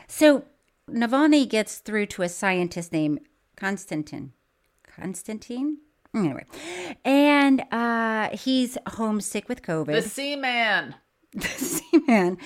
So 0.07 0.43
Navalny 0.87 1.49
gets 1.49 1.79
through 1.79 2.07
to 2.07 2.21
a 2.21 2.29
scientist 2.29 2.91
named 2.91 3.21
Konstantin. 3.55 4.33
Constantine? 4.83 5.77
Anyway. 6.13 6.45
And 7.03 7.63
uh, 7.71 8.29
he's 8.35 8.77
homesick 8.87 9.49
with 9.49 9.61
COVID. 9.61 9.87
The 9.87 10.01
Seaman. 10.01 10.95
man. 12.07 12.37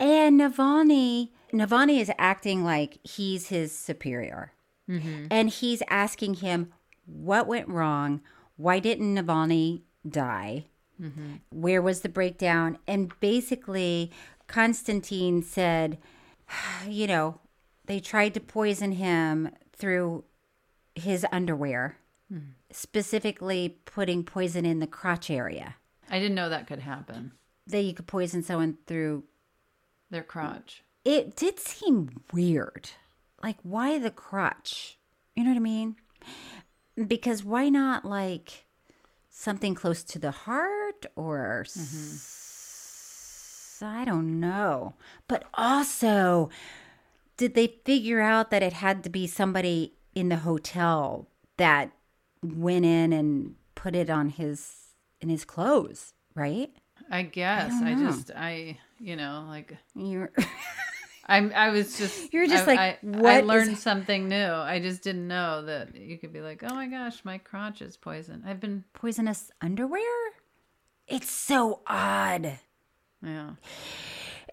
And 0.00 0.40
Navalny, 0.40 1.30
Navalny 1.52 2.00
is 2.00 2.10
acting 2.18 2.64
like 2.64 2.98
he's 3.02 3.48
his 3.48 3.72
superior. 3.72 4.52
And 5.30 5.50
he's 5.50 5.82
asking 5.88 6.34
him 6.34 6.72
what 7.04 7.46
went 7.46 7.68
wrong? 7.68 8.20
Why 8.56 8.78
didn't 8.78 9.14
Navalny 9.14 9.82
die? 10.08 10.66
Where 11.50 11.82
was 11.82 12.00
the 12.00 12.08
breakdown? 12.08 12.78
And 12.86 13.12
basically, 13.20 14.10
Constantine 14.46 15.42
said, 15.42 15.98
you 16.88 17.06
know, 17.06 17.40
they 17.86 18.00
tried 18.00 18.34
to 18.34 18.40
poison 18.40 18.92
him 18.92 19.50
through 19.72 20.24
his 20.98 21.24
underwear. 21.32 21.96
specifically 22.70 23.78
putting 23.86 24.22
poison 24.22 24.66
in 24.66 24.80
the 24.80 24.86
crotch 24.86 25.30
area. 25.30 25.76
I 26.10 26.18
didn't 26.18 26.34
know 26.34 26.50
that 26.50 26.66
could 26.66 26.80
happen. 26.80 27.32
That 27.66 27.80
you 27.82 27.94
could 27.94 28.06
poison 28.06 28.42
someone 28.42 28.76
through 28.86 29.24
Their 30.10 30.22
crotch. 30.22 30.82
it 31.04 31.34
did 31.36 31.58
seem 31.58 32.20
weird. 32.32 32.90
Like, 33.42 33.56
why 33.62 33.98
the 33.98 34.10
crotch? 34.10 34.98
You 35.34 35.44
know 35.44 35.50
what 35.50 35.56
I 35.56 35.60
mean? 35.60 35.96
Because 37.06 37.42
why 37.44 37.68
not 37.70 38.04
like 38.04 38.66
something 39.30 39.74
close 39.74 40.02
to 40.04 40.18
the 40.18 40.32
heart 40.32 41.06
or 41.16 41.62
s- 41.66 43.80
I 43.82 44.04
don't 44.04 44.38
know. 44.40 44.94
But 45.28 45.44
also, 45.54 46.50
did 47.36 47.54
they 47.54 47.68
figure 47.84 48.20
out 48.20 48.50
that 48.50 48.62
it 48.62 48.72
had 48.74 49.04
to 49.04 49.10
be 49.10 49.26
somebody 49.28 49.94
in 50.18 50.28
the 50.28 50.36
hotel 50.36 51.28
that 51.56 51.90
went 52.42 52.84
in 52.84 53.12
and 53.12 53.54
put 53.74 53.94
it 53.94 54.10
on 54.10 54.30
his 54.30 54.74
in 55.20 55.28
his 55.28 55.44
clothes, 55.44 56.12
right? 56.34 56.70
I 57.10 57.22
guess. 57.22 57.70
don't 57.70 57.86
I, 57.86 57.94
just 57.94 58.30
I 58.34 58.78
you 58.98 59.16
know, 59.16 59.44
like 59.48 59.76
You're 59.94 60.30
I'm 61.26 61.52
I 61.54 61.70
was 61.70 61.96
just 61.98 62.32
You're 62.32 62.46
just 62.46 62.64
I, 62.64 62.66
like, 62.66 62.78
I, 62.78 62.88
I 62.88 62.96
what 63.02 63.40
is- 63.42 63.46
learned 63.46 63.78
something 63.78 64.28
new. 64.28 64.52
I 64.52 64.80
just 64.80 65.02
didn't 65.02 65.28
know 65.28 65.62
that 65.62 65.94
you 65.96 66.18
could 66.18 66.32
be 66.32 66.40
like, 66.40 66.62
Oh 66.64 66.74
my 66.74 66.86
gosh, 66.86 67.24
my 67.24 67.38
crotch 67.38 67.80
is 67.82 67.96
poison. 67.96 68.42
I've 68.46 68.60
been 68.60 68.84
poisonous 68.92 69.50
underwear? 69.60 70.02
It's 71.06 71.30
so 71.30 71.80
odd. 71.86 72.58
yeah. 73.22 73.50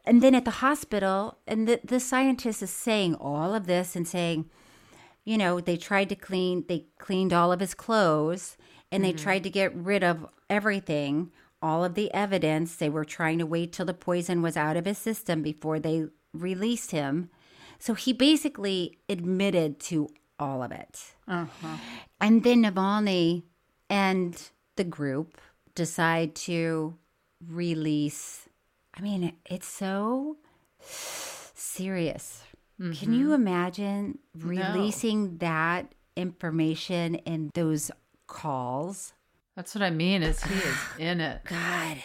And 0.07 0.22
then 0.22 0.36
at 0.36 0.45
the 0.45 0.51
hospital, 0.51 1.39
and 1.47 1.68
the, 1.68 1.80
the 1.84 1.99
scientist 1.99 2.61
is 2.61 2.70
saying 2.70 3.16
all 3.16 3.55
of 3.55 3.66
this 3.66 3.95
and 3.95 4.07
saying, 4.07 4.49
you 5.26 5.38
know, 5.38 5.59
they 5.59 5.76
tried 5.76 6.09
to 6.09 6.15
clean, 6.15 6.63
they 6.67 6.86
cleaned 6.99 7.34
all 7.34 7.51
of 7.51 7.59
his 7.59 7.73
clothes 7.73 8.57
and 8.91 9.03
they 9.03 9.11
tried 9.11 9.43
to 9.43 9.49
get 9.49 9.76
rid 9.76 10.03
of 10.03 10.28
everything, 10.49 11.32
all 11.61 11.84
of 11.84 11.95
the 11.95 12.13
evidence. 12.13 12.76
They 12.76 12.89
were 12.89 13.03
trying 13.03 13.39
to 13.39 13.45
wait 13.45 13.73
till 13.73 13.86
the 13.86 13.93
poison 13.93 14.41
was 14.41 14.55
out 14.55 14.78
of 14.78 14.86
his 14.86 14.99
system 14.99 15.41
before 15.41 15.80
they 15.80 16.05
released 16.32 16.91
him. 16.91 17.30
So 17.80 17.93
he 17.93 18.13
basically 18.13 18.99
admitted 19.09 19.80
to 19.82 20.07
all 20.39 20.63
of 20.63 20.71
it. 20.71 21.15
Uh-huh. 21.28 21.78
And 22.21 22.43
then 22.43 22.63
Navalny 22.63 23.43
and 23.89 24.41
the 24.76 24.84
group 24.84 25.39
decide 25.73 26.36
to 26.36 26.95
release. 27.45 28.47
I 28.95 29.01
mean, 29.01 29.36
it's 29.45 29.67
so 29.67 30.38
serious. 30.80 32.43
Can 32.78 33.13
you 33.13 33.28
mm-hmm. 33.28 33.34
imagine 33.34 34.19
releasing 34.38 35.38
that 35.38 35.95
information 36.15 37.15
in 37.15 37.51
those 37.53 37.89
calls? 38.28 39.13
That's 39.55 39.73
what 39.73 39.82
I 39.82 39.91
mean 39.91 40.23
is 40.23 40.43
he 40.43 40.55
is 40.55 40.78
in 40.99 41.21
it. 41.21 41.41
God. 41.45 41.97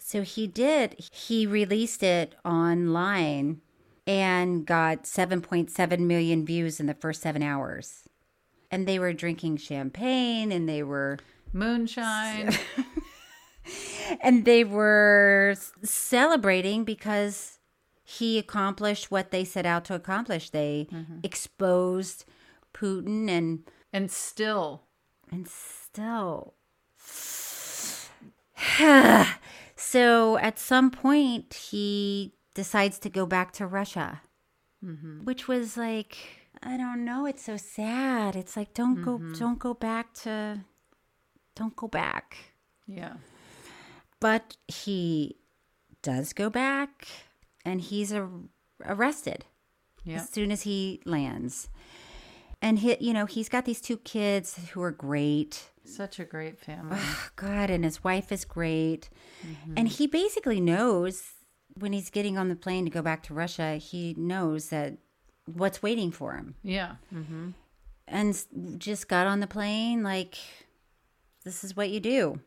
So 0.00 0.22
he 0.22 0.46
did. 0.46 0.96
He 1.12 1.46
released 1.46 2.02
it 2.02 2.34
online 2.44 3.60
and 4.06 4.66
got 4.66 5.04
7.7 5.04 5.98
million 6.00 6.44
views 6.44 6.80
in 6.80 6.86
the 6.86 6.94
first 6.94 7.22
seven 7.22 7.42
hours. 7.42 8.08
And 8.70 8.86
they 8.86 8.98
were 8.98 9.12
drinking 9.12 9.58
champagne 9.58 10.50
and 10.50 10.68
they 10.68 10.82
were 10.82 11.18
Moonshine. 11.52 12.52
and 14.20 14.44
they 14.44 14.64
were 14.64 15.54
celebrating 15.82 16.84
because 16.84 17.55
he 18.08 18.38
accomplished 18.38 19.10
what 19.10 19.32
they 19.32 19.44
set 19.44 19.66
out 19.66 19.84
to 19.86 19.94
accomplish. 19.94 20.50
They 20.50 20.86
mm-hmm. 20.92 21.18
exposed 21.24 22.24
Putin 22.72 23.28
and 23.28 23.64
and 23.92 24.10
still 24.10 24.84
and 25.30 25.48
still. 25.48 26.54
so 29.76 30.38
at 30.38 30.58
some 30.58 30.90
point, 30.92 31.52
he 31.52 32.32
decides 32.54 33.00
to 33.00 33.10
go 33.10 33.26
back 33.26 33.50
to 33.54 33.66
Russia, 33.66 34.22
mm-hmm. 34.84 35.24
which 35.24 35.48
was 35.48 35.76
like 35.76 36.16
I 36.62 36.76
don't 36.76 37.04
know. 37.04 37.26
It's 37.26 37.42
so 37.42 37.56
sad. 37.56 38.36
It's 38.36 38.56
like 38.56 38.72
don't 38.72 39.02
go, 39.02 39.18
mm-hmm. 39.18 39.32
don't 39.32 39.58
go 39.58 39.74
back 39.74 40.14
to, 40.22 40.60
don't 41.56 41.74
go 41.74 41.88
back. 41.88 42.36
Yeah. 42.86 43.14
But 44.20 44.56
he 44.68 45.36
does 46.02 46.32
go 46.32 46.48
back, 46.48 47.08
and 47.66 47.80
he's 47.82 48.12
a, 48.12 48.28
arrested 48.84 49.44
Yeah. 50.04 50.16
as 50.20 50.30
soon 50.30 50.50
as 50.50 50.62
he 50.62 51.02
lands. 51.04 51.68
And 52.62 52.78
he, 52.78 52.96
you 53.00 53.12
know, 53.12 53.26
he's 53.26 53.50
got 53.50 53.64
these 53.66 53.82
two 53.82 53.98
kids 53.98 54.56
who 54.72 54.80
are 54.82 54.90
great. 54.90 55.70
Such 55.84 56.18
a 56.18 56.24
great 56.24 56.58
family. 56.58 56.96
Oh, 56.98 57.28
God, 57.36 57.68
and 57.70 57.84
his 57.84 58.02
wife 58.02 58.32
is 58.32 58.44
great. 58.46 59.10
And 59.76 59.86
he 59.88 60.06
basically 60.06 60.60
knows 60.60 61.22
when 61.78 61.92
he's 61.92 62.08
getting 62.10 62.38
on 62.38 62.48
the 62.48 62.56
plane 62.56 62.84
to 62.86 62.90
go 62.90 63.02
back 63.02 63.22
to 63.24 63.34
Russia, 63.34 63.76
he 63.76 64.14
knows 64.16 64.70
that 64.70 64.94
what's 65.44 65.82
waiting 65.82 66.10
for 66.10 66.32
him. 66.34 66.54
Yeah. 66.62 66.96
Mm-hmm. 67.14 67.50
And 68.08 68.78
just 68.78 69.08
got 69.08 69.26
on 69.26 69.40
the 69.40 69.46
plane 69.46 70.02
like 70.02 70.36
this 71.44 71.62
is 71.62 71.76
what 71.76 71.90
you 71.90 72.00
do. 72.00 72.40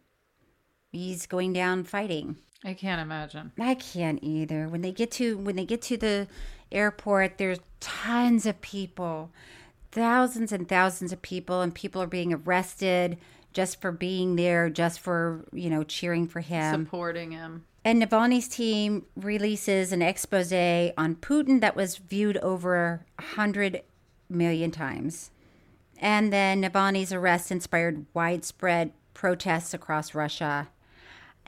He's 0.92 1.28
going 1.28 1.54
down 1.54 1.84
fighting. 1.84 2.38
I 2.64 2.74
can't 2.74 3.02
imagine. 3.02 3.52
I 3.60 3.76
can't 3.76 4.20
either. 4.22 4.68
When 4.68 4.82
they 4.82 4.92
get 4.92 5.12
to 5.12 5.38
when 5.38 5.56
they 5.56 5.66
get 5.66 5.82
to 5.84 5.98
the 5.98 6.28
airport, 6.72 7.38
there's 7.38 7.60
tons 7.80 8.46
of 8.46 8.60
people, 8.62 9.32
thousands 9.92 10.52
and 10.52 10.68
thousands 10.68 11.14
of 11.14 11.22
people, 11.22 11.62
and 11.62 11.74
people 11.74 12.02
are 12.02 12.08
being 12.08 12.34
arrested 12.34 13.18
just 13.54 13.82
for 13.82 13.92
being 13.92 14.36
there, 14.36 14.70
just 14.70 15.00
for 15.00 15.46
you 15.54 15.70
know 15.70 15.84
cheering 15.84 16.28
for 16.28 16.42
him. 16.42 16.86
Supporting 16.86 17.32
him. 17.32 17.66
And 17.86 18.02
Navalny's 18.02 18.50
team 18.50 19.06
releases 19.16 19.94
an 19.94 20.02
expose 20.02 20.52
on 20.52 21.16
Putin 21.16 21.62
that 21.62 21.78
was 21.78 21.96
viewed 21.98 22.38
over 22.38 23.06
a 23.18 23.22
hundred 23.22 23.84
million 24.30 24.70
times. 24.70 25.32
And 25.98 26.32
then 26.32 26.62
Navalny's 26.62 27.14
arrest 27.14 27.52
inspired 27.52 28.06
widespread 28.14 28.92
protests 29.14 29.74
across 29.74 30.14
Russia. 30.14 30.68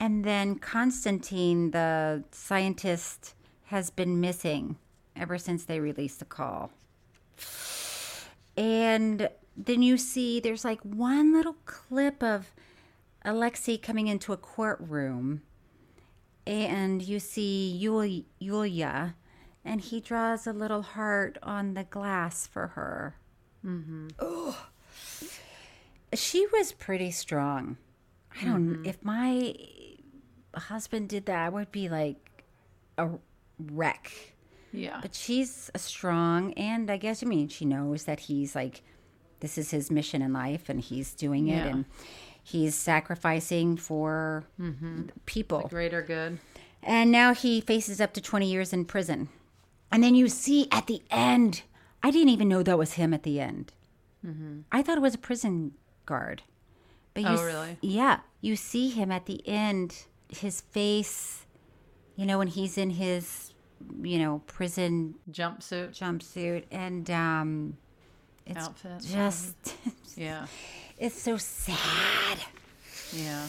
And 0.01 0.23
then 0.23 0.55
Constantine, 0.55 1.69
the 1.69 2.23
scientist, 2.31 3.35
has 3.65 3.91
been 3.91 4.19
missing 4.19 4.77
ever 5.15 5.37
since 5.37 5.63
they 5.63 5.79
released 5.79 6.17
the 6.17 6.25
call. 6.25 6.71
And 8.57 9.29
then 9.55 9.83
you 9.83 9.97
see 9.97 10.39
there's 10.39 10.65
like 10.65 10.81
one 10.81 11.33
little 11.33 11.55
clip 11.65 12.23
of 12.23 12.51
Alexei 13.23 13.77
coming 13.77 14.07
into 14.07 14.33
a 14.33 14.37
courtroom, 14.37 15.43
and 16.47 17.03
you 17.03 17.19
see 17.19 17.79
Yul- 17.79 18.25
Yulia, 18.39 19.13
and 19.63 19.81
he 19.81 20.01
draws 20.01 20.47
a 20.47 20.51
little 20.53 20.81
heart 20.81 21.37
on 21.43 21.75
the 21.75 21.83
glass 21.83 22.47
for 22.47 22.69
her. 22.69 23.17
Mm-hmm. 23.63 24.07
Oh, 24.17 24.65
she 26.11 26.47
was 26.47 26.71
pretty 26.71 27.11
strong. 27.11 27.77
I 28.39 28.45
don't. 28.45 28.85
If 28.85 29.03
my 29.03 29.53
husband 30.59 31.09
did 31.09 31.25
that, 31.25 31.45
I 31.45 31.49
would 31.49 31.71
be 31.71 31.89
like 31.89 32.43
a 32.97 33.09
wreck. 33.59 34.11
Yeah. 34.73 34.99
But 35.01 35.15
she's 35.15 35.69
a 35.73 35.79
strong, 35.79 36.53
and 36.53 36.89
I 36.89 36.97
guess 36.97 37.23
I 37.23 37.25
mean 37.25 37.47
she 37.49 37.65
knows 37.65 38.05
that 38.05 38.21
he's 38.21 38.55
like, 38.55 38.81
this 39.41 39.57
is 39.57 39.71
his 39.71 39.91
mission 39.91 40.21
in 40.21 40.33
life, 40.33 40.69
and 40.69 40.79
he's 40.79 41.13
doing 41.13 41.47
it, 41.47 41.65
Yeah. 41.65 41.67
and 41.67 41.85
he's 42.43 42.75
sacrificing 42.75 43.77
for 43.77 44.45
mm-hmm. 44.59 45.03
people. 45.25 45.63
The 45.63 45.69
greater 45.69 46.01
good. 46.01 46.39
And 46.83 47.11
now 47.11 47.33
he 47.33 47.61
faces 47.61 48.01
up 48.01 48.13
to 48.13 48.21
20 48.21 48.49
years 48.49 48.73
in 48.73 48.85
prison. 48.85 49.29
And 49.91 50.03
then 50.03 50.15
you 50.15 50.27
see 50.29 50.67
at 50.71 50.87
the 50.87 51.01
end, 51.11 51.63
I 52.01 52.11
didn't 52.11 52.29
even 52.29 52.47
know 52.47 52.63
that 52.63 52.77
was 52.77 52.93
him 52.93 53.13
at 53.13 53.23
the 53.23 53.39
end. 53.39 53.73
Mm-hmm. 54.25 54.61
I 54.71 54.81
thought 54.81 54.97
it 54.97 55.01
was 55.01 55.13
a 55.13 55.19
prison 55.19 55.73
guard. 56.05 56.43
But 57.13 57.25
oh, 57.25 57.31
you 57.33 57.39
Oh, 57.39 57.43
really? 57.43 57.77
Yeah. 57.81 58.19
You 58.39 58.55
see 58.55 58.89
him 58.89 59.11
at 59.11 59.25
the 59.25 59.47
end, 59.47 60.05
his 60.31 60.61
face, 60.61 61.45
you 62.15 62.25
know, 62.25 62.37
when 62.37 62.47
he's 62.47 62.77
in 62.77 62.89
his, 62.91 63.53
you 64.01 64.19
know, 64.19 64.41
prison 64.47 65.15
Jumpsuit. 65.31 65.97
jumpsuit. 65.97 66.63
And 66.71 67.09
um, 67.11 67.77
it's 68.45 68.65
Outfit. 68.65 69.01
just, 69.01 69.75
Yeah. 70.17 70.45
it's 70.97 71.19
so 71.21 71.37
sad. 71.37 72.37
Yeah. 73.13 73.45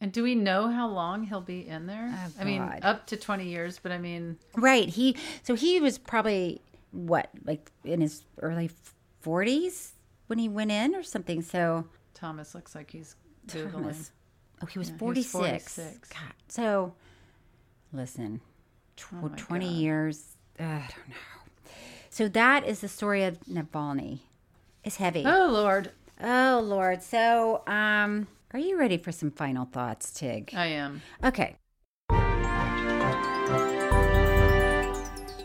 And 0.00 0.10
do 0.12 0.22
we 0.24 0.34
know 0.34 0.68
how 0.68 0.88
long 0.88 1.22
he'll 1.24 1.40
be 1.40 1.68
in 1.68 1.86
there? 1.86 2.12
Oh, 2.12 2.32
I 2.40 2.44
mean, 2.44 2.60
up 2.82 3.06
to 3.08 3.16
20 3.16 3.46
years, 3.46 3.78
but 3.80 3.92
I 3.92 3.98
mean, 3.98 4.36
Right. 4.56 4.88
He 4.88 5.16
so 5.44 5.54
he 5.54 5.78
was 5.80 5.96
probably 5.98 6.60
what 6.90 7.30
like 7.44 7.70
in 7.84 8.00
his 8.00 8.24
early 8.40 8.68
forties 9.20 9.92
when 10.26 10.38
he 10.40 10.48
went 10.48 10.72
in 10.72 10.94
or 10.96 11.04
something. 11.04 11.40
So 11.42 11.86
Thomas 12.14 12.52
looks 12.54 12.74
like 12.74 12.90
he's 12.90 13.14
Googling. 13.46 13.70
Thomas- 13.72 14.10
oh, 14.62 14.66
he 14.66 14.78
was 14.78 14.88
Yeah, 14.88 14.94
he 14.98 15.04
was 15.04 15.26
forty 15.26 15.58
six. 15.60 15.78
God. 16.10 16.32
So 16.48 16.94
listen, 17.92 18.40
tw- 18.96 19.14
oh 19.22 19.30
20 19.36 19.66
God. 19.66 19.74
years. 19.74 20.36
Uh, 20.58 20.64
I 20.64 20.88
don't 20.94 21.08
know. 21.08 21.72
So 22.10 22.28
that 22.28 22.66
is 22.66 22.80
the 22.80 22.88
story 22.88 23.24
of 23.24 23.40
Navalny. 23.44 24.20
It's 24.84 24.96
heavy. 24.96 25.24
Oh, 25.26 25.48
Lord. 25.50 25.92
Oh 26.20 26.60
Lord. 26.62 27.02
So, 27.02 27.62
um, 27.66 28.26
are 28.52 28.58
you 28.60 28.78
ready 28.78 28.98
for 28.98 29.12
some 29.12 29.30
final 29.30 29.64
thoughts, 29.64 30.10
Tig? 30.12 30.52
I 30.54 30.66
am. 30.66 31.00
Okay. 31.24 31.56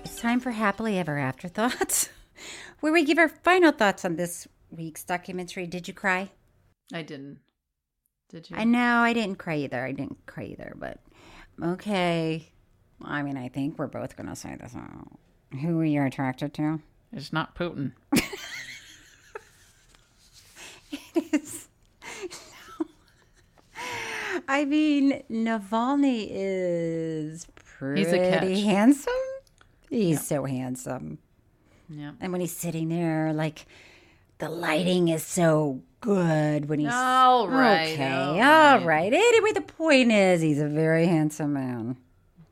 It's 0.03 0.19
time 0.21 0.39
for 0.39 0.51
happily 0.51 0.97
ever 0.97 1.17
after 1.17 1.47
thoughts, 1.47 2.09
where 2.79 2.91
we 2.91 3.03
give 3.05 3.17
our 3.17 3.29
final 3.29 3.71
thoughts 3.71 4.03
on 4.03 4.15
this 4.15 4.47
week's 4.69 5.03
documentary. 5.03 5.67
Did 5.67 5.87
you 5.87 5.93
cry? 5.93 6.31
I 6.93 7.01
didn't. 7.01 7.39
Did 8.29 8.49
you? 8.49 8.57
I 8.57 8.63
know 8.63 8.99
I 8.99 9.13
didn't 9.13 9.37
cry 9.37 9.55
either. 9.57 9.83
I 9.85 9.91
didn't 9.91 10.25
cry 10.25 10.43
either, 10.45 10.73
but 10.77 10.99
okay. 11.63 12.49
I 13.03 13.21
mean, 13.21 13.37
I 13.37 13.47
think 13.49 13.77
we're 13.77 13.87
both 13.87 14.15
going 14.17 14.27
to 14.29 14.35
say 14.35 14.55
this. 14.59 14.75
Uh, 14.75 15.57
who 15.57 15.79
are 15.79 15.85
you 15.85 16.03
attracted 16.03 16.53
to? 16.55 16.79
It's 17.13 17.31
not 17.31 17.55
Putin. 17.55 17.93
it 20.91 21.33
is. 21.33 21.67
I 24.47 24.65
mean, 24.65 25.23
Navalny 25.29 26.27
is 26.29 27.47
pretty 27.55 28.03
He's 28.03 28.13
a 28.13 28.17
catch. 28.17 28.63
handsome. 28.63 29.13
He's 29.89 30.25
so 30.25 30.45
handsome. 30.45 31.19
Yeah. 31.89 32.11
And 32.19 32.31
when 32.31 32.41
he's 32.41 32.55
sitting 32.55 32.89
there, 32.89 33.33
like 33.33 33.65
the 34.39 34.49
lighting 34.49 35.07
is 35.07 35.25
so 35.25 35.81
good 36.01 36.69
when 36.69 36.79
he's 36.79 36.93
All 36.93 37.47
right, 37.49 37.91
Okay, 37.93 38.11
all 38.11 38.31
all 38.31 38.77
right. 38.79 38.85
right. 38.85 39.13
Anyway, 39.13 39.51
the 39.53 39.61
point 39.61 40.11
is, 40.11 40.41
he's 40.41 40.59
a 40.61 40.67
very 40.67 41.07
handsome 41.07 41.53
man. 41.53 41.97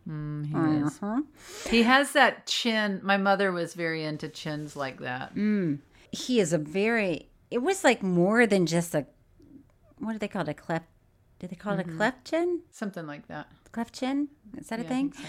Mm, 0.08 0.46
he 0.46 0.82
is. 0.86 1.00
Uh-huh. 1.02 1.22
He 1.70 1.84
has 1.84 2.12
that 2.14 2.46
chin. 2.46 3.00
My 3.04 3.18
mother 3.18 3.52
was 3.52 3.74
very 3.74 4.04
into 4.04 4.30
chins 4.30 4.76
like 4.76 5.00
that. 5.00 5.34
Mm. 5.36 5.80
He 6.12 6.40
is 6.40 6.54
a 6.54 6.58
very. 6.60 7.30
It 7.50 7.60
was 7.60 7.84
like 7.84 8.04
more 8.04 8.46
than 8.46 8.66
just 8.68 8.94
a. 8.94 9.06
What 9.98 10.14
do 10.14 10.20
they 10.20 10.28
call 10.28 10.44
it? 10.44 10.50
A 10.50 10.54
cleft? 10.54 10.86
Do 11.40 11.48
they 11.48 11.56
call 11.56 11.74
it 11.74 11.86
a 11.86 11.90
Mhm. 11.90 11.98
cleft 11.98 12.26
chin? 12.26 12.62
Something 12.72 13.08
like 13.08 13.28
that. 13.28 13.48
Cleft 13.72 13.94
chin? 13.96 14.30
Is 14.58 14.68
that 14.68 14.80
a 14.80 14.84
Yeah, 14.84 14.88
I 14.88 14.90
thing? 14.90 15.12
think 15.12 15.28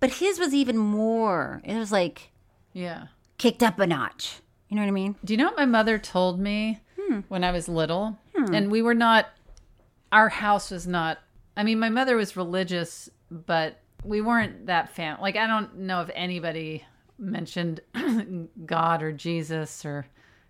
But 0.00 0.10
his 0.14 0.38
was 0.38 0.52
even 0.52 0.76
more. 0.76 1.62
It 1.64 1.76
was 1.76 1.90
like 1.92 2.30
Yeah. 2.72 3.06
kicked 3.38 3.62
up 3.62 3.78
a 3.78 3.86
notch. 3.86 4.40
You 4.68 4.76
know 4.76 4.82
what 4.82 4.88
I 4.88 4.92
mean? 4.92 5.14
Do 5.24 5.32
you 5.32 5.36
know 5.38 5.46
what 5.46 5.56
my 5.56 5.64
mother 5.66 5.98
told 5.98 6.40
me 6.40 6.80
when 7.28 7.44
I 7.44 7.50
was 7.52 7.68
little? 7.68 8.18
Hmm. 8.36 8.54
And 8.54 8.70
we 8.70 8.82
were 8.82 8.94
not, 8.94 9.26
our 10.12 10.28
house 10.28 10.70
was 10.70 10.86
not, 10.86 11.18
I 11.56 11.62
mean, 11.62 11.78
my 11.78 11.88
mother 11.88 12.16
was 12.16 12.36
religious, 12.36 13.08
but 13.30 13.80
we 14.04 14.20
weren't 14.20 14.66
that 14.66 14.90
fan. 14.94 15.18
Like, 15.20 15.36
I 15.36 15.46
don't 15.46 15.78
know 15.78 16.00
if 16.02 16.10
anybody 16.14 16.84
mentioned 17.18 17.80
God 18.66 19.02
or 19.02 19.12
Jesus 19.12 19.84
or, 19.84 20.06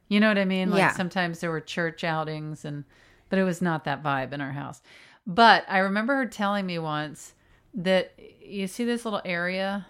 you 0.09 0.21
know 0.21 0.29
what 0.29 0.39
I 0.39 0.45
mean? 0.45 0.71
Like, 0.71 0.79
Yeah. 0.79 0.93
sometimes 0.93 1.41
there 1.41 1.51
were 1.51 1.61
church 1.61 2.05
outings, 2.05 2.65
and, 2.65 2.85
but 3.29 3.39
it 3.39 3.45
was 3.45 3.61
not 3.63 3.85
that 3.85 4.03
vibe 4.03 4.33
in 4.33 4.41
our 4.41 4.53
house. 4.53 4.83
But 5.27 5.65
I 5.69 5.79
remember 5.79 6.15
her 6.17 6.27
telling 6.27 6.67
me 6.67 6.79
once 6.79 7.35
that 7.75 8.13
you 8.41 8.67
see 8.69 8.85
this 8.85 9.05
little 9.05 9.23
area 9.25 9.87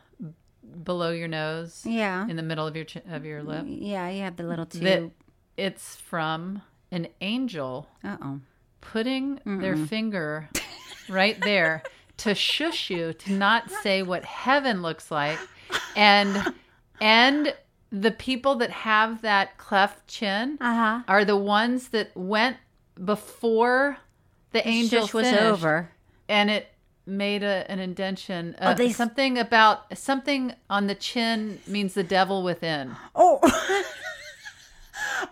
below 0.82 1.10
your 1.10 1.28
nose, 1.28 1.84
Yeah. 1.86 2.26
in 2.28 2.36
the 2.36 2.42
middle 2.42 2.66
of 2.66 2.74
your 2.76 2.84
ch- 2.84 2.96
of 3.08 3.24
your 3.24 3.42
lip, 3.42 3.64
Yeah, 3.66 4.08
you 4.08 4.22
have 4.22 4.36
the 4.36 4.42
little 4.44 4.66
tube. 4.66 5.12
It's 5.56 5.96
from 5.96 6.62
an 6.90 7.08
angel 7.20 7.88
Uh 8.04 8.16
oh. 8.22 8.40
putting 8.80 9.40
their 9.44 9.76
finger 9.76 10.48
right 11.08 11.40
there 11.42 11.82
to 12.18 12.34
shush 12.34 12.90
you 12.90 13.12
to 13.12 13.32
not 13.32 13.70
say 13.70 14.02
what 14.02 14.24
heaven 14.24 14.82
looks 14.82 15.10
like 15.10 15.38
and 15.96 16.52
and 17.00 17.54
the 17.92 18.10
people 18.10 18.56
that 18.56 18.70
have 18.70 19.22
that 19.22 19.56
cleft 19.58 20.06
chin 20.08 20.58
Uh-huh. 20.60 21.02
are 21.08 21.24
the 21.24 21.36
ones 21.36 21.88
that 21.88 22.10
went 22.16 22.56
before 23.02 23.98
the, 24.52 24.60
The 24.60 24.68
angel 24.68 25.08
was 25.12 25.26
over. 25.32 25.90
and 26.28 26.50
it 26.50 26.68
made 27.06 27.42
a, 27.42 27.70
an 27.70 27.78
indention 27.78 28.56
Oh, 28.60 28.68
uh, 28.68 28.74
they- 28.74 28.92
something 28.92 29.38
about 29.38 29.96
something 29.98 30.54
on 30.70 30.86
the 30.88 30.94
chin 30.94 31.60
means 31.66 31.94
the 31.94 32.02
devil 32.04 32.42
within 32.42 32.96
Oh. 33.14 33.38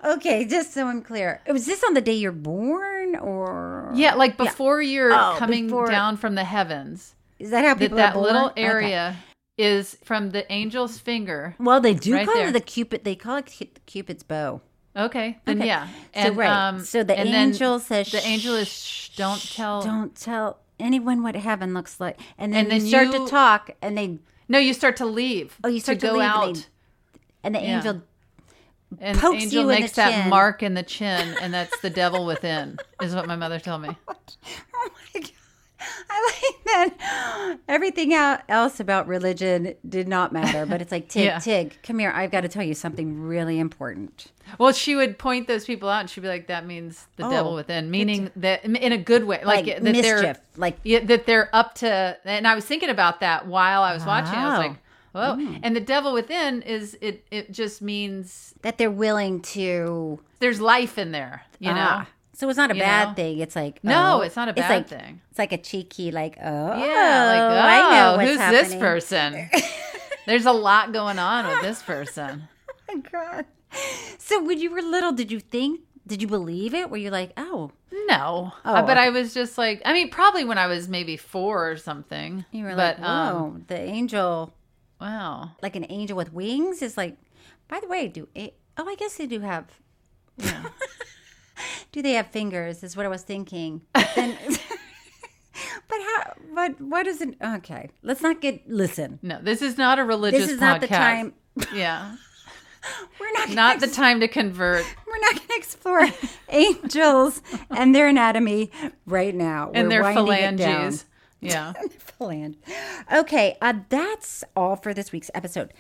okay, 0.04 0.44
just 0.44 0.72
so 0.72 0.86
I'm 0.86 1.02
clear. 1.02 1.40
Oh, 1.48 1.52
Was 1.52 1.66
this 1.66 1.82
on 1.84 1.94
the 1.94 2.00
day 2.00 2.14
you're 2.14 2.32
born 2.32 3.16
or 3.16 3.90
Yeah, 3.94 4.14
like 4.14 4.36
before 4.36 4.80
you're 4.82 5.12
Oh, 5.12 5.34
coming 5.38 5.66
before- 5.66 5.88
down 5.90 6.16
from 6.16 6.34
the 6.34 6.44
heavens. 6.44 7.14
Is 7.38 7.50
that 7.50 7.64
how 7.64 7.74
that 7.74 7.78
people 7.80 7.96
that 7.98 8.14
are 8.16 8.20
little 8.22 8.40
born? 8.42 8.52
Okay. 8.52 8.62
area 8.62 9.16
is 9.58 9.96
from 10.04 10.30
the 10.30 10.50
angel's 10.50 10.98
finger. 10.98 11.54
Well, 11.58 11.80
they 11.80 11.94
do 11.94 12.14
right 12.14 12.26
call 12.26 12.34
there. 12.36 12.48
it 12.48 12.52
the 12.52 12.60
cupid. 12.60 13.04
They 13.04 13.14
call 13.16 13.36
it 13.36 13.50
Cupid's 13.86 14.22
bow. 14.22 14.60
Okay, 14.96 15.38
then 15.44 15.58
Okay. 15.58 15.66
yeah. 15.66 15.88
So, 16.14 16.32
right. 16.34 16.48
Um, 16.68 16.80
so 16.84 17.02
the 17.02 17.18
and 17.18 17.28
then 17.28 17.48
angel 17.48 17.80
says, 17.80 18.12
the 18.12 18.24
angel 18.24 18.54
is 18.54 18.68
shh, 18.72 19.08
don't 19.16 19.40
tell. 19.42 19.82
Don't 19.82 20.14
tell 20.14 20.58
anyone 20.78 21.22
what 21.24 21.34
heaven 21.34 21.74
looks 21.74 21.98
like. 21.98 22.20
And 22.38 22.52
then, 22.54 22.64
And 22.64 22.70
then 22.72 22.80
you 22.82 22.88
start 22.88 23.06
you- 23.08 23.24
to 23.24 23.26
talk, 23.26 23.70
and 23.82 23.98
they 23.98 24.18
No, 24.48 24.58
you 24.58 24.72
start 24.72 24.96
to 24.98 25.06
leave. 25.06 25.56
oh, 25.64 25.68
you 25.68 25.80
start 25.80 25.98
to, 26.00 26.06
go 26.06 26.12
leave, 26.12 26.22
out. 26.22 26.46
and, 26.46 26.56
they- 26.56 26.62
and 27.42 27.54
the 27.56 27.60
Yeah. 27.60 27.76
angel 27.76 28.02
and 29.00 29.18
pokes 29.18 29.42
angel 29.44 29.62
you 29.62 29.68
makes 29.68 29.92
that 29.92 30.22
chin. 30.22 30.30
mark 30.30 30.62
in 30.62 30.74
the 30.74 30.82
chin, 30.82 31.36
and 31.40 31.52
that's 31.52 31.78
the 31.80 31.90
devil 31.90 32.26
within. 32.26 32.78
Is 33.02 33.14
what 33.14 33.26
my 33.26 33.36
mother 33.36 33.58
told 33.58 33.82
me. 33.82 33.90
Oh 34.76 34.88
my 35.14 35.20
god. 35.20 35.30
I 36.08 36.32
like 36.42 36.64
that. 36.64 37.58
Everything 37.68 38.14
else 38.14 38.80
about 38.80 39.06
religion 39.06 39.74
did 39.86 40.08
not 40.08 40.32
matter, 40.32 40.64
but 40.66 40.80
it's 40.80 40.90
like 40.92 41.08
Tig, 41.10 41.24
Yeah. 41.24 41.38
Tig, 41.38 41.76
come 41.82 41.98
here. 41.98 42.10
I've 42.14 42.30
got 42.30 42.40
to 42.42 42.48
tell 42.48 42.62
you 42.62 42.74
something 42.74 43.20
really 43.20 43.58
important. 43.58 44.26
Well, 44.58 44.72
she 44.72 44.94
would 44.96 45.18
point 45.18 45.46
those 45.46 45.64
people 45.64 45.88
out, 45.88 46.00
and 46.00 46.10
she'd 46.10 46.20
be 46.22 46.28
like, 46.28 46.46
"That 46.46 46.66
means 46.66 47.06
the 47.16 47.26
Oh, 47.26 47.30
devil 47.30 47.54
within," 47.54 47.90
meaning 47.90 48.30
that 48.36 48.64
in 48.64 48.92
a 48.92 48.98
good 48.98 49.24
way, 49.24 49.38
like, 49.44 49.66
Like 49.66 49.82
that 49.82 49.82
they're 49.84 49.92
mischief, 50.22 50.38
like- 50.56 50.78
yeah, 50.84 51.00
that 51.04 51.26
they're 51.26 51.48
up 51.54 51.74
to. 51.76 52.16
And 52.24 52.46
I 52.46 52.54
was 52.54 52.64
thinking 52.64 52.90
about 52.90 53.20
that 53.20 53.46
while 53.46 53.82
I 53.82 53.92
was 53.94 54.04
watching. 54.04 54.34
I 54.34 54.48
was 54.50 54.58
like, 54.68 54.76
"Whoa!" 55.14 55.36
Mm. 55.36 55.60
And 55.62 55.74
the 55.74 55.80
devil 55.80 56.12
within 56.12 56.62
is 56.62 56.96
it? 57.00 57.24
It 57.30 57.50
just 57.52 57.80
means 57.82 58.54
That 58.62 58.76
they're 58.78 58.90
willing 58.90 59.40
to. 59.56 60.20
there's 60.40 60.60
life 60.60 60.98
in 60.98 61.12
there. 61.12 61.42
You 61.58 61.72
know. 61.72 61.86
Ah. 62.02 62.06
So 62.36 62.48
it's 62.48 62.56
not 62.58 62.72
a 62.72 62.74
You 62.74 62.80
bad 62.80 63.08
know? 63.10 63.14
thing. 63.14 63.38
It's 63.38 63.54
like 63.54 63.82
No, 63.84 64.18
oh, 64.18 64.20
it's 64.22 64.34
not 64.34 64.48
a 64.48 64.50
it's 64.50 64.60
bad 64.60 64.70
like- 64.70 64.88
thing. 64.88 65.20
It's 65.30 65.38
like 65.38 65.52
a 65.52 65.58
cheeky, 65.58 66.10
like 66.10 66.36
oh 66.42 66.66
Yeah, 66.84 67.26
like 67.32 67.84
oh, 67.84 68.16
know 68.16 68.26
who's 68.26 68.38
this 68.38 68.74
person? 68.74 69.48
There's 70.26 70.46
a 70.46 70.52
lot 70.52 70.92
going 70.92 71.18
on 71.18 71.46
with 71.46 71.62
this 71.62 71.82
person. 71.82 72.48
Oh 72.86 72.96
my 72.96 73.00
god! 73.10 73.46
So 74.18 74.44
when 74.44 74.58
you 74.60 74.70
were 74.70 74.82
little, 74.82 75.10
did 75.12 75.32
you 75.32 75.40
think? 75.40 75.80
Did 76.06 76.20
you 76.20 76.28
believe 76.28 76.74
it? 76.74 76.90
Were 76.90 76.98
you 76.98 77.10
like, 77.10 77.32
oh, 77.38 77.72
No, 78.08 78.52
Oh, 78.64 78.74
Uh, 78.74 78.82
but 78.82 78.98
okay. 78.98 79.06
I 79.06 79.08
was 79.08 79.32
just 79.32 79.56
like, 79.56 79.80
I 79.86 79.94
mean, 79.94 80.10
probably 80.10 80.44
when 80.44 80.58
I 80.58 80.66
was 80.66 80.86
maybe 80.86 81.16
four 81.16 81.70
or 81.70 81.76
something. 81.78 82.44
you 82.52 82.64
were 82.64 82.76
but 82.76 83.00
like, 83.00 83.08
um, 83.08 83.64
the 83.68 83.78
angel, 83.80 84.52
wow. 85.04 85.50
like 85.62 85.76
an 85.76 85.86
angel 85.88 86.16
with 86.16 86.32
wings, 86.32 86.82
is 86.82 86.96
like. 86.96 87.16
By 87.68 87.80
the 87.80 87.88
way, 87.88 88.08
do 88.08 88.28
it, 88.34 88.58
oh, 88.76 88.86
I 88.86 88.94
guess 88.94 89.16
they 89.16 89.26
do 89.26 89.40
have. 89.40 89.66
do 91.92 92.02
they 92.02 92.12
have 92.12 92.26
fingers? 92.28 92.82
Is 92.82 92.96
what 92.96 93.06
I 93.06 93.08
was 93.08 93.22
thinking. 93.22 93.80
But 93.92 94.10
then, 94.14 94.36
but 95.88 95.98
how? 95.98 96.34
But 96.54 96.80
what 96.80 97.06
is 97.06 97.20
it? 97.22 97.36
Okay, 97.42 97.88
let's 98.02 98.20
not 98.22 98.40
get. 98.40 98.68
Listen, 98.68 99.18
No, 99.22 99.38
this 99.40 99.62
is 99.62 99.78
not 99.78 99.98
a 99.98 100.04
religious 100.04 100.40
this 100.40 100.50
is 100.50 100.56
podcast. 100.56 100.60
not 100.60 100.80
the 100.80 100.88
time. 100.88 101.34
Yeah. 101.74 102.16
We're 103.18 103.32
not 103.32 103.44
gonna 103.44 103.54
Not 103.54 103.80
the 103.80 103.86
time 103.86 104.20
to 104.20 104.28
convert. 104.28 104.84
We're 105.06 105.18
not 105.20 105.36
going 105.36 105.48
to 105.48 105.56
explore 105.56 106.06
angels 106.50 107.40
and 107.70 107.94
their 107.94 108.08
anatomy 108.08 108.72
right 109.06 109.34
now. 109.34 109.70
And 109.72 109.84
We're 109.84 109.88
their 109.88 110.02
winding 110.02 110.26
it 110.34 110.56
down. 110.56 110.58
phalanges. 110.58 111.04
Yeah. 111.44 111.72
Phalange. 112.20 112.56
Okay, 113.12 113.56
uh, 113.60 113.74
that's 113.88 114.44
all 114.56 114.76
for 114.76 114.94
this 114.94 115.12
week's 115.12 115.30
episode. 115.34 115.72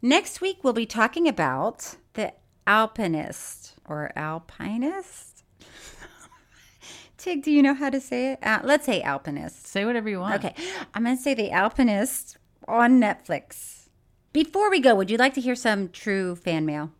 Next 0.00 0.40
week, 0.40 0.58
we'll 0.62 0.72
be 0.72 0.86
talking 0.86 1.28
about 1.28 1.96
the 2.14 2.32
alpinist 2.66 3.74
or 3.84 4.10
alpinist. 4.16 5.44
Tig, 7.16 7.42
do 7.42 7.52
you 7.52 7.62
know 7.62 7.74
how 7.74 7.90
to 7.90 8.00
say 8.00 8.32
it? 8.32 8.38
Uh, 8.42 8.60
let's 8.64 8.84
say 8.84 9.00
alpinist. 9.02 9.66
Say 9.66 9.84
whatever 9.84 10.08
you 10.08 10.18
want. 10.20 10.44
Okay, 10.44 10.54
I'm 10.94 11.04
going 11.04 11.16
to 11.16 11.22
say 11.22 11.34
the 11.34 11.50
alpinist 11.50 12.36
on 12.66 13.00
Netflix. 13.00 13.88
Before 14.32 14.70
we 14.70 14.80
go, 14.80 14.94
would 14.94 15.10
you 15.10 15.18
like 15.18 15.34
to 15.34 15.40
hear 15.40 15.54
some 15.54 15.88
true 15.90 16.34
fan 16.34 16.64
mail? 16.66 16.90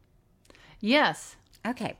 Yes. 0.80 1.36
Okay. 1.66 1.96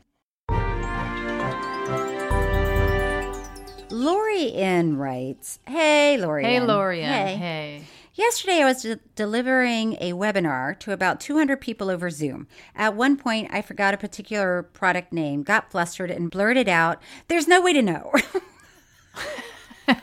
Lori 4.03 4.53
N 4.55 4.97
writes, 4.97 5.61
Hey, 5.67 6.17
Lori. 6.19 6.43
Hey, 6.43 6.59
Lori. 6.59 7.03
Lorian. 7.03 7.39
Hey. 7.39 7.85
Yesterday, 8.15 8.61
I 8.61 8.65
was 8.65 8.83
de- 8.83 8.99
delivering 9.15 9.97
a 10.01 10.13
webinar 10.13 10.77
to 10.81 10.93
about 10.93 11.21
200 11.21 11.61
people 11.61 11.89
over 11.89 12.11
Zoom. 12.11 12.49
At 12.75 12.97
one 12.97 13.17
point, 13.17 13.49
I 13.53 13.63
forgot 13.63 13.95
a 13.95 13.97
particular 13.97 14.65
product 14.65 15.13
name, 15.13 15.45
got 15.45 15.71
flustered, 15.71 16.11
and 16.11 16.33
blurted 16.33 16.69
out, 16.69 17.01
There's 17.29 17.47
no 17.47 17.63
way 17.63 17.73
to 17.73 17.81
know. 17.81 18.13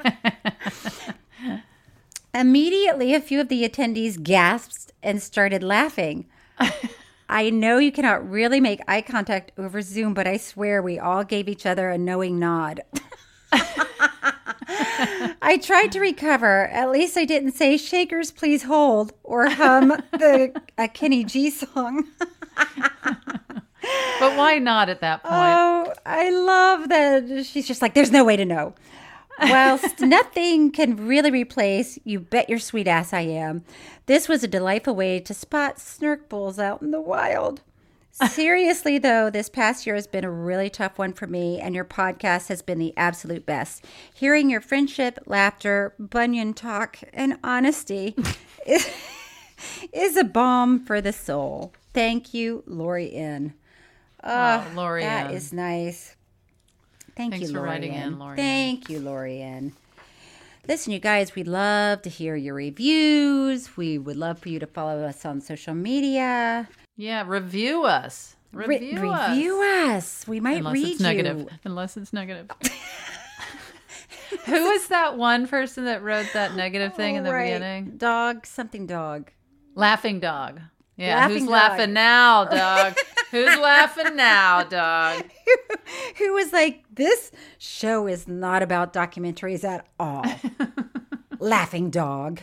Immediately, 2.33 3.13
a 3.13 3.19
few 3.19 3.41
of 3.41 3.49
the 3.49 3.67
attendees 3.67 4.21
gasped 4.21 4.93
and 5.03 5.21
started 5.21 5.61
laughing. 5.61 6.25
I 7.29 7.49
know 7.49 7.79
you 7.79 7.91
cannot 7.91 8.27
really 8.29 8.61
make 8.61 8.79
eye 8.87 9.01
contact 9.01 9.51
over 9.57 9.81
Zoom, 9.81 10.13
but 10.13 10.25
I 10.25 10.37
swear 10.37 10.81
we 10.81 10.97
all 10.97 11.25
gave 11.25 11.49
each 11.49 11.65
other 11.65 11.89
a 11.89 11.97
knowing 11.97 12.39
nod. 12.39 12.81
I 15.41 15.57
tried 15.57 15.91
to 15.93 15.99
recover. 15.99 16.67
At 16.67 16.91
least 16.91 17.17
I 17.17 17.25
didn't 17.25 17.53
say 17.53 17.77
"Shakers, 17.77 18.31
please 18.31 18.63
hold" 18.63 19.13
or 19.23 19.49
hum 19.49 19.89
the 20.11 20.59
a 20.77 20.87
Kenny 20.87 21.23
G 21.23 21.49
song. 21.49 22.07
But 24.19 24.37
why 24.37 24.59
not 24.59 24.89
at 24.89 24.99
that 24.99 25.23
point? 25.23 25.33
Oh, 25.33 25.93
I 26.05 26.29
love 26.29 26.89
that. 26.89 27.45
She's 27.45 27.67
just 27.67 27.81
like, 27.81 27.93
"There's 27.93 28.11
no 28.11 28.25
way 28.25 28.35
to 28.35 28.45
know." 28.45 28.75
Whilst 29.41 30.01
nothing 30.01 30.71
can 30.71 31.07
really 31.07 31.31
replace 31.31 31.97
"You 32.03 32.19
Bet 32.19 32.49
Your 32.49 32.59
Sweet 32.59 32.87
Ass 32.87 33.13
I 33.13 33.21
Am," 33.21 33.63
this 34.05 34.27
was 34.27 34.43
a 34.43 34.47
delightful 34.47 34.93
way 34.93 35.21
to 35.21 35.33
spot 35.33 35.79
snark 35.79 36.27
bulls 36.27 36.59
out 36.59 36.81
in 36.81 36.91
the 36.91 37.01
wild. 37.01 37.61
Seriously, 38.11 38.97
though, 38.97 39.29
this 39.29 39.49
past 39.49 39.85
year 39.85 39.95
has 39.95 40.07
been 40.07 40.25
a 40.25 40.31
really 40.31 40.69
tough 40.69 40.97
one 40.97 41.13
for 41.13 41.25
me, 41.27 41.59
and 41.59 41.73
your 41.73 41.85
podcast 41.85 42.47
has 42.49 42.61
been 42.61 42.79
the 42.79 42.93
absolute 42.97 43.45
best. 43.45 43.85
Hearing 44.13 44.49
your 44.49 44.61
friendship, 44.61 45.19
laughter, 45.25 45.93
bunion 45.97 46.53
talk, 46.53 46.99
and 47.13 47.37
honesty 47.43 48.15
is, 48.65 48.89
is 49.93 50.17
a 50.17 50.25
balm 50.25 50.83
for 50.85 50.99
the 50.99 51.13
soul. 51.13 51.73
Thank 51.93 52.33
you, 52.33 52.63
Lori 52.67 53.13
N. 53.13 53.53
Oh, 54.23 54.29
ah, 54.29 54.67
Lori 54.75 55.03
That 55.03 55.27
N. 55.27 55.33
is 55.33 55.53
nice. 55.53 56.15
Thank 57.15 57.33
Thanks 57.33 57.47
you, 57.47 57.53
for 57.53 57.59
Lori 57.59 57.69
writing 57.69 57.93
in, 57.93 58.19
Lori. 58.19 58.35
Thank 58.35 58.89
you, 58.89 58.99
Lori 58.99 59.41
Ann. 59.41 59.73
Listen, 60.67 60.93
you 60.93 60.99
guys, 60.99 61.35
we'd 61.35 61.47
love 61.47 62.01
to 62.03 62.09
hear 62.09 62.35
your 62.35 62.53
reviews. 62.53 63.75
We 63.75 63.97
would 63.97 64.17
love 64.17 64.39
for 64.39 64.49
you 64.49 64.59
to 64.59 64.67
follow 64.67 65.03
us 65.03 65.25
on 65.25 65.41
social 65.41 65.73
media. 65.73 66.67
Yeah, 66.99 67.23
review 67.25 67.85
us. 67.85 68.35
Re- 68.51 68.65
Review, 68.67 69.09
us. 69.09 69.29
review 69.29 69.61
us. 69.61 70.27
We 70.27 70.41
might 70.41 70.57
Unless 70.57 70.73
read 70.73 70.87
it's 70.87 70.99
you. 70.99 71.05
negative. 71.07 71.47
Unless 71.63 71.95
it's 71.95 72.11
negative. 72.11 72.49
Who 74.45 74.65
was 74.69 74.87
that 74.87 75.17
one 75.17 75.47
person 75.47 75.85
that 75.85 76.03
wrote 76.03 76.27
that 76.33 76.55
negative 76.55 76.95
thing 76.95 77.15
in 77.15 77.23
the 77.23 77.31
right. 77.31 77.53
beginning? 77.53 77.93
Dog, 77.95 78.45
something 78.45 78.85
dog. 78.85 79.31
Laughing 79.75 80.19
dog. 80.19 80.59
Yeah, 80.97 81.15
Laughing 81.15 81.37
who's 81.37 81.43
dog. 81.43 81.51
laughing 81.51 81.93
now, 81.93 82.43
dog? 82.43 82.97
who's 83.31 83.57
laughing 83.57 84.17
now, 84.17 84.63
dog? 84.63 85.23
Who 86.17 86.33
was 86.33 86.51
like, 86.51 86.83
this 86.93 87.31
show 87.59 88.07
is 88.07 88.27
not 88.27 88.61
about 88.61 88.91
documentaries 88.91 89.63
at 89.63 89.87
all. 89.97 90.25
Laughing 91.39 91.91
dog. 91.91 92.41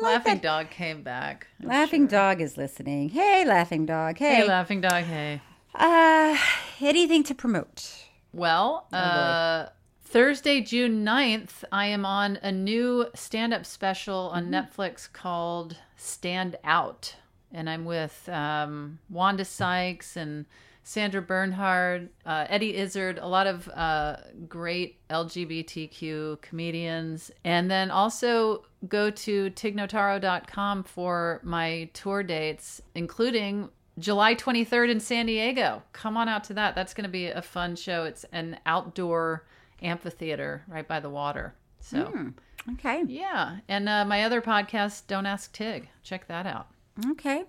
Laughing 0.00 0.38
dog 0.38 0.70
came 0.70 1.02
back. 1.02 1.46
Laughing 1.62 2.06
dog 2.06 2.40
is 2.40 2.56
listening. 2.56 3.08
Hey, 3.10 3.44
laughing 3.44 3.86
dog. 3.86 4.18
Hey. 4.18 4.36
Hey, 4.36 4.48
laughing 4.48 4.80
dog. 4.80 5.04
Hey. 5.04 5.40
Uh, 5.74 6.36
anything 6.80 7.22
to 7.24 7.34
promote? 7.34 8.04
Well, 8.32 8.86
Oh, 8.92 8.96
uh, 8.96 9.68
Thursday, 10.02 10.60
June 10.60 11.04
9th, 11.04 11.64
I 11.70 11.86
am 11.86 12.06
on 12.06 12.38
a 12.42 12.50
new 12.50 13.06
stand 13.14 13.52
up 13.54 13.66
special 13.66 14.30
on 14.32 14.44
Mm-hmm. 14.50 14.54
Netflix 14.80 15.12
called 15.12 15.76
Stand 15.96 16.56
Out. 16.64 17.16
And 17.52 17.68
I'm 17.70 17.84
with 17.84 18.28
um, 18.28 18.98
Wanda 19.10 19.44
Sykes 19.44 20.16
and 20.16 20.46
Sandra 20.88 21.20
Bernhard, 21.20 22.08
uh, 22.24 22.46
Eddie 22.48 22.74
Izzard, 22.74 23.18
a 23.18 23.28
lot 23.28 23.46
of 23.46 23.68
uh, 23.68 24.16
great 24.48 25.06
LGBTQ 25.10 26.40
comedians. 26.40 27.30
And 27.44 27.70
then 27.70 27.90
also 27.90 28.64
go 28.88 29.10
to 29.10 29.50
tignotaro.com 29.50 30.84
for 30.84 31.40
my 31.44 31.90
tour 31.92 32.22
dates, 32.22 32.80
including 32.94 33.68
July 33.98 34.34
23rd 34.34 34.88
in 34.92 34.98
San 35.00 35.26
Diego. 35.26 35.82
Come 35.92 36.16
on 36.16 36.26
out 36.26 36.44
to 36.44 36.54
that. 36.54 36.74
That's 36.74 36.94
going 36.94 37.04
to 37.04 37.10
be 37.10 37.26
a 37.26 37.42
fun 37.42 37.76
show. 37.76 38.04
It's 38.04 38.24
an 38.32 38.58
outdoor 38.64 39.44
amphitheater 39.82 40.62
right 40.68 40.88
by 40.88 41.00
the 41.00 41.10
water. 41.10 41.54
So, 41.80 42.06
Hmm. 42.06 42.28
Okay. 42.72 43.02
yeah. 43.06 43.58
And 43.68 43.90
uh, 43.90 44.06
my 44.06 44.24
other 44.24 44.40
podcast, 44.40 45.06
Don't 45.06 45.26
Ask 45.26 45.52
Tig. 45.52 45.90
Check 46.02 46.28
that 46.28 46.46
out. 46.46 46.68
Okay. 47.10 47.44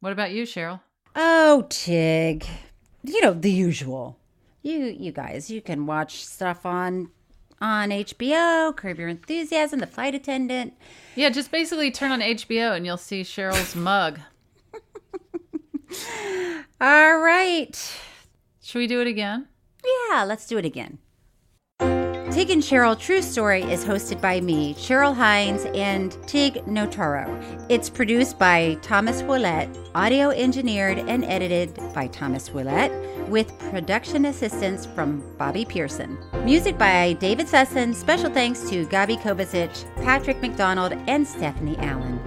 What 0.00 0.12
about 0.12 0.32
you, 0.32 0.42
Cheryl? 0.42 0.80
Oh, 1.14 1.66
Tig. 1.68 2.44
You 3.02 3.20
know, 3.22 3.32
the 3.32 3.50
usual. 3.50 4.18
You 4.62 4.78
you 4.84 5.12
guys, 5.12 5.50
you 5.50 5.60
can 5.62 5.86
watch 5.86 6.24
stuff 6.24 6.66
on 6.66 7.10
on 7.60 7.90
HBO, 7.90 8.74
Curb 8.74 8.98
Your 8.98 9.08
Enthusiasm, 9.08 9.80
The 9.80 9.86
Flight 9.86 10.14
Attendant. 10.14 10.74
Yeah, 11.14 11.28
just 11.30 11.50
basically 11.50 11.90
turn 11.90 12.10
on 12.10 12.20
HBO 12.20 12.74
and 12.74 12.86
you'll 12.86 12.96
see 12.96 13.22
Cheryl's 13.22 13.76
mug. 13.76 14.20
All 16.80 17.18
right. 17.18 18.00
Should 18.62 18.78
we 18.78 18.86
do 18.86 19.00
it 19.00 19.06
again? 19.06 19.48
Yeah, 19.84 20.24
let's 20.24 20.46
do 20.46 20.56
it 20.56 20.64
again. 20.64 20.98
Tig 22.30 22.50
and 22.50 22.62
Cheryl 22.62 22.96
True 22.96 23.22
Story 23.22 23.62
is 23.62 23.84
hosted 23.84 24.20
by 24.20 24.40
me, 24.40 24.74
Cheryl 24.74 25.12
Hines, 25.16 25.64
and 25.74 26.16
Tig 26.28 26.64
Notaro. 26.64 27.26
It's 27.68 27.90
produced 27.90 28.38
by 28.38 28.78
Thomas 28.82 29.20
Willett, 29.24 29.68
audio 29.96 30.30
engineered 30.30 30.98
and 30.98 31.24
edited 31.24 31.74
by 31.92 32.06
Thomas 32.06 32.52
Willett, 32.52 32.92
with 33.28 33.58
production 33.58 34.26
assistance 34.26 34.86
from 34.86 35.24
Bobby 35.38 35.64
Pearson. 35.64 36.16
Music 36.44 36.78
by 36.78 37.14
David 37.14 37.48
Sesson. 37.48 37.96
Special 37.96 38.30
thanks 38.30 38.60
to 38.70 38.86
Gabi 38.86 39.20
Kovacic, 39.20 39.84
Patrick 40.04 40.40
McDonald, 40.40 40.92
and 41.08 41.26
Stephanie 41.26 41.76
Allen. 41.78 42.20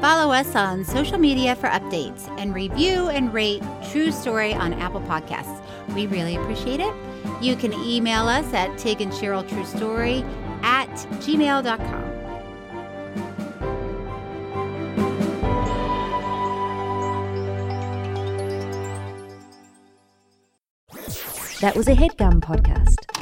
Follow 0.00 0.32
us 0.32 0.54
on 0.54 0.84
social 0.84 1.18
media 1.18 1.56
for 1.56 1.66
updates 1.66 2.28
and 2.38 2.54
review 2.54 3.08
and 3.08 3.34
rate 3.34 3.60
True 3.90 4.12
Story 4.12 4.54
on 4.54 4.72
Apple 4.74 5.00
Podcasts. 5.00 5.60
We 5.96 6.06
really 6.06 6.36
appreciate 6.36 6.78
it. 6.78 6.94
You 7.40 7.54
can 7.56 7.72
email 7.72 8.28
us 8.28 8.52
at 8.52 8.76
Tig 8.78 9.00
and 9.00 9.12
Cheryl 9.12 9.48
True 9.48 9.64
Story 9.64 10.24
at 10.62 10.88
gmail.com. 11.22 12.04
That 21.60 21.74
was 21.74 21.88
a 21.88 21.92
headgum 21.92 22.40
podcast. 22.40 23.17